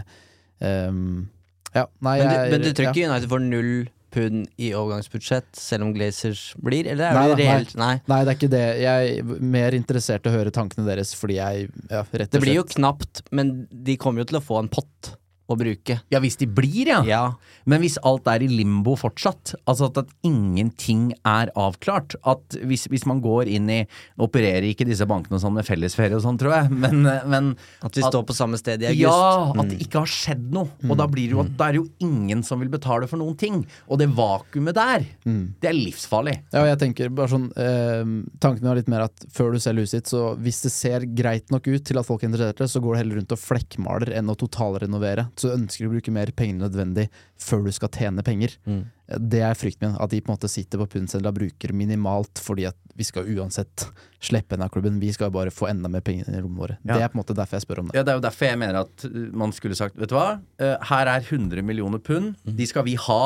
um, 0.60 1.28
Ja, 1.74 1.84
nei, 2.02 2.18
Men 2.18 2.28
du, 2.28 2.34
jeg- 2.34 2.50
men 2.50 2.60
du 2.62 2.72
tror 2.72 2.84
ja. 2.88 2.90
ikke 2.92 3.08
United 3.10 3.28
får 3.30 3.42
null 3.46 3.88
pund 4.10 4.48
i 4.58 4.72
overgangsbudsjett, 4.74 5.52
selv 5.54 5.84
om 5.86 5.92
Glazers 5.94 6.54
blir? 6.58 6.88
Eller 6.90 7.12
er 7.14 7.28
det 7.30 7.36
nei. 7.38 7.44
reelt? 7.46 7.76
Nei. 7.78 7.92
Nei, 8.10 8.24
det 8.24 8.32
er 8.32 8.38
ikke 8.40 8.50
det. 8.50 8.62
Jeg 8.82 9.18
er 9.20 9.22
mer 9.54 9.70
interessert 9.78 10.26
i 10.26 10.30
å 10.32 10.32
høre 10.34 10.50
tankene 10.50 10.82
deres, 10.88 11.12
fordi 11.14 11.36
jeg 11.38 11.68
ja, 11.88 12.00
rett 12.02 12.08
og 12.10 12.16
slett 12.16 12.30
Det 12.34 12.40
blir 12.42 12.56
jo 12.58 12.64
knapt, 12.64 13.22
men 13.30 13.68
de 13.70 13.96
kommer 13.96 14.24
jo 14.24 14.30
til 14.32 14.40
å 14.40 14.42
få 14.42 14.58
en 14.58 14.68
pott 14.72 15.12
å 15.50 15.56
bruke. 15.58 15.98
Ja, 16.12 16.20
hvis 16.22 16.36
de 16.40 16.46
blir, 16.46 16.88
ja. 16.92 17.00
Ja. 17.06 17.22
Men 17.68 17.82
hvis 17.82 17.98
alt 18.06 18.28
er 18.30 18.42
i 18.44 18.48
limbo 18.50 18.94
fortsatt, 18.98 19.54
altså 19.68 19.88
at, 19.90 19.98
at 20.04 20.12
ingenting 20.26 21.10
er 21.26 21.50
avklart 21.58 22.14
At 22.28 22.56
hvis, 22.66 22.86
hvis 22.90 23.04
man 23.08 23.20
går 23.24 23.48
inn 23.52 23.68
i 23.72 23.80
opererer 24.20 24.66
ikke 24.70 24.86
disse 24.88 25.06
bankene 25.10 25.40
sånn 25.42 25.54
med 25.56 25.66
fellesferie 25.68 26.16
og 26.16 26.22
sånn, 26.24 26.38
tror 26.40 26.54
jeg, 26.56 26.70
men, 26.72 27.02
men 27.30 27.50
At 27.84 27.96
vi 27.98 28.04
står 28.06 28.24
på 28.28 28.36
samme 28.36 28.58
sted 28.60 28.82
i 28.84 28.90
august. 28.92 29.04
Ja, 29.04 29.50
Mm. 29.50 29.60
at 29.60 29.68
det 29.72 29.78
ikke 29.84 30.00
har 30.02 30.10
skjedd 30.10 30.42
noe. 30.54 30.68
Og 30.86 30.96
da 30.98 31.06
blir 31.10 31.26
det 31.30 31.34
jo 31.34 31.40
at 31.42 31.50
det 31.58 31.66
er 31.66 31.76
jo 31.78 31.84
ingen 32.04 32.42
som 32.46 32.60
vil 32.62 32.68
betale 32.72 33.06
for 33.10 33.18
noen 33.20 33.36
ting. 33.38 33.60
Og 33.90 33.98
det 34.00 34.06
vakuumet 34.14 34.76
der, 34.76 35.04
det 35.24 35.68
er 35.70 35.76
livsfarlig. 35.76 36.36
Ja, 36.54 36.62
jeg 36.68 36.78
tenker 36.80 37.10
bare 37.14 37.30
sånn 37.32 37.48
eh, 37.58 38.04
Tanken 38.42 38.68
var 38.68 38.78
litt 38.78 38.88
mer 38.90 39.06
at 39.08 39.24
før 39.34 39.52
du 39.54 39.58
selger 39.62 39.84
huset 39.86 40.00
ditt, 40.04 40.10
så 40.12 40.34
hvis 40.40 40.60
det 40.64 40.72
ser 40.74 41.06
greit 41.16 41.50
nok 41.52 41.66
ut 41.70 41.84
til 41.88 41.98
at 42.00 42.06
folk 42.08 42.22
er 42.22 42.30
interessert 42.30 42.60
det, 42.62 42.68
så 42.72 42.82
går 42.84 42.94
du 42.94 43.00
heller 43.00 43.20
rundt 43.20 43.34
og 43.34 43.40
flekkmaler 43.42 44.12
enn 44.20 44.30
å 44.32 44.36
totalrenovere. 44.38 45.26
Så 45.40 45.52
ønsker 45.54 45.86
du 45.86 45.90
å 45.90 45.94
bruke 45.94 46.12
mer 46.14 46.32
penger 46.36 46.58
enn 46.58 46.64
nødvendig 46.66 47.06
før 47.40 47.64
du 47.64 47.72
skal 47.74 47.92
tjene 47.94 48.24
penger. 48.26 48.56
Mm. 48.68 48.82
Det 49.30 49.40
er 49.42 49.56
frykten 49.58 49.88
min. 49.88 49.98
At 50.02 50.12
de 50.12 50.20
på 50.20 50.30
en 50.30 50.36
måte 50.36 50.50
sitter 50.52 50.80
på 50.82 50.88
pundsedler 50.94 51.32
og 51.32 51.40
bruker 51.40 51.72
minimalt 51.76 52.42
fordi 52.42 52.68
at 52.68 52.78
vi 52.98 53.06
skal 53.06 53.28
uansett 53.32 53.86
slippe 54.22 54.58
av 54.60 54.68
klubben. 54.74 55.00
Vi 55.00 55.12
skal 55.16 55.30
jo 55.30 55.36
bare 55.38 55.54
få 55.54 55.70
enda 55.70 55.88
mer 55.92 56.04
penger 56.04 56.28
i 56.28 56.42
rommene 56.42 56.60
våre. 56.60 56.78
Ja. 56.84 56.94
Det 56.98 57.04
er 57.06 57.12
på 57.12 57.18
en 57.18 57.22
måte 57.22 57.36
derfor 57.38 57.58
jeg 57.58 57.66
spør 57.66 57.82
om 57.82 57.90
det. 57.90 57.96
Ja, 57.96 58.04
Det 58.04 58.12
er 58.12 58.20
jo 58.20 58.26
derfor 58.28 58.50
jeg 58.50 58.60
mener 58.60 58.80
at 58.84 59.06
uh, 59.08 59.20
man 59.42 59.54
skulle 59.56 59.78
sagt 59.78 59.96
Vet 60.00 60.12
du 60.12 60.16
hva, 60.18 60.28
Eh, 60.60 60.76
her 60.90 61.08
er 61.08 61.22
100 61.24 61.62
millioner 61.64 62.00
pund. 62.04 62.34
De 62.44 62.66
skal 62.68 62.84
vi 62.84 62.96
ha 63.00 63.20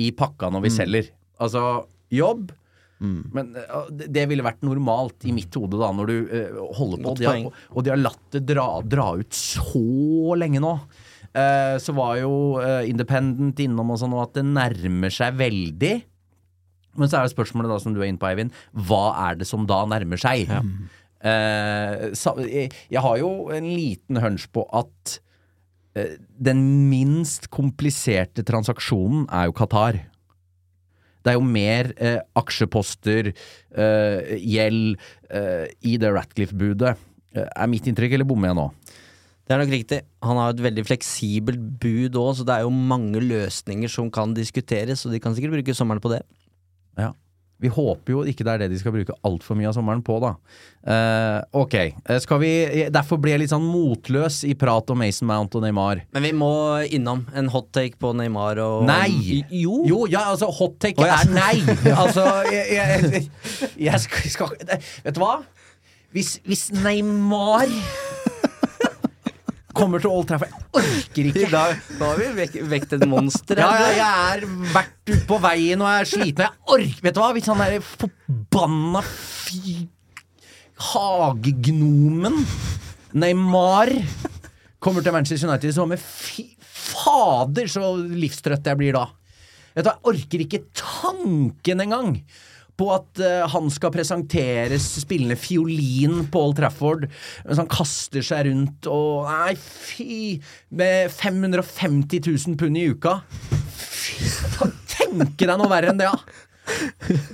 i 0.00 0.10
pakka 0.16 0.48
når 0.52 0.64
vi 0.64 0.72
selger. 0.72 1.10
Altså 1.42 1.62
jobb. 2.12 2.52
Men 3.00 3.50
uh, 3.56 3.90
det- 3.92 4.08
det 4.16 4.22
ville 4.30 4.42
vært 4.46 4.62
normalt 4.64 5.26
i 5.28 5.32
mitt 5.36 5.52
hode 5.54 5.76
da, 5.80 5.90
når 5.92 6.06
du 6.08 6.14
uh, 6.30 6.60
holder 6.78 7.02
på. 7.04 7.14
De, 7.18 7.26
har, 7.28 7.66
og 7.76 7.84
de 7.84 7.90
har 7.92 8.00
latt 8.00 8.22
det 8.32 8.44
dra, 8.48 8.68
dra 8.82 9.08
ut 9.20 9.36
så 9.36 9.82
lenge 10.40 10.62
nå. 10.64 10.74
Uh, 11.36 11.76
så 11.82 11.92
var 11.92 12.16
jo 12.22 12.30
uh, 12.56 12.80
Independent 12.88 13.58
innom 13.60 13.90
og 13.92 13.98
sånn, 14.00 14.14
og 14.16 14.22
at 14.30 14.38
det 14.38 14.46
nærmer 14.48 15.12
seg 15.12 15.36
veldig. 15.36 15.94
Men 16.96 17.10
så 17.12 17.18
er 17.20 17.26
det 17.28 17.34
spørsmålet 17.34 17.68
da 17.74 17.78
som 17.82 17.92
du 17.92 18.00
er 18.00 18.08
inne 18.08 18.16
på, 18.22 18.30
Eivind. 18.30 18.54
Hva 18.72 19.02
er 19.28 19.36
det 19.36 19.44
som 19.50 19.66
da 19.68 19.82
nærmer 19.84 20.16
seg? 20.16 20.48
Eh, 21.26 22.10
sa, 22.16 22.32
jeg, 22.40 22.70
jeg 22.92 23.02
har 23.02 23.16
jo 23.20 23.28
en 23.52 23.64
liten 23.68 24.16
hunch 24.22 24.46
på 24.54 24.62
at 24.76 25.18
eh, 25.96 26.14
den 26.40 26.60
minst 26.90 27.48
kompliserte 27.52 28.44
transaksjonen 28.46 29.26
er 29.28 29.48
jo 29.50 29.54
Qatar. 29.60 29.98
Det 31.26 31.32
er 31.32 31.40
jo 31.40 31.46
mer 31.50 31.90
eh, 31.98 32.20
aksjeposter, 32.38 33.32
eh, 33.74 34.34
gjeld, 34.38 34.94
eh, 35.34 35.64
i 35.82 35.96
det 35.98 36.12
Ratcliffe-budet. 36.14 36.94
Eh, 37.34 37.48
er 37.50 37.70
mitt 37.72 37.88
inntrykk, 37.90 38.14
eller 38.14 38.28
bommer 38.28 38.52
jeg 38.52 38.58
nå? 38.60 38.68
Det 39.46 39.54
er 39.54 39.60
nok 39.62 39.74
riktig. 39.74 40.00
Han 40.26 40.38
har 40.38 40.54
et 40.54 40.62
veldig 40.62 40.84
fleksibelt 40.86 41.66
bud 41.82 42.18
òg, 42.18 42.32
så 42.38 42.46
det 42.46 42.54
er 42.54 42.64
jo 42.66 42.70
mange 42.74 43.22
løsninger 43.22 43.90
som 43.90 44.08
kan 44.14 44.34
diskuteres, 44.38 45.02
og 45.06 45.14
de 45.14 45.20
kan 45.22 45.34
sikkert 45.34 45.58
bruke 45.58 45.74
sommeren 45.74 46.02
på 46.02 46.14
det. 46.14 46.22
Ja. 46.98 47.10
Vi 47.62 47.70
håper 47.72 48.12
jo 48.12 48.22
ikke 48.28 48.44
det 48.44 48.52
er 48.52 48.62
det 48.64 48.74
de 48.74 48.78
skal 48.80 48.92
bruke 48.92 49.14
altfor 49.24 49.56
mye 49.56 49.70
av 49.70 49.76
sommeren 49.78 50.02
på, 50.04 50.18
da. 50.20 50.34
Uh, 50.86 51.38
ok, 51.62 51.74
eh, 51.78 52.18
skal 52.22 52.38
vi 52.42 52.50
Derfor 52.92 53.18
ble 53.18 53.32
jeg 53.32 53.42
litt 53.42 53.50
sånn 53.50 53.64
motløs 53.64 54.42
i 54.46 54.52
prat 54.58 54.92
om 54.92 55.00
Mason 55.00 55.28
Mount 55.30 55.56
og 55.56 55.64
Neymar. 55.64 56.04
Men 56.14 56.26
vi 56.28 56.34
må 56.36 56.52
innom 56.84 57.24
en 57.34 57.48
hot 57.54 57.72
take 57.74 57.96
på 58.02 58.12
Neymar 58.18 58.60
og 58.62 58.84
Nei! 58.88 59.42
Jo! 59.48 59.80
Jo, 59.88 60.02
ja, 60.12 60.26
altså, 60.34 60.50
hot 60.52 60.76
take 60.84 61.00
oh, 61.00 61.08
ja. 61.08 61.22
er 61.24 61.32
nei! 61.32 61.56
altså, 62.02 62.26
jeg, 62.52 62.76
jeg, 62.76 63.24
jeg 63.88 64.04
skal, 64.04 64.30
skal 64.36 64.54
Vet 64.60 65.16
du 65.16 65.24
hva? 65.24 65.40
Hvis, 66.12 66.36
hvis 66.46 66.68
Neymar 66.84 67.72
kommer 69.76 70.02
til 70.02 70.12
Old 70.12 70.26
Trafford 70.28 70.52
Jeg 70.52 70.82
orker 70.82 71.28
ikke! 71.30 71.48
Da, 71.56 71.64
har 72.00 72.20
vi 72.20 72.28
vek, 72.40 72.56
vekt 72.70 72.94
et 72.96 73.04
monster. 73.08 73.60
Ja, 73.60 73.68
ja, 73.80 73.90
jeg 73.96 74.38
er 74.38 74.46
vært 74.74 75.12
ute 75.12 75.24
på 75.28 75.38
veien 75.44 75.82
og 75.84 75.90
jeg 75.90 76.04
er 76.04 76.10
sliten. 76.10 76.46
Jeg 76.46 76.76
orker 76.76 77.06
Vet 77.06 77.16
du 77.16 77.20
hva? 77.22 77.30
Hvis 77.36 77.50
han 77.52 77.62
der 77.62 77.76
forbanna 77.86 79.04
fy 79.06 79.76
hagegnomen 80.86 82.42
Neymar 83.16 83.92
kommer 84.82 85.02
til 85.02 85.14
Manchester 85.14 85.48
United, 85.48 85.72
så 85.72 85.86
med 85.88 86.02
fy 86.02 86.44
fader 86.60 87.70
så 87.70 87.94
livstrøtt 87.96 88.68
jeg 88.68 88.78
blir 88.78 88.96
da. 88.96 89.06
Vet 89.76 89.86
du 89.86 89.90
Jeg 89.90 90.04
orker 90.12 90.44
ikke 90.44 90.60
tanken 90.76 91.82
engang 91.86 92.12
på 92.76 92.90
at 92.94 93.22
uh, 93.24 93.44
han 93.52 93.70
skal 93.72 93.92
presenteres 93.94 94.86
spillende 95.00 95.38
fiolin 95.40 96.26
på 96.32 96.42
Old 96.48 96.58
Trafford 96.58 97.06
mens 97.08 97.60
han 97.62 97.70
kaster 97.72 98.24
seg 98.24 98.50
rundt 98.50 98.88
og 98.92 99.28
Nei, 99.30 99.54
fy! 99.56 100.36
Med 100.76 101.12
550 101.14 102.20
000 102.26 102.58
pund 102.60 102.80
i 102.80 102.88
uka. 102.92 103.20
Fy 103.76 104.28
tenke 104.96 105.46
deg 105.48 105.56
noe 105.58 105.70
verre 105.70 105.92
enn 105.92 106.00
det, 106.00 106.10
da! 106.10 106.42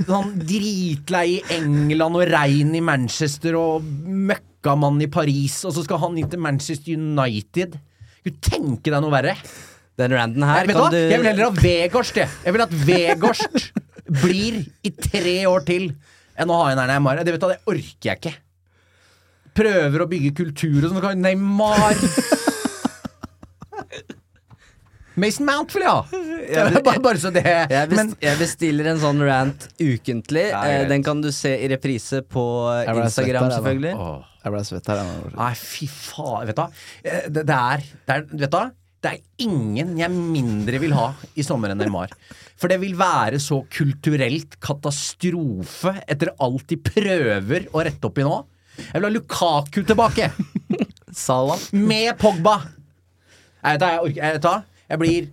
Sånn 0.06 0.34
dritlei 0.44 1.38
i 1.38 1.42
England 1.56 2.18
og 2.18 2.26
regn 2.28 2.74
i 2.76 2.82
Manchester 2.84 3.56
og 3.58 3.86
møkkamann 3.86 5.00
i 5.04 5.08
Paris, 5.12 5.62
og 5.68 5.74
så 5.76 5.84
skal 5.86 6.02
han 6.02 6.18
inn 6.20 6.30
til 6.32 6.42
Manchester 6.42 6.98
United. 6.98 7.78
Du 8.22 8.32
tenke 8.44 8.92
deg 8.92 8.98
noe 9.00 9.12
verre. 9.12 9.36
Den 10.00 10.14
randen 10.16 10.44
her 10.48 10.64
Jeg, 10.64 10.72
kan 10.72 10.86
da, 10.86 10.90
du 10.92 10.98
jeg 10.98 11.20
vil 11.20 11.28
heller 11.28 11.48
ha 11.48 11.64
Vegårst, 11.64 12.20
jeg. 12.22 12.36
Jeg 12.46 12.54
vil 12.56 12.64
at 12.64 12.76
Vegårst 12.88 13.72
blir 14.20 14.62
i 14.84 14.92
tre 14.94 15.36
år 15.48 15.64
til 15.68 15.90
enn 16.40 16.50
å 16.52 16.62
ha 16.62 16.70
en 16.72 16.80
her 16.82 16.90
Neymar. 16.94 17.20
Det, 17.24 17.34
vet 17.36 17.42
du, 17.44 17.48
det 17.52 17.60
orker 17.68 18.08
jeg 18.10 18.20
ikke. 18.20 18.34
Prøver 19.58 20.04
å 20.04 20.08
bygge 20.08 20.32
kultur 20.38 20.88
og 20.88 20.94
sånn. 20.94 21.20
Neymar 21.22 21.98
Mason 25.12 25.44
Mount 25.44 25.74
vil 25.76 25.82
jeg 25.84 25.92
ha! 25.92 26.80
bare, 26.80 27.00
bare 27.04 27.20
så 27.20 27.28
det 27.34 27.42
jeg, 27.44 27.68
best, 27.68 27.98
Men 27.98 28.12
jeg 28.22 28.38
bestiller 28.40 28.88
en 28.94 29.00
sånn 29.02 29.20
rant 29.26 29.66
ukentlig. 29.76 30.46
Ja, 30.48 30.62
Eh, 30.72 30.84
den 30.88 31.04
kan 31.04 31.20
du 31.20 31.28
se 31.36 31.52
i 31.60 31.68
reprise 31.68 32.22
på 32.24 32.44
Instagram, 32.88 33.50
der, 33.50 33.56
selvfølgelig. 33.58 33.92
Jeg 34.42 34.54
ble 34.54 34.62
svett 34.66 34.88
her. 34.90 35.02
Nei, 35.36 35.50
fy 35.60 35.88
faen. 35.92 36.46
Vet 36.48 36.56
du 36.56 36.62
hva? 36.62 36.68
Eh, 37.04 37.26
Det, 37.28 37.44
det, 37.44 37.58
er, 37.58 37.84
det 38.08 38.16
er 38.16 38.24
Vet 38.32 38.48
du 38.48 38.56
hva? 38.56 38.64
Det 39.02 39.10
er 39.10 39.22
ingen 39.42 39.96
jeg 39.98 40.14
mindre 40.14 40.78
vil 40.78 40.92
ha 40.94 41.08
i 41.34 41.42
sommer 41.42 41.72
enn 41.72 41.80
Neymar. 41.82 42.12
For 42.54 42.70
det 42.70 42.78
vil 42.84 42.94
være 42.94 43.40
så 43.42 43.64
kulturelt 43.74 44.54
katastrofe 44.62 45.96
etter 46.06 46.30
alt 46.38 46.68
de 46.70 46.78
prøver 46.78 47.66
å 47.74 47.82
rette 47.82 48.06
opp 48.06 48.20
i 48.22 48.26
nå. 48.26 48.36
Jeg 48.78 48.94
vil 48.94 49.08
ha 49.08 49.12
Lukaku 49.16 49.80
tilbake! 49.88 50.30
Salam. 51.26 51.58
Med 51.74 52.14
Pogba! 52.20 52.60
Jeg 53.62 53.74
vet 53.74 53.82
da, 53.82 53.90
jeg 53.90 54.06
orker 54.06 54.22
jeg 54.22 54.36
vet 54.36 54.46
da. 54.46 54.54
Jeg 54.92 55.02
blir 55.02 55.26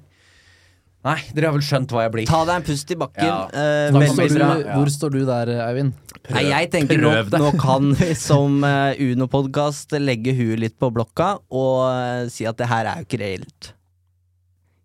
Nei, 1.07 1.15
dere 1.31 1.47
har 1.47 1.55
vel 1.55 1.63
skjønt 1.63 1.93
hva 1.95 2.03
jeg 2.03 2.11
blir. 2.11 2.27
Ta 2.27 2.41
deg 2.43 2.57
en 2.59 2.65
pust 2.67 2.89
i 2.91 2.97
bakken. 2.99 3.23
Ja. 3.23 3.37
Eh, 3.55 3.91
Hvor 3.95 4.03
står, 4.11 4.33
du, 4.35 4.65
hvor 4.73 4.89
står 4.91 5.13
du 5.13 5.19
der, 5.29 5.51
Eivind? 5.63 5.93
Nei, 6.29 6.43
jeg 6.49 6.69
tenker 6.73 6.99
nå, 6.99 7.13
det. 7.31 7.39
nå 7.39 7.53
kan 7.57 7.93
vi 7.97 8.11
som 8.19 8.59
uh, 8.67 8.91
Uno-podkast 8.99 9.95
legge 10.01 10.35
huet 10.35 10.59
litt 10.59 10.75
på 10.77 10.91
blokka 10.93 11.37
og 11.47 11.75
uh, 11.87 12.27
si 12.29 12.45
at 12.49 12.59
det 12.59 12.67
her 12.69 12.89
er 12.91 12.99
jo 12.99 13.07
ikke 13.07 13.21
reelt. 13.23 13.71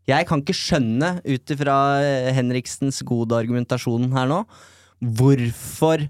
Jeg 0.08 0.28
kan 0.28 0.42
ikke 0.44 0.56
skjønne, 0.56 1.10
ut 1.24 1.52
ifra 1.54 1.76
eh, 2.04 2.30
Henriksens 2.36 3.00
gode 3.08 3.38
argumentasjon 3.38 4.10
her 4.12 4.28
nå, 4.28 4.42
hvorfor 5.00 6.04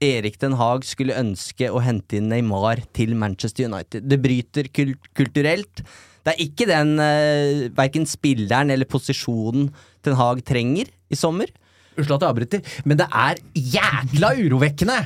Erik 0.00 0.38
Den 0.40 0.56
Haag 0.56 0.86
skulle 0.88 1.16
ønske 1.18 1.68
å 1.68 1.82
hente 1.84 2.16
inn 2.18 2.30
Neymar 2.32 2.80
til 2.96 3.12
Manchester 3.18 3.68
United. 3.68 4.06
Det 4.08 4.20
bryter 4.22 4.70
kul 4.72 4.94
kulturelt. 5.18 5.82
Det 6.28 6.34
er 6.34 6.44
ikke 6.44 6.68
den 6.68 6.90
uh, 7.00 7.68
verken 7.78 8.04
spilleren 8.04 8.68
eller 8.74 8.88
posisjonen 8.88 9.70
Ten 10.04 10.18
Hag 10.18 10.42
trenger 10.44 10.90
i 11.08 11.16
sommer. 11.16 11.48
Unnskyld 11.96 12.18
at 12.18 12.26
jeg 12.26 12.34
avbryter, 12.34 12.74
men 12.84 13.00
det 13.00 13.08
er 13.08 13.40
jækla 13.56 14.34
urovekkende! 14.44 14.98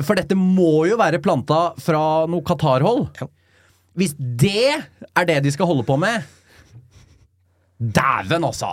For 0.00 0.18
dette 0.18 0.36
må 0.36 0.86
jo 0.88 0.96
være 1.00 1.20
planta 1.24 1.70
fra 1.80 2.00
noe 2.28 2.44
Qatar-hold. 2.44 3.06
Ja. 3.20 3.28
Hvis 3.96 4.12
det 4.16 4.74
er 4.76 5.28
det 5.28 5.38
de 5.44 5.52
skal 5.54 5.68
holde 5.70 5.86
på 5.88 5.96
med 6.00 6.24
Dæven, 7.76 8.44
altså! 8.44 8.72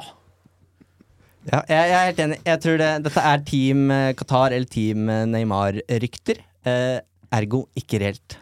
Ja, 1.44 1.60
jeg, 1.68 1.76
jeg 1.76 1.96
er 1.98 2.06
helt 2.08 2.22
enig. 2.24 2.38
Jeg 2.48 2.60
tror 2.64 2.78
det, 2.80 2.92
dette 3.04 3.24
er 3.28 3.42
Team 3.48 3.92
eh, 3.92 4.14
Qatar 4.16 4.54
eller 4.56 4.70
Team 4.72 5.10
eh, 5.12 5.26
Neymar-rykter. 5.28 6.40
Eh, 6.64 7.02
ergo 7.36 7.66
ikke 7.76 8.00
reelt. 8.00 8.38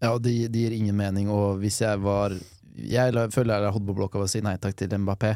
Ja, 0.00 0.14
og 0.16 0.22
de, 0.24 0.48
de 0.48 0.62
gir 0.64 0.72
ingen 0.78 0.96
mening, 0.96 1.28
og 1.28 1.58
hvis 1.60 1.80
jeg 1.82 2.00
var 2.00 2.32
Jeg 2.80 3.12
føler 3.34 3.58
jeg 3.60 3.66
har 3.68 3.74
hodet 3.74 3.88
på 3.90 3.96
blokka 3.98 4.22
å 4.22 4.28
si 4.30 4.40
nei 4.40 4.56
takk 4.62 4.76
til 4.78 4.88
Mbappé. 4.88 5.34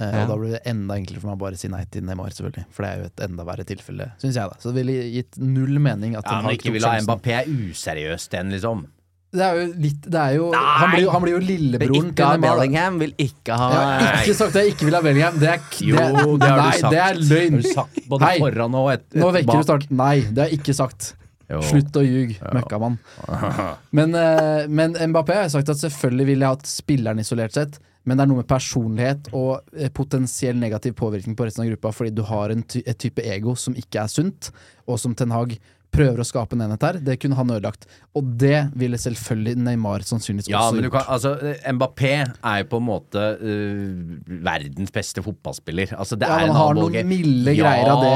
Eh, 0.00 0.12
Ja. 0.14 0.22
Og 0.24 0.28
da 0.30 0.36
blir 0.40 0.54
det 0.54 0.62
enda 0.70 0.94
enklere 0.96 1.20
for 1.20 1.28
meg 1.28 1.36
å 1.36 1.40
bare 1.42 1.58
si 1.60 1.68
nei 1.68 1.82
til 1.92 2.06
Neymar, 2.08 2.32
selvfølgelig. 2.32 2.64
For 2.72 2.86
det 2.86 2.90
er 2.94 3.02
jo 3.02 3.08
et 3.10 3.20
enda 3.26 3.44
verre 3.44 3.66
tilfelle, 3.68 4.06
syns 4.22 4.38
jeg, 4.38 4.48
da. 4.48 4.56
Så 4.62 4.72
det 4.72 4.80
ville 4.80 4.94
gitt 5.12 5.36
null 5.36 5.76
mening 5.82 6.14
at 6.16 6.24
Ja, 6.24 6.38
men 6.40 6.56
ikke 6.56 6.72
vil 6.72 6.86
ha. 6.88 6.94
Mbappé 7.04 7.34
er 7.42 7.50
useriøst, 7.52 8.30
den, 8.32 8.54
liksom. 8.56 8.86
Det 9.30 9.44
er 9.46 9.58
jo 9.60 9.66
litt 9.78 10.06
Det 10.10 10.18
er 10.18 10.32
jo 10.40 10.46
Han 10.56 10.90
blir 10.90 11.04
han 11.12 11.22
blir 11.22 11.36
jo 11.36 11.42
lillebroren 11.44 12.08
til 12.18 12.24
Neymar. 12.32 12.56
Bellingham, 12.56 12.96
vil 12.98 13.12
ikke 13.22 13.54
ha 13.60 13.68
Jeg 13.70 14.00
har 14.08 14.16
ikke 14.24 14.34
sagt 14.40 14.56
at 14.56 14.64
jeg 14.64 14.72
ikke 14.72 14.88
vil 14.88 14.96
ha 14.96 15.02
Bellingham. 15.04 15.36
Det 15.38 15.50
er, 15.52 15.60
Jo, 15.86 16.00
det 16.40 16.48
har 16.50 16.58
nei, 16.64 16.72
du 16.72 16.80
sagt. 16.80 16.90
det 16.96 17.02
er 17.04 17.20
løgn. 17.28 17.52
Har 17.52 17.62
du 17.62 17.68
sagt 17.76 18.00
både 18.10 18.24
Hei, 18.26 18.32
foran 18.42 18.74
og 18.80 18.88
et, 18.96 19.04
Nå 19.14 19.28
vekker 19.36 19.52
bak. 19.52 19.60
du 19.60 19.68
start 19.68 19.86
Nei, 20.00 20.16
det 20.32 20.42
har 20.42 20.50
jeg 20.50 20.58
ikke 20.64 20.74
sagt. 20.80 21.12
Jo. 21.50 21.60
Slutt 21.66 21.96
å 21.98 22.02
ljuge, 22.06 22.38
møkkamann. 22.54 22.98
Men, 23.96 24.14
eh, 24.14 24.68
men 24.70 24.94
Mbappé 25.10 25.40
har 25.40 25.48
sagt 25.50 25.72
at 25.72 25.80
selvfølgelig 25.80 26.26
ville 26.28 26.46
jeg 26.46 26.58
hatt 26.58 26.70
spilleren 26.70 27.22
isolert 27.22 27.56
sett, 27.56 27.80
men 28.06 28.16
det 28.16 28.24
er 28.24 28.30
noe 28.30 28.40
med 28.40 28.48
personlighet 28.48 29.28
og 29.36 29.74
eh, 29.76 29.90
potensiell 29.92 30.56
negativ 30.60 30.94
påvirkning 31.00 31.34
på 31.36 31.48
resten 31.48 31.64
av 31.64 31.72
gruppa, 31.72 31.92
fordi 31.96 32.14
du 32.16 32.22
har 32.28 32.54
en 32.54 32.62
ty 32.62 32.84
et 32.86 32.98
type 33.02 33.24
ego 33.26 33.56
som 33.58 33.76
ikke 33.76 34.04
er 34.04 34.12
sunt, 34.12 34.52
og 34.86 35.00
som 35.02 35.16
Ten 35.18 35.34
Hag 35.34 35.58
prøver 35.90 36.20
å 36.22 36.24
skape 36.26 36.54
en 36.54 36.60
enhet 36.64 36.82
her. 36.86 36.98
Det 37.02 37.16
kunne 37.20 37.34
han 37.38 37.50
ødelagt. 37.50 37.86
Og 38.14 38.28
det 38.38 38.70
ville 38.78 38.96
selvfølgelig 39.00 39.56
Neymar 39.66 40.04
sannsynligvis 40.06 40.48
Ja, 40.52 40.60
også 40.68 40.74
men 40.76 40.84
du 40.84 40.88
gjort. 40.88 40.96
kan, 40.98 41.14
altså, 41.14 41.54
Mbappé 41.74 42.10
er 42.30 42.58
jo 42.62 42.68
på 42.70 42.80
en 42.80 42.86
måte 42.86 43.24
uh, 43.40 44.34
verdens 44.46 44.90
beste 44.94 45.22
fotballspiller. 45.26 45.94
Altså, 45.98 46.18
det 46.20 46.28
Ja, 46.30 46.36
er 46.38 46.46
han 46.46 46.56
har 46.56 46.74
noen 46.78 47.08
milde 47.10 47.54
ja, 47.56 47.64
greier 47.64 47.90
av 47.94 48.04
det, 48.04 48.12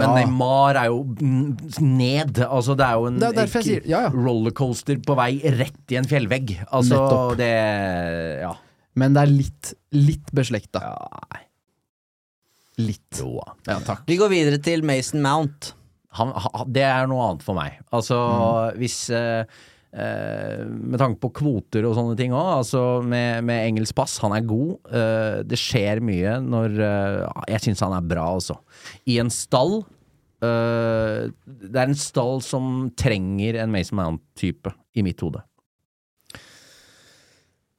Ja, 0.00 0.06
men. 0.12 0.14
Neymar 0.30 0.80
er 0.82 0.86
jo 0.92 1.00
ned. 1.82 2.42
Altså, 2.46 2.76
det 2.78 2.86
er 2.86 2.94
jo 3.00 3.06
en 3.10 3.18
Det 3.18 3.32
er 3.38 3.46
sier- 3.56 3.86
ja, 3.90 4.02
ja. 4.06 4.10
rollercoaster 4.14 5.02
på 5.02 5.16
vei 5.18 5.32
rett 5.58 5.92
i 5.92 5.96
en 5.98 6.04
fjellvegg. 6.06 6.54
Altså, 6.70 6.94
Nettopp. 6.94 7.36
det 7.42 8.40
Ja. 8.46 8.54
Men 8.94 9.12
det 9.12 9.22
er 9.26 9.32
litt, 9.34 9.74
litt 9.92 10.30
beslekta. 10.32 10.80
ja. 10.80 11.42
Litt. 12.78 13.18
Jo 13.20 13.40
Ja, 13.66 13.78
takk. 13.80 14.02
Vi 14.06 14.16
går 14.20 14.28
videre 14.28 14.58
til 14.62 14.82
Mason 14.84 15.22
Mount. 15.24 15.72
Han, 16.18 16.32
han, 16.36 16.68
det 16.72 16.84
er 16.88 17.08
noe 17.10 17.24
annet 17.30 17.42
for 17.46 17.56
meg. 17.58 17.78
Altså, 17.94 18.18
Mm. 18.26 18.78
hvis 18.80 18.96
eh, 19.14 19.44
eh, 19.96 20.62
Med 20.66 20.98
tanke 21.00 21.20
på 21.22 21.30
kvoter 21.38 21.86
og 21.88 21.94
sånne 21.96 22.16
ting 22.18 22.32
òg, 22.36 22.48
altså 22.60 22.82
med, 23.06 23.44
med 23.48 23.66
engelsk 23.70 23.94
pass, 23.96 24.18
han 24.24 24.34
er 24.36 24.44
god. 24.48 24.76
Eh, 24.90 25.42
det 25.48 25.58
skjer 25.60 26.00
mye 26.04 26.38
når 26.44 26.78
eh, 26.80 27.20
Jeg 27.54 27.64
syns 27.68 27.84
han 27.86 27.94
er 27.96 28.04
bra, 28.08 28.26
altså. 28.36 28.58
I 29.08 29.18
en 29.22 29.30
stall 29.32 29.78
eh, 30.44 31.26
Det 31.46 31.76
er 31.80 31.86
en 31.88 31.96
stall 31.98 32.42
som 32.44 32.90
trenger 32.98 33.60
en 33.62 33.72
Mason 33.72 33.96
Mount-type, 34.00 34.72
i 34.96 35.04
mitt 35.06 35.20
hode. 35.24 35.40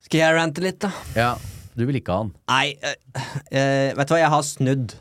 Skal 0.08 0.22
jeg 0.24 0.36
rante 0.38 0.64
litt, 0.64 0.80
da? 0.84 0.92
Ja, 1.18 1.32
du 1.78 1.84
vil 1.90 1.98
ikke 2.00 2.14
ha 2.16 2.22
han. 2.24 2.30
Nei, 2.48 2.68
eh, 2.80 3.34
eh, 3.52 3.90
vet 3.98 4.08
du 4.08 4.14
hva, 4.16 4.22
jeg 4.24 4.32
har 4.34 4.46
snudd. 4.48 4.96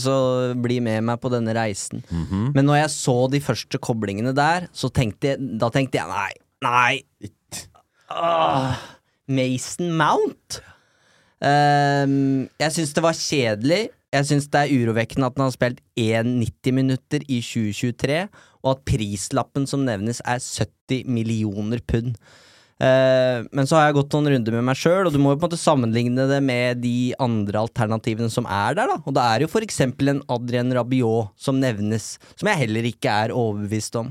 Så 0.00 0.14
bli 0.64 0.78
med 0.80 1.02
meg 1.04 1.20
på 1.20 1.28
denne 1.32 1.52
reisen. 1.56 2.00
Men 2.54 2.64
når 2.64 2.78
jeg 2.84 2.92
så 2.94 3.16
de 3.32 3.40
første 3.44 3.80
koblingene 3.82 4.32
der, 4.36 4.68
så 4.72 4.88
tenkte 4.88 5.34
jeg, 5.34 5.48
da 5.60 5.68
tenkte 5.74 6.00
jeg 6.00 6.08
nei, 6.08 6.32
nei. 6.64 7.30
Åh, 8.14 8.78
Mason 9.28 9.92
Mount? 9.98 10.60
Um, 11.44 12.46
jeg 12.60 12.72
syns 12.72 12.94
det 12.96 13.04
var 13.04 13.18
kjedelig. 13.18 13.82
Jeg 14.14 14.28
syns 14.28 14.46
det 14.48 14.60
er 14.62 14.72
urovekkende 14.72 15.26
at 15.26 15.36
han 15.36 15.48
har 15.48 15.54
spilt 15.54 15.80
1,90 15.98 16.76
minutter 16.76 17.24
i 17.26 17.40
2023, 17.42 18.20
og 18.62 18.70
at 18.70 18.84
prislappen 18.86 19.66
som 19.68 19.84
nevnes 19.84 20.22
er 20.24 20.40
70 20.40 21.10
millioner 21.10 21.82
pund. 21.84 22.14
Eh, 22.82 23.44
men 23.54 23.68
så 23.70 23.78
har 23.78 23.88
jeg 23.88 23.96
gått 24.00 24.14
noen 24.16 24.32
runder 24.32 24.56
med 24.56 24.66
meg 24.66 24.78
sjøl, 24.78 25.06
og 25.06 25.14
du 25.14 25.20
må 25.22 25.34
jo 25.34 25.38
på 25.38 25.46
en 25.46 25.52
måte 25.52 25.60
sammenligne 25.60 26.26
det 26.30 26.40
med 26.42 26.80
de 26.82 27.14
andre 27.22 27.62
alternativene 27.62 28.30
som 28.32 28.48
er 28.50 28.78
der, 28.78 28.90
da. 28.90 28.96
Og 29.04 29.14
det 29.14 29.26
er 29.26 29.44
jo 29.44 29.62
eksempel 29.62 30.10
en 30.10 30.24
Adrien 30.32 30.72
Rabiot 30.74 31.34
som 31.38 31.60
nevnes, 31.62 32.16
som 32.34 32.50
jeg 32.50 32.64
heller 32.64 32.88
ikke 32.90 33.20
er 33.26 33.36
overbevist 33.36 34.00
om. 34.00 34.10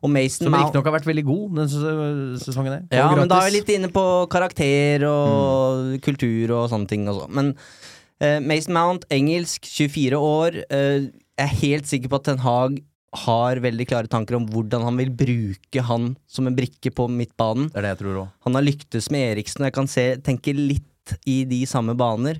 Og 0.00 0.08
Mason 0.08 0.48
Som 0.48 0.56
riktignok 0.56 0.86
har 0.88 0.96
vært 0.96 1.08
veldig 1.10 1.24
god 1.28 1.56
denne 1.58 2.38
sesongen. 2.40 2.72
her. 2.72 2.84
ja, 2.88 3.08
men 3.12 3.28
da 3.28 3.42
er 3.42 3.50
vi 3.50 3.58
litt 3.58 3.72
inne 3.74 3.90
på 3.92 4.04
karakter 4.32 5.04
og 5.04 5.98
kultur 6.00 6.54
og 6.56 6.70
sånne 6.72 6.88
ting 6.88 7.04
også. 7.10 7.26
Men 7.28 7.52
uh, 7.52 8.38
Mason 8.40 8.72
Mount, 8.72 9.04
engelsk, 9.12 9.68
24 9.68 10.16
år. 10.16 10.56
Uh, 10.72 11.10
jeg 11.36 11.44
er 11.44 11.60
helt 11.60 11.90
sikker 11.90 12.12
på 12.12 12.20
at 12.20 12.30
Ten 12.30 12.40
Hag 12.40 12.80
har 13.10 13.58
veldig 13.62 13.86
klare 13.90 14.10
tanker 14.10 14.36
om 14.38 14.46
hvordan 14.46 14.84
han 14.86 14.98
vil 15.00 15.10
bruke 15.10 15.82
han 15.82 16.12
som 16.30 16.46
en 16.46 16.56
brikke 16.56 16.92
på 16.94 17.08
midtbanen. 17.10 17.68
Det 17.72 17.80
er 17.80 17.88
det 17.88 17.94
jeg 17.94 18.02
tror 18.04 18.18
også. 18.22 18.34
Han 18.46 18.58
har 18.58 18.66
lyktes 18.66 19.10
med 19.10 19.26
Eriksen, 19.32 19.64
og 19.64 19.70
jeg 19.70 19.78
kan 19.80 19.90
se, 19.90 20.06
tenke 20.26 20.54
litt 20.54 21.16
i 21.26 21.42
de 21.48 21.64
samme 21.66 21.96
baner. 21.98 22.38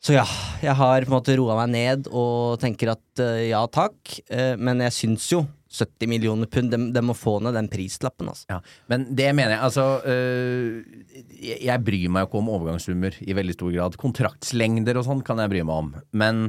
Så 0.00 0.14
ja, 0.16 0.24
jeg 0.64 0.72
har 0.78 1.04
på 1.04 1.12
en 1.12 1.18
måte 1.18 1.36
roa 1.36 1.58
meg 1.60 1.72
ned 1.74 2.06
og 2.08 2.56
tenker 2.62 2.94
at 2.94 3.20
uh, 3.20 3.36
ja 3.44 3.60
takk, 3.68 3.98
uh, 4.32 4.54
men 4.56 4.80
jeg 4.86 4.96
syns 4.96 5.26
jo 5.34 5.42
70 5.70 6.08
millioner 6.10 6.48
pund, 6.50 6.72
de, 6.72 6.88
de 6.90 7.02
må 7.04 7.14
få 7.14 7.36
ned 7.44 7.54
den 7.54 7.68
prislappen, 7.70 8.30
altså. 8.32 8.48
Ja, 8.50 8.58
men 8.90 9.04
det 9.14 9.28
mener 9.36 9.54
jeg 9.54 9.66
Altså, 9.68 9.84
uh, 10.00 11.20
jeg, 11.36 11.60
jeg 11.68 11.84
bryr 11.84 12.08
meg 12.08 12.24
jo 12.24 12.30
ikke 12.30 12.40
om 12.40 12.52
overgangssummer 12.56 13.20
i 13.20 13.36
veldig 13.36 13.58
stor 13.58 13.76
grad. 13.76 14.00
Kontraktslengder 14.00 15.02
og 15.02 15.06
sånn 15.10 15.24
kan 15.26 15.44
jeg 15.44 15.52
bry 15.52 15.66
meg 15.68 15.84
om. 15.84 15.92
Men 16.16 16.46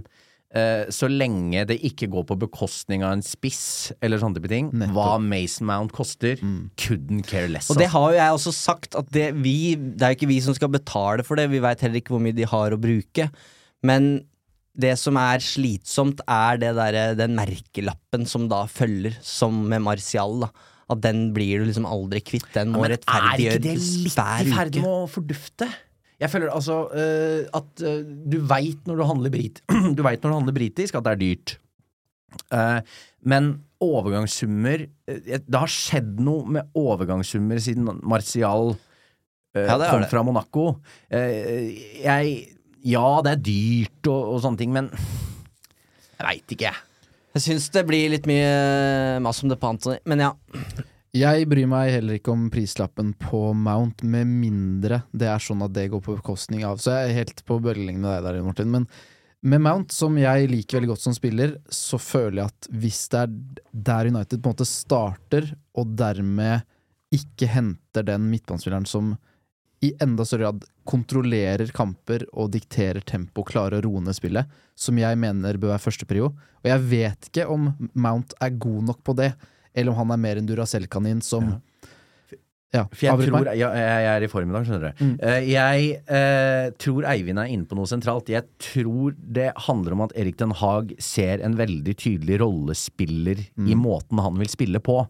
så 0.91 1.07
lenge 1.07 1.61
det 1.69 1.77
ikke 1.87 2.09
går 2.11 2.25
på 2.27 2.35
bekostning 2.41 3.05
av 3.07 3.13
en 3.15 3.23
spiss 3.23 3.93
eller 4.03 4.19
sånne 4.19 4.35
type 4.35 4.49
ting, 4.51 4.71
hva 4.91 5.13
Mason 5.23 5.69
Mount 5.69 5.93
koster, 5.95 6.41
couldn't 6.81 7.23
care 7.29 7.47
less. 7.47 7.69
Og 7.71 7.79
det 7.79 7.87
altså. 7.87 7.97
har 7.97 8.11
jo 8.11 8.19
jeg 8.19 8.39
også 8.39 8.53
sagt, 8.57 8.97
at 8.99 9.13
det, 9.15 9.29
vi, 9.39 9.75
det 9.79 10.03
er 10.03 10.11
jo 10.11 10.19
ikke 10.19 10.31
vi 10.33 10.41
som 10.43 10.57
skal 10.57 10.73
betale 10.73 11.23
for 11.27 11.39
det, 11.39 11.47
vi 11.53 11.63
veit 11.63 11.79
heller 11.85 12.01
ikke 12.01 12.15
hvor 12.17 12.23
mye 12.25 12.35
de 12.35 12.49
har 12.51 12.75
å 12.75 12.81
bruke. 12.81 13.29
Men 13.87 14.11
det 14.77 14.93
som 14.99 15.17
er 15.19 15.43
slitsomt, 15.43 16.21
er 16.27 16.59
det 16.61 16.73
derre- 16.77 17.15
den 17.19 17.35
merkelappen 17.35 18.27
som 18.27 18.47
da 18.51 18.63
følger, 18.71 19.17
som 19.23 19.63
med 19.71 19.83
Martial, 19.83 20.45
da. 20.45 20.51
At 20.91 20.99
den 21.05 21.29
blir 21.35 21.61
du 21.61 21.69
liksom 21.69 21.87
aldri 21.87 22.19
kvitt. 22.19 22.49
Den 22.51 22.73
må 22.73 22.83
Men 22.83 22.97
er 22.97 23.39
ikke 23.39 23.61
det 23.63 23.77
litt 23.79 24.17
hver 24.17 24.43
i 24.43 24.51
ferd 24.51 24.75
med 24.75 24.89
å 24.91 25.07
fordufte? 25.07 25.69
Jeg 26.21 26.29
føler 26.29 26.53
altså 26.53 26.83
uh, 26.91 27.49
at 27.57 27.83
uh, 27.85 28.01
du 28.05 28.37
veit 28.45 28.85
når 28.89 29.01
du 29.01 29.05
handler 29.09 29.33
brit 29.33 29.61
Du 29.97 30.03
vet 30.05 30.21
når 30.21 30.29
du 30.29 30.37
handler 30.37 30.57
britisk 30.57 30.97
at 30.97 31.07
det 31.07 31.15
er 31.15 31.21
dyrt. 31.21 31.55
Uh, 32.53 32.79
men 33.27 33.51
overgangssummer 33.81 34.85
Det 35.09 35.57
har 35.57 35.71
skjedd 35.71 36.21
noe 36.23 36.45
med 36.57 36.77
overgangssummer 36.77 37.59
siden 37.61 37.89
Martial 38.07 38.75
Ja, 39.57 39.75
kom 39.81 40.05
fra 40.07 40.21
Monaco. 40.23 40.67
Jeg 41.11 42.35
Ja, 42.87 43.07
det 43.25 43.33
er 43.33 43.41
dyrt 43.43 44.07
og, 44.07 44.35
og 44.35 44.39
sånne 44.45 44.61
ting, 44.61 44.71
men 44.71 44.87
jeg 46.21 46.27
veit 46.27 46.53
ikke, 46.53 46.69
jeg. 46.69 46.87
Jeg 47.33 47.43
syns 47.47 47.67
det 47.73 47.81
blir 47.87 48.11
litt 48.13 48.27
mye 48.29 49.19
mas 49.25 49.39
om 49.41 49.49
det 49.49 49.57
på 49.57 49.71
Antony, 49.73 49.97
men 50.05 50.21
ja. 50.21 50.31
Jeg 51.11 51.43
bryr 51.51 51.67
meg 51.67 51.89
heller 51.91 52.15
ikke 52.15 52.31
om 52.31 52.45
prislappen 52.51 53.09
på 53.19 53.49
Mount, 53.51 53.99
med 54.07 54.29
mindre 54.31 55.01
det 55.11 55.27
er 55.27 55.43
sånn 55.43 55.63
at 55.65 55.73
det 55.75 55.89
går 55.91 55.99
på 56.05 56.15
bekostning 56.21 56.63
av 56.63 56.79
Så 56.79 56.93
jeg 56.95 57.09
er 57.09 57.17
helt 57.17 57.41
på 57.43 57.57
bølgelengde 57.59 58.05
med 58.05 58.13
deg 58.15 58.29
der, 58.29 58.45
Martin. 58.45 58.71
Men 58.71 58.85
med 59.43 59.63
Mount, 59.65 59.91
som 59.91 60.15
jeg 60.21 60.47
liker 60.47 60.77
veldig 60.77 60.93
godt 60.93 61.03
som 61.03 61.17
spiller, 61.17 61.57
så 61.67 61.99
føler 61.99 62.43
jeg 62.43 62.53
at 62.53 62.71
hvis 62.71 63.01
det 63.11 63.25
er 63.25 63.35
der 63.89 64.11
United 64.13 64.39
på 64.39 64.47
en 64.47 64.55
måte 64.55 64.69
starter, 64.69 65.51
og 65.75 65.91
dermed 65.99 66.63
ikke 67.11 67.49
henter 67.51 68.07
den 68.07 68.31
midtbanespilleren 68.31 68.87
som 68.87 69.11
i 69.83 69.91
enda 69.99 70.23
større 70.23 70.47
grad 70.47 70.65
kontrollerer 70.87 71.73
kamper 71.75 72.23
og 72.31 72.53
dikterer 72.53 73.03
tempo, 73.03 73.43
klarer 73.43 73.81
å 73.81 73.89
roe 73.89 74.05
ned 74.05 74.15
spillet, 74.15 74.47
som 74.79 74.95
jeg 75.01 75.19
mener 75.19 75.59
bør 75.59 75.73
være 75.73 75.89
førsteprio. 75.89 76.31
Og 76.61 76.71
jeg 76.71 76.87
vet 76.87 77.33
ikke 77.33 77.49
om 77.51 77.73
Mount 77.99 78.37
er 78.39 78.55
god 78.61 78.93
nok 78.93 79.03
på 79.03 79.17
det, 79.19 79.33
eller 79.75 79.91
om 79.93 80.01
han 80.03 80.11
er 80.15 80.21
mer 80.23 80.39
en 80.41 80.47
Duracell-kanin 80.49 81.21
som 81.25 81.53
Ja, 82.71 82.85
For 82.87 83.03
jeg, 83.03 83.27
tror, 83.27 83.47
jeg, 83.51 83.59
jeg 83.59 84.05
er 84.07 84.23
i 84.23 84.27
form 84.31 84.47
i 84.47 84.53
dag, 84.55 84.63
skjønner 84.63 84.93
du. 84.93 85.01
Mm. 85.03 85.15
Eh, 85.27 85.41
jeg 85.51 85.87
eh, 86.07 86.69
tror 86.79 87.03
Eivind 87.11 87.41
er 87.41 87.49
inne 87.51 87.67
på 87.67 87.75
noe 87.75 87.89
sentralt. 87.89 88.31
Jeg 88.31 88.45
tror 88.63 89.11
det 89.19 89.49
handler 89.65 89.91
om 89.97 90.03
at 90.05 90.13
Erik 90.15 90.37
Den 90.39 90.53
Haag 90.55 90.93
ser 91.03 91.43
en 91.43 91.57
veldig 91.59 91.97
tydelig 91.99 92.39
rollespiller 92.39 93.41
Mm. 93.59 93.67
i 93.67 93.75
måten 93.75 94.21
han 94.23 94.39
vil 94.39 94.47
spille 94.47 94.79
på. 94.79 95.01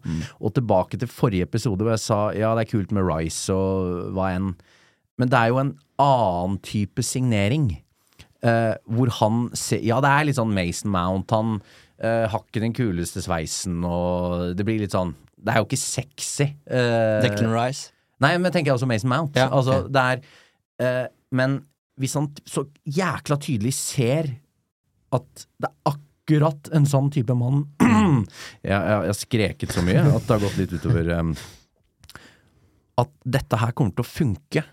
Og 0.42 0.54
tilbake 0.58 0.98
til 0.98 1.06
forrige 1.06 1.46
episode 1.46 1.86
hvor 1.86 1.94
jeg 1.94 2.02
sa 2.02 2.18
ja, 2.34 2.50
det 2.58 2.66
er 2.66 2.72
kult 2.72 2.90
med 2.90 3.06
Rice 3.06 3.54
og 3.54 4.10
hva 4.16 4.32
enn, 4.34 4.56
men 5.22 5.30
det 5.30 5.38
er 5.38 5.52
jo 5.54 5.62
en 5.62 5.72
annen 6.02 6.58
type 6.66 6.98
signering. 7.06 7.76
Eh, 8.42 8.74
hvor 8.90 9.06
han 9.20 9.44
ser 9.54 9.78
Ja, 9.86 10.00
det 10.02 10.10
er 10.10 10.26
litt 10.26 10.40
sånn 10.40 10.50
Mason 10.50 10.90
Mount. 10.90 11.30
Han 11.30 11.60
eh, 12.00 12.24
har 12.30 12.44
ikke 12.44 12.62
den 12.62 12.76
kuleste 12.76 13.22
sveisen, 13.24 13.82
og 13.84 14.52
det 14.56 14.66
blir 14.68 14.80
litt 14.82 14.94
sånn 14.94 15.14
Det 15.42 15.52
er 15.52 15.60
jo 15.60 15.66
ikke 15.66 15.80
sexy. 15.80 16.52
Uh, 16.70 17.18
Declan 17.24 17.52
Rice. 17.54 17.90
Nei, 18.22 18.36
men 18.36 18.46
jeg 18.48 18.60
tenker 18.60 18.76
også 18.76 18.86
Mason 18.86 19.10
Mount. 19.10 19.36
Ja, 19.38 19.48
altså, 19.50 19.82
okay. 19.82 19.92
det 19.92 20.04
er 20.06 20.22
uh, 21.02 21.06
Men 21.34 21.58
hvis 22.00 22.14
han 22.16 22.30
så 22.48 22.64
jækla 22.88 23.36
tydelig 23.42 23.74
ser 23.76 24.30
at 25.12 25.46
det 25.60 25.68
er 25.68 25.92
akkurat 25.92 26.70
en 26.72 26.86
sånn 26.88 27.10
type 27.12 27.34
mann 27.36 27.66
jeg, 27.82 28.70
jeg, 28.70 28.78
jeg 28.80 29.10
har 29.10 29.18
skreket 29.18 29.74
så 29.74 29.84
mye 29.84 30.04
at 30.06 30.24
det 30.24 30.32
har 30.32 30.44
gått 30.46 30.56
litt 30.60 30.72
utover 30.72 31.10
um, 31.18 31.34
At 33.02 33.12
dette 33.36 33.60
her 33.60 33.74
kommer 33.76 33.96
til 33.96 34.06
å 34.06 34.08
funke. 34.08 34.64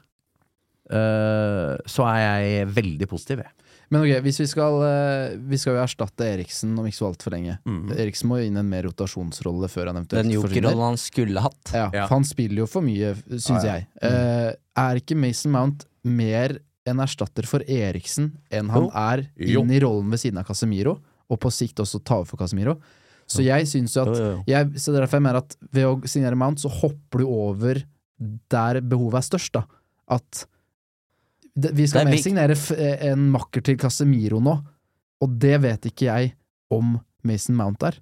uh, 0.96 1.76
så 1.86 2.08
er 2.08 2.22
jeg 2.24 2.70
veldig 2.78 3.10
positiv, 3.12 3.44
jeg. 3.44 3.69
Men 3.90 4.04
ok, 4.06 4.20
hvis 4.22 4.38
vi 4.44 4.46
skal 4.52 4.76
eh, 4.86 5.32
Vi 5.50 5.58
skal 5.58 5.74
jo 5.74 5.82
erstatte 5.82 6.26
Eriksen 6.30 6.76
om 6.78 6.86
ikke 6.86 7.00
så 7.00 7.08
altfor 7.10 7.34
lenge. 7.34 7.56
Eriksen 7.96 8.30
må 8.30 8.38
jo 8.38 8.46
inn 8.50 8.60
en 8.62 8.70
mer 8.70 8.86
rotasjonsrolle 8.86 9.70
før 9.72 9.90
han 9.90 9.98
eventuelt 10.02 10.28
Den 10.28 10.34
jokerrollen 10.36 10.92
han 10.92 11.00
skulle 11.02 11.42
hatt. 11.42 11.72
Ja, 11.74 11.88
Ja. 11.94 12.06
for 12.08 12.20
han 12.20 12.28
spiller 12.30 12.64
jo 12.64 12.68
for 12.70 12.86
mye, 12.86 13.16
syns 13.32 13.50
ah, 13.64 13.66
ja. 13.66 13.74
jeg. 13.80 13.88
Eh, 14.06 14.52
er 14.86 15.02
ikke 15.02 15.18
Mason 15.18 15.52
Mount 15.56 15.88
mer 16.06 16.60
en 16.90 17.02
erstatter 17.04 17.46
for 17.50 17.66
Eriksen 17.66 18.32
enn 18.52 18.70
han 18.74 18.88
Jo. 18.88 18.92
er 18.94 19.26
Jo. 19.38 19.62
inn 19.66 19.72
i 19.74 19.80
rollen 19.84 20.10
ved 20.14 20.22
siden 20.22 20.38
av 20.42 20.46
Casemiro, 20.48 21.00
og 21.30 21.40
på 21.42 21.52
sikt 21.54 21.82
også 21.82 22.00
ta 22.04 22.16
over 22.22 22.26
for 22.30 22.38
Casemiro? 22.42 22.78
Så 23.30 23.44
jeg 23.46 23.68
syns 23.70 23.94
jo 23.94 24.06
at 24.10 24.48
jeg, 24.50 24.70
Så 24.82 24.90
er 24.94 25.02
derfor 25.04 25.18
jeg 25.20 25.22
mener 25.28 25.38
at 25.44 25.56
ved 25.72 25.86
å 25.86 26.08
signere 26.10 26.36
Mount, 26.38 26.58
så 26.62 26.70
hopper 26.70 27.20
du 27.22 27.28
over 27.28 27.84
der 28.50 28.82
behovet 28.82 29.20
er 29.22 29.28
størst, 29.38 29.52
da. 29.54 29.66
At 30.10 30.46
det, 31.64 31.74
vi 31.78 31.88
skal 31.88 32.06
Det 32.06 32.08
er 32.08 32.16
mer 32.16 32.24
signere 32.24 32.56
eh, 32.76 33.08
en 33.12 33.28
makker 33.34 33.64
til 33.66 33.78
Casemiro 33.82 34.40
nå, 34.44 34.56
og 35.20 35.36
det 35.42 35.58
vet 35.64 35.90
ikke 35.92 36.08
jeg 36.08 36.34
om 36.74 36.98
Mason 37.28 37.58
Mount 37.60 37.84
er. 37.88 37.98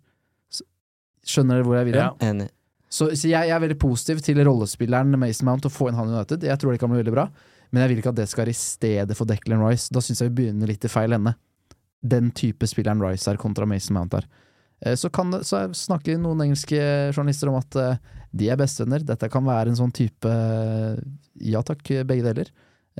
Skjønner 1.27 1.59
dere 1.59 1.67
hvor 1.67 1.75
jeg 1.79 1.89
vil 1.89 1.99
hen? 1.99 2.45
Ja. 2.45 2.51
Så, 2.87 3.09
så 3.19 3.27
jeg, 3.27 3.49
jeg 3.49 3.51
er 3.51 3.63
veldig 3.63 3.79
positiv 3.81 4.21
til 4.23 4.39
rollespilleren 4.47 5.17
Mason 5.19 5.47
Mount 5.49 5.67
å 5.67 5.71
få 5.73 5.89
inn 5.89 5.97
han 5.99 6.11
i 6.11 6.15
United. 6.15 6.45
Jeg 6.47 6.61
tror 6.61 6.71
det 6.71 6.79
kan 6.79 6.91
bli 6.93 7.01
veldig 7.01 7.15
bra, 7.17 7.25
men 7.71 7.83
jeg 7.83 7.91
vil 7.91 8.01
ikke 8.01 8.13
at 8.13 8.19
det 8.21 8.27
skal 8.31 8.45
være 8.45 8.53
i 8.55 8.59
stedet 8.61 9.17
for 9.17 9.27
Declan 9.27 9.63
Rice. 9.65 9.89
Da 9.91 10.03
syns 10.03 10.23
jeg 10.23 10.31
vi 10.31 10.37
begynner 10.43 10.71
litt 10.71 10.87
i 10.87 10.91
feil 10.91 11.17
ende. 11.17 11.33
Den 11.99 12.29
type 12.37 12.69
spilleren 12.69 13.01
Rice 13.03 13.27
er 13.27 13.39
kontra 13.41 13.67
Mason 13.67 13.97
Mount 13.97 14.15
er. 14.21 14.29
Eh, 14.85 14.95
Så, 14.95 15.11
kan 15.11 15.33
så 15.43 15.65
snakker 15.75 16.21
noen 16.21 16.45
engelske 16.45 16.79
journalister 17.11 17.51
om 17.51 17.59
at 17.59 17.75
eh, 17.81 17.99
de 18.37 18.47
er 18.53 18.59
bestevenner. 18.59 19.03
Dette 19.03 19.27
kan 19.33 19.43
være 19.47 19.73
en 19.73 19.79
sånn 19.79 19.91
type 19.95 20.31
Ja 21.43 21.63
takk, 21.65 21.83
begge 22.07 22.23
deler. 22.29 22.51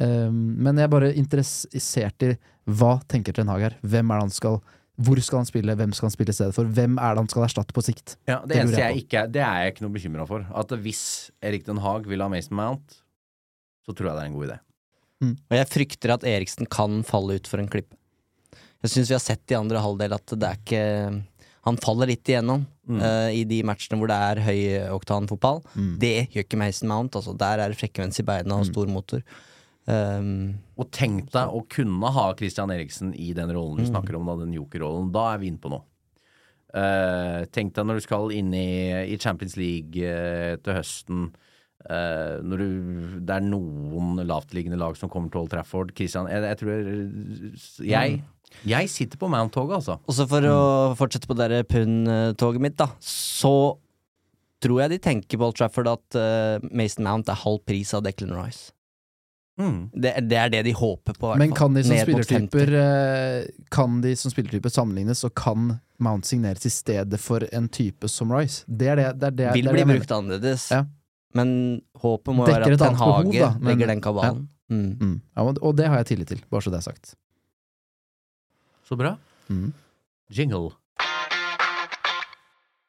Eh, 0.01 0.29
Men 0.31 0.77
jeg 0.77 0.83
er 0.87 0.93
bare 0.93 1.13
interessert 1.17 2.23
i 2.27 2.35
hva 2.67 2.97
tenker 3.07 3.33
Ten 3.33 3.47
Hag 3.47 3.61
her? 3.63 3.75
Hvem 3.81 4.11
er 4.11 4.19
det 4.19 4.25
han 4.27 4.33
skal 4.35 4.57
Hvor 4.99 5.19
skal 5.23 5.39
han 5.43 5.45
spille? 5.47 5.75
Hvem 5.77 5.93
skal 5.93 6.07
han 6.09 6.13
spille 6.15 6.33
i 6.33 6.37
stedet 6.37 6.55
for? 6.57 6.65
Hvem 6.65 6.97
er 6.99 7.13
det 7.15 7.21
han 7.23 7.29
skal 7.29 7.43
erstatte 7.45 7.73
på 7.73 7.83
sikt? 7.85 8.15
Ja, 8.27 8.39
det, 8.41 8.49
Det 8.49 8.57
eneste 8.63 8.81
jeg 8.81 8.95
jeg 8.95 9.03
ikke 9.05 9.19
er, 9.21 9.27
det 9.27 9.41
er 9.45 9.59
jeg 9.63 9.73
ikke 9.75 9.85
noe 9.85 9.93
bekymra 9.95 10.25
for. 10.27 10.45
At 10.57 10.73
hvis 10.83 11.03
Erik 11.45 11.65
Den 11.67 11.77
Haag 11.83 12.07
vil 12.09 12.21
ha 12.21 12.27
Mason 12.27 12.57
Mount, 12.57 12.97
så 13.85 13.93
tror 13.95 14.09
jeg 14.09 14.15
det 14.17 14.23
er 14.23 14.29
en 14.31 14.37
god 14.39 14.47
idé. 14.49 14.57
Og 15.49 15.55
jeg 15.57 15.69
frykter 15.69 16.13
at 16.13 16.23
Eriksen 16.29 16.67
kan 16.69 16.99
falle 17.05 17.37
ut 17.39 17.47
for 17.49 17.61
en 17.61 17.69
klippe. 17.69 17.95
Jeg 18.83 18.91
syns 18.93 19.09
vi 19.09 19.15
har 19.17 19.23
sett 19.23 19.53
i 19.53 19.57
andre 19.57 19.79
halvdel 19.81 20.13
at 20.13 20.33
det 20.37 20.49
er 20.49 20.59
ikke 20.61 21.23
Han 21.67 21.77
faller 21.83 22.07
litt 22.07 22.23
igjennom 22.29 22.65
Mm. 22.87 23.01
uh, 23.03 23.27
i 23.35 23.41
de 23.43 23.57
matchene 23.67 23.97
hvor 23.99 24.07
det 24.07 24.15
er 24.15 24.39
høyoktanfotball. 24.45 25.57
Det 25.99 26.29
gjør 26.31 26.45
ikke 26.45 26.57
Mason 26.61 26.87
Mount. 26.87 27.17
Altså. 27.19 27.33
Der 27.37 27.59
er 27.59 27.67
det 27.73 27.77
frekvens 27.77 28.19
i 28.21 28.23
beina 28.23 28.55
og 28.61 28.65
stor 28.69 28.87
motor. 28.87 29.19
Um, 29.88 30.57
Og 30.75 30.89
tenk 30.91 31.29
deg 31.31 31.47
å 31.55 31.61
kunne 31.71 32.09
ha 32.11 32.25
Christian 32.35 32.71
Eriksen 32.73 33.13
i 33.15 33.29
den 33.33 33.49
rollen 33.55 33.77
Mm. 33.79 33.85
du 33.85 33.91
snakker 33.91 34.17
om, 34.19 34.25
da, 34.27 34.35
den 34.43 34.51
jokerrollen. 34.57 35.11
Da 35.15 35.33
er 35.33 35.38
vi 35.39 35.47
inne 35.47 35.61
på 35.63 35.71
noe. 35.71 35.85
Uh, 36.75 37.45
tenk 37.55 37.71
deg 37.73 37.85
når 37.88 37.95
du 38.01 38.03
skal 38.03 38.31
inn 38.35 38.51
i, 38.53 38.91
i 39.13 39.17
Champions 39.17 39.55
League 39.55 39.95
uh, 40.03 40.57
til 40.59 40.75
høsten. 40.75 41.29
Uh, 41.88 42.43
når 42.43 42.59
du, 42.59 42.67
det 43.23 43.38
er 43.38 43.45
noen 43.47 44.19
lavtliggende 44.27 44.77
lag 44.81 44.97
som 44.99 45.07
kommer 45.09 45.31
til 45.31 45.45
Old 45.45 45.53
Trafford. 45.55 45.95
Christian, 45.95 46.27
jeg, 46.27 46.43
jeg 46.43 46.59
tror 46.59 47.88
Jeg, 47.88 48.21
jeg 48.67 48.89
sitter 48.91 49.17
på 49.23 49.29
Mount-toget, 49.31 49.79
altså. 49.79 49.95
Og 50.03 50.13
så 50.19 50.27
for 50.27 50.43
å 50.51 50.59
fortsette 50.99 51.29
på 51.31 51.38
det 51.39 51.63
pund-toget 51.71 52.61
mitt, 52.67 52.75
da, 52.75 52.91
så 52.99 53.77
tror 54.59 54.81
jeg 54.83 54.97
de 54.97 54.99
tenker 55.07 55.39
på 55.39 55.47
Old 55.47 55.55
Trafford 55.55 55.88
at 55.95 56.19
Mason 56.75 57.07
Mount 57.07 57.29
er 57.31 57.39
halv 57.45 57.63
pris 57.63 57.93
av 57.95 58.03
Declan 58.03 58.35
Rice. 58.35 58.73
Mm. 59.57 59.89
Det, 59.93 60.11
det 60.29 60.37
er 60.37 60.49
det 60.53 60.59
de 60.67 60.71
håper 60.77 61.15
på. 61.17 61.31
Men 61.41 61.51
kan 61.57 61.73
de 61.73 61.81
som 61.83 61.95
Ned 61.95 62.07
mot 62.13 62.19
50. 62.21 62.27
spillertyper 62.29 62.73
eh, 62.77 63.47
Kan 63.73 64.01
de 64.03 64.11
som 64.15 64.29
spillertyper 64.31 64.69
sammenlignes, 64.69 65.23
og 65.25 65.33
kan 65.35 65.79
Mount 65.99 66.25
signeres 66.29 66.65
i 66.65 66.69
stedet 66.69 67.17
for 67.19 67.41
en 67.51 67.67
type 67.73 68.05
som 68.07 68.31
Rice? 68.31 68.61
Det 68.69 68.87
er 68.93 68.95
det, 69.01 69.07
det, 69.19 69.31
er 69.31 69.31
det, 69.39 69.47
Vil 69.55 69.65
det 69.65 69.71
er 69.71 69.73
bli 69.79 69.83
det 69.85 69.95
brukt 69.97 70.13
annerledes. 70.13 70.67
Ja. 70.71 70.83
Men 71.33 71.81
håpet 71.97 72.35
må 72.37 72.45
Dekker 72.45 72.63
være 72.67 72.77
at 72.77 72.79
Ten 72.85 72.93
behov, 72.99 73.15
Hage 73.25 73.39
da, 73.41 73.49
men- 73.57 73.67
legger 73.73 73.87
den 73.95 74.01
kabalen. 74.05 74.47
Mm. 74.69 74.97
Mm. 75.01 75.21
Ja, 75.37 75.41
og- 75.47 75.57
og 75.63 75.75
det 75.77 75.87
har 75.89 75.97
jeg 76.03 76.05
tillit 76.13 76.27
til, 76.27 76.43
bare 76.51 76.61
så 76.61 76.69
det 76.69 76.77
er 76.77 76.85
sagt. 76.91 77.15
Så 78.85 78.95
bra. 78.95 79.15
Mm. 79.49 79.73
Jingle. 80.29 80.69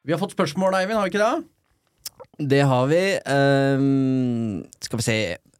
Vi 0.04 0.12
har 0.12 0.18
fått 0.20 0.32
spørsmål, 0.36 0.74
Eivind, 0.78 0.96
har 0.98 1.08
vi 1.08 1.12
ikke 1.16 1.24
det? 1.24 2.48
Det 2.50 2.60
har 2.66 2.86
vi. 2.86 3.02
Um, 3.26 4.64
skal 4.80 4.98
vi 5.00 5.02
se 5.02 5.16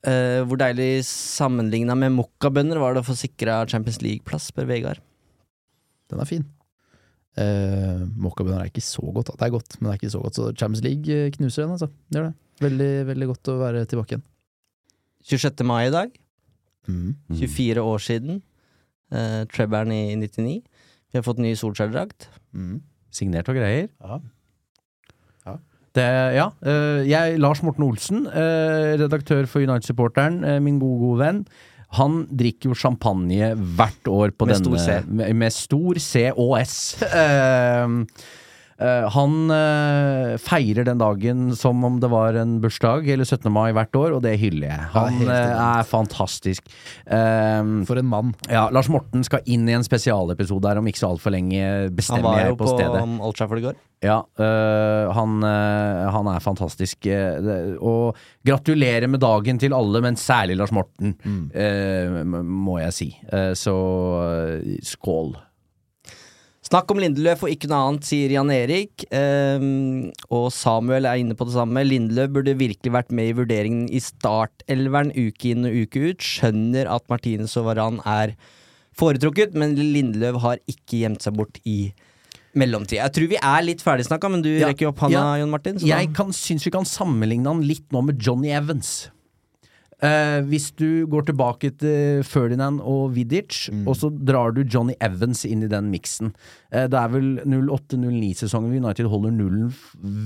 Eh, 0.07 0.45
Hvor 0.47 0.61
deilig 0.61 1.03
sammenligna 1.09 1.97
med 1.99 2.15
mokkabønner 2.15 2.79
var 2.79 2.95
det 2.95 3.03
å 3.03 3.09
få 3.09 3.17
sikra 3.19 3.65
Champions 3.71 3.99
League-plass, 4.05 4.53
spør 4.53 4.69
Vegard. 4.71 5.03
Den 6.09 6.23
er 6.23 6.29
fin. 6.29 6.47
Uh, 7.39 8.03
Mokkabønner 8.19 8.65
er 8.65 8.71
ikke 8.71 8.83
så 8.83 9.05
godt. 9.15 9.31
Det 9.39 9.47
er 9.47 9.53
godt, 9.55 9.77
men 9.79 9.89
det 9.89 9.93
er 9.93 10.01
ikke 10.01 10.15
så 10.15 10.23
godt. 10.25 10.39
Så 10.39 10.49
Champions 10.59 10.83
League 10.83 11.15
eh, 11.15 11.31
knuser 11.37 11.65
den, 11.65 11.75
altså. 11.77 11.87
Det 12.09 12.19
gjør 12.19 12.31
det. 12.31 12.37
Veldig, 12.65 12.91
veldig 13.13 13.29
godt 13.31 13.51
å 13.53 13.59
være 13.61 13.83
tilbake 13.91 14.17
igjen. 14.17 14.25
26. 15.29 15.63
mai 15.69 15.85
i 15.87 15.93
dag. 15.95 16.17
Mm. 16.89 17.13
24 17.39 17.85
år 17.85 18.03
siden. 18.03 18.41
Uh, 19.15 19.45
Trebern 19.53 19.93
i 19.95 20.17
99. 20.19 20.57
Vi 20.65 21.19
har 21.21 21.27
fått 21.27 21.43
ny 21.43 21.53
Solskjær-drakt. 21.59 22.27
Mm. 22.57 22.81
Signert 23.15 23.51
og 23.53 23.61
greier. 23.61 23.87
Ja. 24.03 24.19
Det, 25.99 26.09
ja. 26.39 26.49
eh, 26.63 27.03
jeg, 27.09 27.39
Lars 27.43 27.63
Morten 27.67 27.87
Olsen, 27.89 28.27
eh, 28.31 28.95
redaktør 29.01 29.49
for 29.51 29.65
United-supporteren, 29.65 30.41
eh, 30.47 30.61
min 30.63 30.79
gode, 30.83 31.01
gode 31.03 31.21
venn. 31.25 31.43
Han 31.99 32.21
drikker 32.29 32.71
jo 32.71 32.77
champagne 32.77 33.55
hvert 33.57 34.11
år 34.13 34.35
på 34.37 34.47
Med 34.47 34.59
denne 34.59 34.65
stor 34.67 34.83
C. 34.85 34.99
Med, 35.09 35.33
med 35.41 35.55
stor 35.57 36.01
C 36.05 36.29
og 36.35 36.59
S. 36.61 36.77
Eh, 38.79 39.09
han 39.11 39.33
eh, 39.51 40.37
feirer 40.39 40.87
den 40.87 41.01
dagen 41.01 41.49
som 41.59 41.81
om 41.83 41.97
det 41.99 42.11
var 42.13 42.37
en 42.39 42.61
bursdag, 42.63 43.09
eller 43.11 43.27
17. 43.27 43.51
mai 43.51 43.73
hvert 43.75 43.97
år, 43.99 44.13
og 44.15 44.23
det 44.23 44.37
hyller 44.39 44.69
jeg. 44.69 44.85
Han 44.93 45.17
helt 45.19 45.33
eh, 45.35 45.63
er 45.65 45.89
fantastisk. 45.89 46.69
Eh, 47.07 47.73
For 47.89 47.99
en 47.99 48.07
mann. 48.07 48.31
ja, 48.47 48.69
Lars 48.71 48.87
Morten 48.93 49.27
skal 49.27 49.43
inn 49.51 49.67
i 49.69 49.75
en 49.75 49.87
spesialepisode 49.87 50.71
her 50.71 50.79
om 50.79 50.87
ikke 50.87 51.03
så 51.03 51.11
altfor 51.11 51.35
lenge, 51.35 51.59
Han 51.59 51.97
bestemmer 51.99 52.29
var 52.29 52.39
jeg 52.45 52.53
jo 52.55 52.59
på, 52.61 52.69
på 52.69 52.77
stedet. 52.77 53.03
um, 53.03 53.19
Old 53.21 53.35
Trafford 53.41 53.59
i 53.59 53.67
går. 53.67 53.81
Ja, 54.07 54.21
øh, 54.39 55.09
han, 55.11 55.33
øh, 55.43 56.05
han 56.15 56.29
er 56.31 56.39
fantastisk. 56.39 57.07
øh, 57.11 57.75
Og 57.83 58.15
gratulerer 58.47 59.09
med 59.11 59.19
dagen 59.19 59.59
til 59.59 59.75
alle, 59.75 60.01
men 60.07 60.15
særlig 60.17 60.55
Lars 60.57 60.71
Morten, 60.71 61.17
mm. 61.25 62.47
må 62.47 62.79
jeg 62.79 62.95
si. 62.95 63.11
Så 63.59 63.75
skål. 64.87 65.35
Snakk 66.69 66.91
om 66.93 66.99
Lindeløf 67.01 67.47
og 67.47 67.53
ikke 67.55 67.69
noe 67.71 67.79
annet, 67.89 68.05
sier 68.05 68.33
Jan 68.35 68.51
Erik. 68.53 69.07
Um, 69.09 70.11
og 70.37 70.51
Samuel 70.53 71.07
er 71.09 71.23
inne 71.23 71.37
på 71.39 71.47
det 71.49 71.55
samme. 71.55 71.81
Lindeløf 71.87 72.35
burde 72.35 72.53
virkelig 72.61 72.93
vært 72.93 73.15
med 73.17 73.31
i 73.31 73.37
vurderingen 73.39 73.87
i 73.89 74.01
startelveren 74.05 75.15
uke 75.17 75.55
inn 75.55 75.65
og 75.65 75.79
uke 75.87 76.03
ut. 76.11 76.21
Skjønner 76.21 76.91
at 76.93 77.07
Martinez 77.09 77.57
og 77.57 77.71
Varan 77.71 78.03
er 78.05 78.35
foretrukket, 78.99 79.57
men 79.57 79.79
Lindeløf 79.81 80.43
har 80.45 80.61
ikke 80.69 81.01
gjemt 81.07 81.25
seg 81.25 81.39
bort 81.41 81.57
i 81.65 81.79
mellomtida. 82.59 83.07
Jeg 83.07 83.15
tror 83.17 83.31
vi 83.33 83.41
er 83.41 83.65
litt 83.65 83.85
ferdigsnakka, 83.85 84.29
men 84.33 84.45
du 84.45 84.51
Ja, 84.59 84.69
rekker 84.69 84.89
jo 84.89 84.93
opp 84.93 85.01
handa, 85.07 85.25
ja. 85.25 85.41
Jon 85.41 85.51
Martin. 85.55 85.79
så 85.79 85.87
da- 85.89 86.01
Jeg 86.03 86.13
kan, 86.13 86.33
syns 86.37 86.65
vi 86.67 86.71
kan 86.75 86.85
sammenligne 86.85 87.47
han 87.47 87.63
litt 87.63 87.89
nå 87.93 88.05
med 88.05 88.21
Johnny 88.21 88.51
Evans. 88.53 89.09
Eh, 90.01 90.41
hvis 90.47 90.69
du 90.79 91.07
går 91.11 91.25
tilbake 91.27 91.73
til 91.81 92.21
Ferdinand 92.23 92.79
og 92.87 93.17
Vidic, 93.17 93.65
og 93.85 93.97
så 93.99 94.11
drar 94.15 94.53
du 94.55 94.61
Johnny 94.63 94.95
Evans 95.03 95.45
inn 95.45 95.65
i 95.67 95.71
den 95.73 95.89
miksen. 95.91 96.31
Eh, 96.71 96.87
det 96.87 96.95
er 97.01 97.09
vel 97.11 97.33
08-09-sesongen 97.43 98.77
United 98.79 99.09
holder 99.11 99.35
nullen 99.35 99.73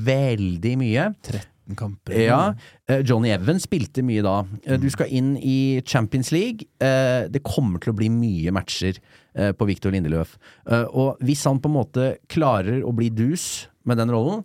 veldig 0.04 0.74
mye. 0.80 1.06
13 1.24 1.76
kamper. 1.78 2.18
Ja, 2.20 2.40
eh, 2.88 3.00
Johnny 3.08 3.30
Evans 3.32 3.64
spilte 3.64 4.02
mye 4.04 4.20
da. 4.26 4.42
Mm. 4.66 4.80
Du 4.82 4.88
skal 4.92 5.08
inn 5.08 5.30
i 5.40 5.80
Champions 5.88 6.32
League. 6.34 6.66
Eh, 6.82 7.28
Det 7.32 7.42
kommer 7.42 7.80
til 7.80 7.92
å 7.94 7.96
bli 7.96 8.10
mye 8.12 8.52
matcher 8.52 8.98
eh, 9.34 9.52
på 9.56 9.66
Victor 9.70 9.90
Lindeløf. 9.94 10.36
Eh, 10.68 10.84
Og 10.92 11.16
hvis 11.24 11.44
han 11.48 11.60
på 11.64 11.70
en 11.70 11.78
måte 11.78 12.10
klarer 12.28 12.82
å 12.84 12.92
bli 12.92 13.08
dus 13.08 13.68
med 13.86 13.96
den 13.96 14.10
rollen, 14.12 14.44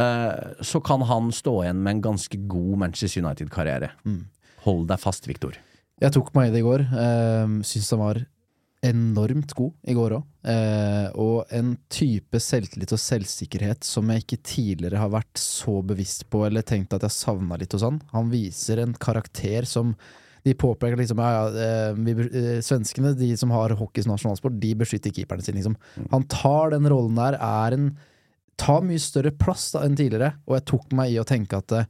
eh, 0.00 0.52
så 0.60 0.82
kan 0.84 1.00
han 1.08 1.30
stå 1.32 1.62
igjen 1.64 1.80
med 1.82 1.96
en 1.96 2.02
ganske 2.10 2.36
god 2.46 2.76
Manchester 2.84 3.22
United-karriere. 3.24 3.90
Hold 4.66 4.88
deg 4.90 5.00
fast, 5.02 5.28
Victor. 5.28 5.56
Jeg 6.00 6.14
tok 6.16 6.30
meg 6.36 6.48
i 6.48 6.54
det 6.54 6.62
i 6.62 6.66
går. 6.66 6.86
Uh, 6.92 7.60
Syns 7.66 7.90
han 7.94 8.02
var 8.02 8.22
enormt 8.86 9.52
god 9.52 9.74
i 9.92 9.92
går 9.92 10.14
òg. 10.16 10.22
og 11.20 11.50
en 11.52 11.74
type 11.92 12.38
selvtillit 12.40 12.94
og 12.96 13.02
selvsikkerhet 13.02 13.84
som 13.84 14.08
jeg 14.08 14.24
ikke 14.24 14.38
tidligere 14.40 15.02
har 15.02 15.10
vært 15.12 15.36
så 15.36 15.82
bevisst 15.84 16.24
på 16.32 16.46
eller 16.46 16.64
tenkt 16.64 16.96
at 16.96 17.04
jeg 17.04 17.12
savna 17.12 17.58
litt 17.60 17.76
hos 17.76 17.84
han. 17.84 17.98
Han 18.14 18.32
viser 18.32 18.80
en 18.80 18.94
karakter 18.96 19.68
som 19.68 19.92
de 20.42 20.54
påpeker 20.56 20.96
liksom 20.96 21.20
ja, 21.20 21.30
ja, 21.30 21.64
eh, 21.64 21.92
vi, 21.94 22.12
eh, 22.12 22.60
Svenskene, 22.64 23.12
de 23.16 23.30
som 23.36 23.52
har 23.54 23.74
hockey 23.76 24.04
som 24.04 24.14
nasjonalsport, 24.14 24.56
de 24.60 24.74
beskytter 24.78 25.12
keeperen 25.14 25.44
sin, 25.44 25.58
liksom. 25.58 25.76
Han 26.12 26.24
tar 26.32 26.72
den 26.74 26.88
rollen 26.90 27.18
der, 27.20 27.38
er 27.40 27.76
en 27.76 27.90
Tar 28.60 28.82
mye 28.84 29.00
større 29.00 29.30
plass 29.32 29.70
da 29.72 29.86
enn 29.86 29.94
tidligere, 29.96 30.34
og 30.44 30.52
jeg 30.58 30.64
tok 30.68 30.90
meg 30.92 31.14
i 31.14 31.14
å 31.16 31.24
tenke 31.24 31.56
at 31.62 31.72
eh, 31.72 31.86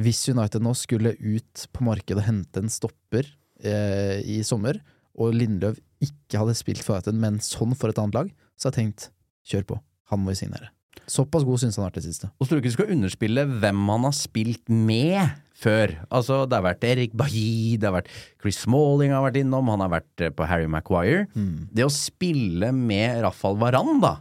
hvis 0.00 0.22
United 0.32 0.64
nå 0.64 0.72
skulle 0.78 1.14
ut 1.18 1.66
på 1.74 1.84
markedet 1.86 2.22
og 2.22 2.26
hente 2.28 2.62
en 2.62 2.72
stopper 2.72 3.28
eh, 3.62 4.18
i 4.24 4.40
sommer, 4.46 4.80
og 5.20 5.34
Lindløv 5.36 5.78
ikke 6.00 6.40
hadde 6.40 6.56
spilt 6.56 6.84
for 6.84 6.96
United, 6.96 7.16
men 7.20 7.40
sånn 7.44 7.76
for 7.76 7.92
et 7.92 8.00
annet 8.00 8.16
lag, 8.16 8.34
så 8.56 8.68
har 8.68 8.76
jeg 8.76 8.84
tenkt 8.84 9.10
kjør 9.50 9.66
på, 9.72 9.80
han 10.12 10.22
må 10.22 10.32
vi 10.32 10.40
signere. 10.42 10.70
Såpass 11.10 11.44
god 11.46 11.58
syns 11.62 11.76
han 11.78 11.84
har 11.84 11.90
vært 11.90 12.00
det 12.00 12.06
siste. 12.08 12.28
Og 12.38 12.44
så 12.44 12.50
tror 12.50 12.58
jeg 12.58 12.64
ikke 12.64 12.70
du 12.70 12.76
skal 12.76 12.92
underspille 12.94 13.44
hvem 13.62 13.80
han 13.90 14.04
har 14.06 14.14
spilt 14.14 14.70
med 14.70 15.32
før. 15.60 15.92
Altså, 16.14 16.44
det 16.48 16.56
har 16.56 16.64
vært 16.64 16.86
Erik 16.86 17.14
Bailly, 17.18 17.76
det 17.80 17.88
har 17.88 17.96
vært 17.98 18.10
Chris 18.40 18.60
Smalling 18.64 19.12
har 19.14 19.24
vært 19.26 19.40
innom, 19.42 19.68
han 19.72 19.82
har 19.84 19.92
vært 19.98 20.24
eh, 20.24 20.32
på 20.34 20.46
Harry 20.48 20.68
Maguire. 20.70 21.26
Det 21.74 21.86
å 21.86 21.92
spille 21.92 22.70
med 22.76 23.22
Rafael 23.26 23.58
Varan, 23.60 23.98
da. 24.02 24.14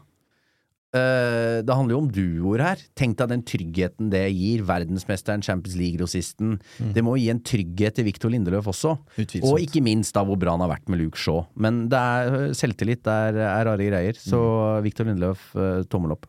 Eh, 0.95 1.59
det 1.65 1.75
handler 1.75 1.95
jo 1.95 1.99
om 2.03 2.09
duoer 2.13 2.63
her. 2.63 2.81
Tenk 2.97 3.17
deg 3.19 3.31
den 3.33 3.43
tryggheten 3.47 4.09
det 4.13 4.23
gir. 4.33 4.63
Verdensmesteren, 4.67 5.43
Champions 5.45 5.77
League-grossisten. 5.79 6.57
Det 6.95 7.03
må 7.05 7.17
gi 7.19 7.29
en 7.33 7.43
trygghet 7.45 7.99
til 7.99 8.07
Victor 8.07 8.33
Lindeløf 8.33 8.71
også. 8.71 8.95
Utvilsomt. 9.17 9.49
Og 9.49 9.63
ikke 9.65 9.83
minst 9.85 10.15
da 10.17 10.25
hvor 10.27 10.39
bra 10.39 10.55
han 10.55 10.65
har 10.65 10.73
vært 10.73 10.89
med 10.91 11.03
Luke 11.03 11.19
Shaw. 11.19 11.45
Men 11.55 11.85
det 11.91 11.99
er 11.99 12.57
selvtillit, 12.57 13.03
det 13.05 13.19
er, 13.29 13.39
er 13.49 13.69
rare 13.69 13.91
greier. 13.91 14.19
Så 14.19 14.41
Victor 14.85 15.09
Lindeløf, 15.09 15.51
eh, 15.55 15.85
tommel 15.91 16.17
opp. 16.17 16.27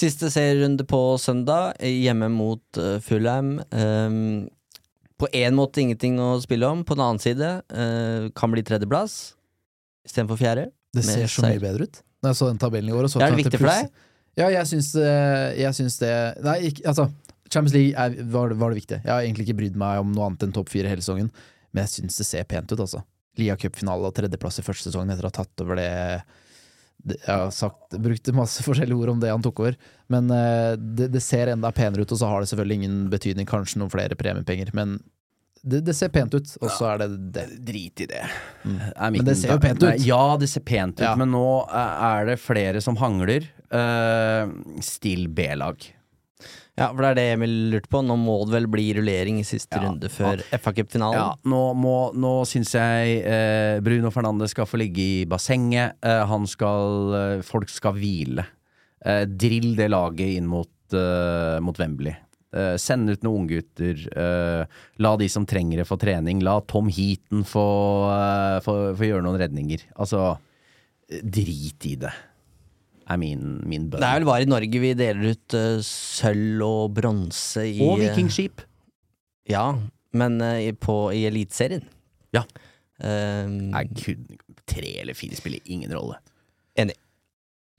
Siste 0.00 0.30
serierunde 0.32 0.86
på 0.88 1.00
søndag, 1.20 1.74
hjemme 1.84 2.30
mot 2.32 2.78
uh, 2.80 2.96
Fulham. 3.04 3.58
Um, 3.68 4.46
på 5.20 5.28
én 5.36 5.52
måte 5.52 5.82
ingenting 5.82 6.16
å 6.22 6.38
spille 6.40 6.70
om, 6.70 6.86
på 6.86 6.96
den 6.96 7.04
annen 7.04 7.20
side 7.20 7.50
uh, 7.68 8.30
kan 8.32 8.54
bli 8.54 8.64
tredjeplass 8.64 9.34
istedenfor 10.08 10.40
fjerde. 10.40 10.70
Det 10.96 11.04
ser 11.06 11.28
så 11.30 11.44
mye 11.44 11.60
bedre 11.62 11.86
ut. 11.86 12.00
Når 12.20 12.32
jeg 12.32 12.40
så 12.40 12.48
den 12.50 12.60
tabellen 12.60 12.92
i 12.92 12.96
år 12.96 13.08
så 13.08 13.20
Er 13.22 13.32
det 13.32 13.44
viktig 13.44 13.60
for 13.60 13.72
deg? 13.72 13.90
Ja, 14.38 14.46
jeg 14.52 14.68
syns, 14.70 14.92
eh, 14.94 15.46
jeg 15.58 15.76
syns 15.76 15.96
det 16.00 16.12
Nei, 16.46 16.56
ikke, 16.70 16.84
altså 16.92 17.08
Champions 17.50 17.74
League 17.74 17.94
er, 17.98 18.14
var, 18.30 18.52
var 18.54 18.70
det 18.70 18.78
viktige. 18.78 19.00
Jeg 19.02 19.10
har 19.10 19.24
egentlig 19.24 19.48
ikke 19.48 19.58
brydd 19.58 19.78
meg 19.80 20.04
om 20.04 20.12
noe 20.14 20.28
annet 20.28 20.44
enn 20.46 20.52
topp 20.54 20.70
fire 20.70 20.90
hele 20.90 21.02
sesongen, 21.02 21.32
men 21.74 21.82
jeg 21.82 21.92
syns 21.96 22.20
det 22.20 22.26
ser 22.28 22.46
pent 22.46 22.70
ut, 22.70 22.78
altså. 22.78 23.02
Lia 23.40 23.56
Cup-finale 23.58 24.06
og 24.06 24.14
tredjeplass 24.14 24.60
i 24.62 24.66
første 24.66 24.90
sesongen 24.90 25.10
etter 25.10 25.26
å 25.26 25.32
ha 25.32 25.36
tatt 25.40 25.64
over 25.64 25.78
det, 25.80 25.88
Jeg 27.10 27.26
har 27.26 27.50
sagt, 27.54 27.96
brukt 27.98 28.30
masse 28.36 28.62
forskjellige 28.68 29.02
ord 29.02 29.14
om 29.16 29.22
det 29.22 29.32
han 29.32 29.42
tok 29.42 29.64
over, 29.64 29.78
men 30.14 30.30
eh, 30.34 30.76
det, 30.78 31.10
det 31.16 31.24
ser 31.24 31.50
enda 31.50 31.72
penere 31.74 32.06
ut, 32.06 32.14
og 32.14 32.22
så 32.22 32.30
har 32.30 32.42
det 32.42 32.52
selvfølgelig 32.52 32.82
ingen 32.82 33.00
betydning, 33.10 33.50
kanskje 33.50 33.82
noen 33.82 33.90
flere 33.90 34.18
premiepenger, 34.20 34.70
men 34.76 35.00
det, 35.62 35.82
det 35.86 35.94
ser 35.96 36.08
pent 36.14 36.34
ut, 36.34 36.50
og 36.60 36.70
så 36.72 36.92
er 36.94 37.02
det 37.02 37.08
det. 37.34 37.46
Drit 37.68 38.00
i 38.04 38.08
det. 38.10 38.24
Mm. 38.64 38.76
Er 38.94 39.14
Men 39.14 39.24
det 39.28 39.36
ser 39.40 39.54
jo 39.54 39.60
pent 39.62 39.82
ut. 39.84 40.04
Ja, 40.06 40.36
det 40.40 40.48
ser 40.48 40.64
pent 40.66 40.98
ut, 40.98 41.04
Ja. 41.04 41.14
men 41.20 41.32
nå 41.34 41.46
er 41.70 42.30
det 42.32 42.38
flere 42.40 42.80
som 42.84 42.96
hangler. 43.00 43.48
Uh, 43.70 44.50
still 44.80 45.28
B-lag. 45.28 45.84
Ja, 46.78 46.86
for 46.94 47.02
det 47.04 47.08
er 47.10 47.16
det 47.18 47.24
Emil 47.34 47.56
lurte 47.74 47.90
på. 47.92 48.00
Nå 48.06 48.14
må 48.16 48.38
det 48.46 48.54
vel 48.54 48.68
bli 48.72 48.86
rullering 48.96 49.40
i 49.42 49.44
siste 49.44 49.76
Ja. 49.76 49.82
runde 49.84 50.08
før 50.08 50.40
FA 50.56 50.72
Cup-finalen. 50.72 51.18
Ja, 51.18 51.34
nå, 51.44 51.60
må, 51.76 51.96
nå 52.16 52.32
syns 52.48 52.72
jeg 52.78 53.20
uh, 53.26 53.80
Bruno 53.84 54.08
Fernandes 54.14 54.54
skal 54.56 54.66
få 54.70 54.80
ligge 54.80 55.04
i 55.04 55.26
bassenget. 55.28 55.98
Uh, 56.00 56.24
han 56.30 56.46
skal 56.48 57.14
eh, 57.18 57.42
Folk 57.44 57.68
skal 57.68 57.98
hvile. 57.98 58.46
Eh, 59.04 59.24
drill 59.24 59.74
det 59.78 59.88
laget 59.90 60.36
inn 60.36 60.48
mot, 60.48 60.68
eh, 60.92 61.58
mot 61.64 61.78
Wembley. 61.80 62.12
Eh, 62.50 62.74
send 62.82 63.10
ut 63.10 63.22
noen 63.22 63.44
unggutter. 63.44 64.00
Uh, 64.10 64.64
la 65.02 65.12
de 65.20 65.28
som 65.30 65.46
trenger 65.46 65.80
det, 65.80 65.86
få 65.86 65.98
trening. 66.02 66.40
La 66.42 66.56
Tom 66.66 66.88
Heaton 66.90 67.44
få, 67.46 67.66
uh, 68.10 68.58
få, 68.64 68.74
få 68.98 69.06
gjøre 69.06 69.22
noen 69.26 69.38
redninger. 69.38 69.84
Altså, 69.94 70.34
drit 71.06 71.86
i 71.86 71.94
det. 72.02 72.10
Er 73.10 73.20
min, 73.22 73.60
min 73.66 73.86
bønn. 73.90 74.02
Det 74.02 74.08
er 74.08 74.18
vel 74.18 74.28
bare 74.28 74.46
i 74.46 74.50
Norge 74.50 74.82
vi 74.82 74.90
deler 74.98 75.32
ut 75.34 75.56
sølv 75.86 76.66
og 76.66 76.92
bronse 76.94 77.64
i 77.66 77.80
Og 77.82 77.98
Vikingskip. 78.02 78.62
Ja, 79.50 79.64
men 80.14 80.38
på, 80.78 80.98
i 81.14 81.24
Eliteserien. 81.26 81.82
Ja. 82.34 82.44
Um, 83.00 83.72
Nei, 83.72 83.82
kun, 83.98 84.26
tre 84.68 84.92
eller 85.00 85.18
fire 85.18 85.38
spiller 85.38 85.72
ingen 85.72 85.90
rolle. 85.96 86.20
Enig. 86.78 86.94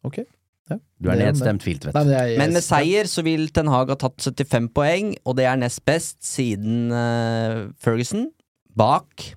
Ok. 0.03 0.24
Ja. 0.72 0.78
Du 1.01 1.09
er 1.09 1.19
nedstemt, 1.19 1.63
Filtvedt. 1.65 1.95
Nei, 1.97 2.05
men 2.36 2.38
Men 2.43 2.55
med 2.57 2.65
seier 2.65 3.09
så 3.09 3.24
vil 3.26 3.47
Ten 3.53 3.69
Hag 3.72 3.89
ha 3.93 3.97
tatt 3.99 4.22
75 4.22 4.69
poeng, 4.76 5.15
og 5.26 5.38
det 5.39 5.47
er 5.49 5.59
nest 5.59 5.84
best 5.88 6.19
siden 6.26 6.93
uh, 6.93 7.72
Ferguson. 7.82 8.30
Bak 8.78 9.32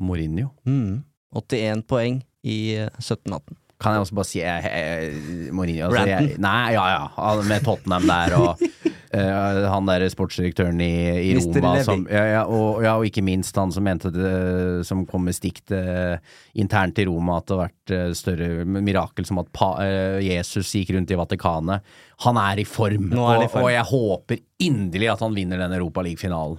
Mourinho. 0.00 0.50
mm, 0.66 1.02
81 1.36 1.84
poeng 1.88 2.22
i 2.42 2.58
uh, 2.82 2.88
17-18. 2.98 3.58
Kan 3.82 3.96
jeg 3.96 4.04
også 4.04 4.14
bare 4.14 4.28
si 4.28 4.40
eh, 4.46 4.66
eh, 4.66 5.14
Mourinho 5.54 5.88
altså, 5.88 6.04
jeg, 6.06 6.36
Nei, 6.42 6.72
ja 6.76 6.84
ja. 6.92 7.32
Med 7.48 7.64
Tottenham 7.66 8.06
der 8.06 8.36
og 8.38 8.62
eh, 9.12 9.68
han 9.68 9.86
der 9.86 10.04
sportsdirektøren 10.12 10.80
i, 10.82 10.88
i 11.30 11.34
Roma 11.36 11.72
som, 11.84 12.06
ja, 12.10 12.22
ja, 12.30 12.42
og, 12.46 12.82
ja, 12.84 12.94
og 12.98 13.04
ikke 13.08 13.22
minst 13.26 13.56
han 13.60 13.70
som 13.74 13.84
mente 13.84 14.10
det 14.14 14.86
Som 14.88 15.04
kom 15.06 15.24
med 15.28 15.34
stikk 15.36 15.60
til- 15.68 16.18
internt 16.54 16.98
i 16.98 17.06
Roma 17.08 17.38
at 17.38 17.46
det 17.46 17.56
har 17.58 17.68
vært 17.68 17.94
eh, 17.96 18.12
større 18.18 18.64
mirakel 18.66 19.26
som 19.28 19.38
at 19.44 19.52
pa, 19.52 19.70
eh, 19.84 20.18
Jesus 20.26 20.72
gikk 20.74 20.94
rundt 20.96 21.10
i 21.12 21.18
Vatikanet. 21.20 21.80
Han 22.26 22.36
er 22.36 22.60
i 22.60 22.64
form, 22.68 23.12
er 23.12 23.18
og, 23.44 23.48
form. 23.50 23.64
og 23.64 23.70
jeg 23.74 23.88
håper 23.92 24.42
inderlig 24.60 25.12
at 25.12 25.20
han 25.24 25.34
vinner 25.34 25.58
den 25.58 25.72
Europa 25.78 26.02
League-finalen. 26.06 26.58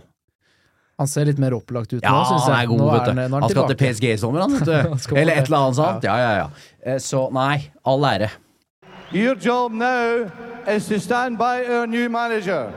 Han 1.01 1.08
ser 1.10 1.26
litt 1.26 1.39
mer 1.41 1.56
opplagt 1.58 1.89
ut 1.95 2.04
Ja, 2.06 2.12
nå, 2.14 2.22
syns 2.30 2.45
jeg. 2.45 2.54
han 2.54 2.64
er 2.64 2.68
god, 2.70 2.80
Nå 2.84 2.89
vet 2.93 3.06
du. 3.08 3.22
Han, 3.24 3.34
Han 3.41 3.49
skal 3.49 3.68
til. 3.72 3.78
PSG 3.82 4.04
i 4.14 4.18
sommer, 4.22 4.43
han, 4.45 4.54
vet 4.60 4.68
du. 4.70 5.16
Eller 5.20 5.39
et 5.41 5.47
eller 5.49 5.58
annet 5.64 5.78
sånt. 5.80 6.04
Ja, 6.06 6.18
ja, 6.22 6.34
ja. 6.43 6.49
Eh, 6.86 6.99
Så 7.01 7.24
nei, 7.34 7.56
all 7.89 8.06
ære. 8.06 8.30
Your 9.14 9.36
job 9.36 9.72
now 9.72 10.26
is 10.68 10.88
to 10.88 10.99
stand 10.99 11.38
by 11.38 11.64
our 11.70 11.86
new 11.86 12.09
manager. 12.09 12.74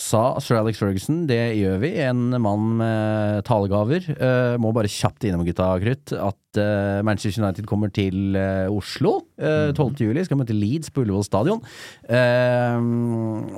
Sa 0.00 0.38
sir 0.40 0.56
Alex 0.56 0.78
Ferguson. 0.80 1.26
Det 1.28 1.58
gjør 1.58 1.82
vi. 1.82 1.90
En 2.00 2.30
mann 2.40 2.70
med 2.78 3.42
talegaver. 3.44 4.06
Uh, 4.16 4.56
må 4.56 4.70
bare 4.72 4.88
kjapt 4.88 5.26
innom, 5.28 5.44
gutta 5.44 5.66
krutt, 5.82 6.14
at 6.16 6.60
uh, 6.62 7.02
Manchester 7.04 7.42
United 7.42 7.68
kommer 7.68 7.92
til 7.92 8.32
uh, 8.32 8.72
Oslo 8.72 9.18
uh, 9.44 9.76
12. 9.76 10.00
juli. 10.00 10.24
Skal 10.24 10.40
møte 10.40 10.56
Leeds 10.56 10.88
på 10.88 11.04
Ullevål 11.04 11.26
stadion. 11.26 11.60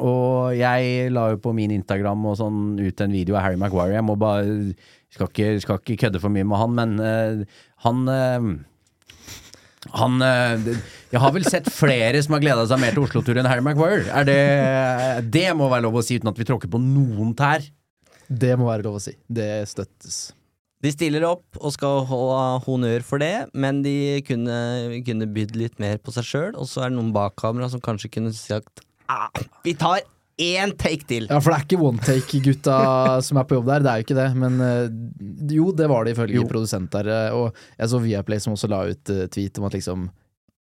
Og 0.02 0.56
jeg 0.58 1.12
la 1.14 1.28
jo 1.30 1.38
på 1.44 1.52
min 1.54 1.76
Instagram 1.76 2.26
og 2.26 2.40
sånn 2.40 2.58
ut 2.80 3.04
en 3.06 3.14
video 3.14 3.38
av 3.38 3.46
Harry 3.46 3.60
Maguire. 3.60 3.94
Jeg 3.94 4.06
må 4.08 4.18
bare 4.18 4.74
Skal 5.14 5.30
ikke, 5.30 5.54
skal 5.62 5.78
ikke 5.78 6.00
kødde 6.02 6.20
for 6.26 6.34
mye 6.34 6.44
med 6.44 6.58
han, 6.60 6.74
men 6.74 7.46
han 7.86 8.02
han 9.96 10.22
eh, 10.24 10.70
Jeg 11.12 11.22
har 11.22 11.34
vel 11.34 11.46
sett 11.48 11.68
flere 11.72 12.20
som 12.24 12.36
har 12.36 12.42
gleda 12.44 12.64
seg 12.68 12.80
mer 12.82 12.96
til 12.96 13.06
Oslo-tur 13.06 13.38
enn 13.40 13.48
Harry 13.48 13.64
Maguire. 13.64 14.08
Er 14.12 14.28
det 14.28 15.30
Det 15.32 15.46
må 15.56 15.70
være 15.72 15.86
lov 15.86 16.00
å 16.00 16.04
si 16.04 16.18
uten 16.18 16.30
at 16.32 16.40
vi 16.40 16.48
tråkker 16.48 16.70
på 16.72 16.80
noen 16.82 17.34
tær. 17.38 17.64
Det 18.28 18.52
må 18.60 18.68
være 18.68 18.84
lov 18.84 18.98
å 18.98 19.02
si. 19.02 19.14
Det 19.24 19.64
støttes. 19.70 20.18
De 20.84 20.92
stiller 20.94 21.24
opp 21.26 21.58
og 21.58 21.72
skal 21.74 22.04
ha 22.06 22.20
honnør 22.62 23.02
for 23.06 23.18
det, 23.18 23.48
men 23.50 23.80
de 23.82 24.20
kunne, 24.26 25.00
kunne 25.06 25.26
bydd 25.34 25.56
litt 25.58 25.80
mer 25.82 25.98
på 25.98 26.14
seg 26.14 26.28
sjøl. 26.28 26.52
Og 26.54 26.68
så 26.70 26.84
er 26.84 26.92
det 26.92 26.98
noen 27.00 27.10
bak 27.16 27.34
kamera 27.40 27.70
som 27.72 27.82
kanskje 27.82 28.12
kunne 28.14 28.30
sagt 28.36 28.84
ah, 29.10 29.26
Vi 29.64 29.74
tar 29.78 30.04
én 30.38 30.72
take 30.78 31.04
til! 31.08 31.26
Ja, 31.30 31.38
for 31.42 31.50
det 31.50 31.58
er 31.58 31.66
ikke 31.66 31.82
one 31.88 31.98
take-gutta 32.04 32.76
som 33.26 33.40
er 33.40 33.44
på 33.48 33.58
jobb 33.58 33.66
der, 33.66 33.82
det 33.84 33.90
er 33.92 34.00
jo 34.02 34.06
ikke 34.06 34.18
det. 34.20 34.28
Men 34.38 34.60
eh, 34.62 34.88
jo, 35.56 35.68
det 35.74 35.88
var 35.90 36.04
det 36.06 36.14
ifølge 36.16 36.44
produsent 36.48 36.90
der. 36.94 37.10
eh, 37.10 37.34
Og 37.34 37.54
jeg 37.78 37.88
så 37.92 38.00
Viaplay 38.04 38.38
som 38.44 38.54
også 38.54 38.70
la 38.70 38.84
ut 38.92 39.10
eh, 39.14 39.26
tweet 39.34 39.58
om 39.58 39.66
at 39.68 39.74
liksom 39.78 40.08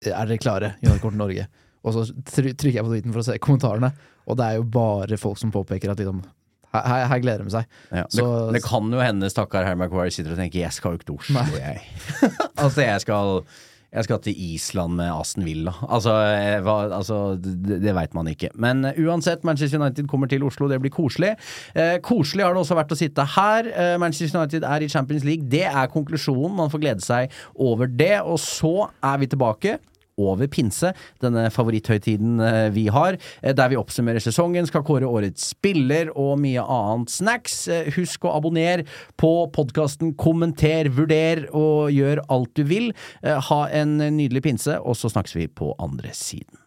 Er 0.06 0.26
dere 0.28 0.38
klare? 0.38 0.74
Kommer 1.02 1.18
Norge. 1.18 1.46
Og 1.86 1.94
så 1.94 2.06
trykker 2.30 2.72
jeg 2.80 2.84
på 2.84 2.90
tweeten 2.90 3.12
for 3.14 3.22
å 3.22 3.26
se 3.26 3.36
kommentarene, 3.38 3.92
og 4.26 4.36
det 4.38 4.44
er 4.46 4.56
jo 4.58 4.64
bare 4.74 5.16
folk 5.18 5.38
som 5.38 5.52
påpeker 5.54 5.92
at 5.92 6.00
liksom 6.02 6.18
her, 6.74 6.82
her, 6.82 7.04
her 7.12 7.20
gleder 7.22 7.44
de 7.46 7.52
seg. 7.54 7.68
Ja, 7.94 8.02
det, 8.02 8.12
Så- 8.16 8.52
det 8.52 8.62
kan 8.64 8.90
jo 8.92 8.98
hende 9.00 9.30
stakkar 9.30 9.64
Herr 9.64 9.76
McQuarrie 9.78 10.10
sitter 10.12 10.32
og 10.34 10.40
tenker 10.40 10.60
'jeg 10.64 10.72
skal 10.74 10.92
jo 10.92 10.98
ikke 10.98 11.06
til 11.06 11.18
Oslo', 11.20 11.58
jeg. 11.58 11.80
altså, 12.62 12.80
jeg 12.82 13.00
skal 13.06 13.44
jeg 13.97 14.05
skal 14.05 14.20
til 14.24 14.36
Island 14.53 14.99
med 14.99 15.09
Aston 15.09 15.47
Villa. 15.47 15.72
Altså, 15.88 16.12
eh, 16.36 16.59
hva, 16.64 16.76
altså 16.99 17.20
det, 17.40 17.80
det 17.82 17.94
veit 17.97 18.14
man 18.16 18.28
ikke. 18.28 18.53
Men 18.61 18.84
eh, 18.84 19.01
uansett, 19.07 19.44
Manchester 19.49 19.80
United 19.80 20.09
kommer 20.11 20.28
til 20.30 20.44
Oslo. 20.47 20.68
Det 20.68 20.80
blir 20.82 20.92
koselig. 20.92 21.32
Eh, 21.74 21.97
koselig 22.05 22.44
har 22.44 22.55
det 22.55 22.62
også 22.62 22.76
vært 22.78 22.92
å 22.92 23.01
sitte 23.01 23.26
her. 23.36 23.70
Eh, 23.72 23.97
Manchester 24.03 24.36
United 24.38 24.68
er 24.68 24.84
i 24.84 24.90
Champions 24.92 25.24
League. 25.24 25.49
Det 25.49 25.64
er 25.66 25.92
konklusjonen. 25.92 26.57
Man 26.61 26.72
får 26.72 26.84
glede 26.84 27.07
seg 27.07 27.32
over 27.57 27.88
det. 27.88 28.18
Og 28.22 28.40
så 28.42 28.90
er 29.01 29.22
vi 29.22 29.30
tilbake 29.32 29.78
over 30.16 30.48
pinse, 30.52 30.92
denne 31.22 31.46
favoritthøytiden 31.52 32.40
eh, 32.42 32.68
vi 32.74 32.86
har, 32.92 33.18
eh, 33.42 33.54
der 33.56 33.72
vi 33.72 33.78
oppsummerer 33.80 34.22
sesongen, 34.22 34.68
skal 34.68 34.84
kåre 34.86 35.08
årets 35.08 35.50
spiller 35.52 36.12
og 36.14 36.36
mye 36.42 36.62
annet 36.62 37.12
snacks. 37.12 37.66
Eh, 37.72 37.92
Husk 37.96 38.26
å 38.26 38.34
abonnere 38.36 38.86
på 39.20 39.32
podkasten, 39.54 40.14
kommenter, 40.18 40.90
vurder 40.92 41.46
og 41.52 41.92
gjør 41.94 42.24
alt 42.32 42.52
du 42.58 42.64
vil. 42.66 42.92
Ha 43.22 43.60
en 43.74 43.96
nydelig 44.18 44.44
pinse, 44.46 44.78
og 44.82 44.98
så 44.98 45.10
snakkes 45.12 45.36
vi 45.38 45.48
på 45.48 45.72
andre 45.82 46.12
siden. 46.16 46.66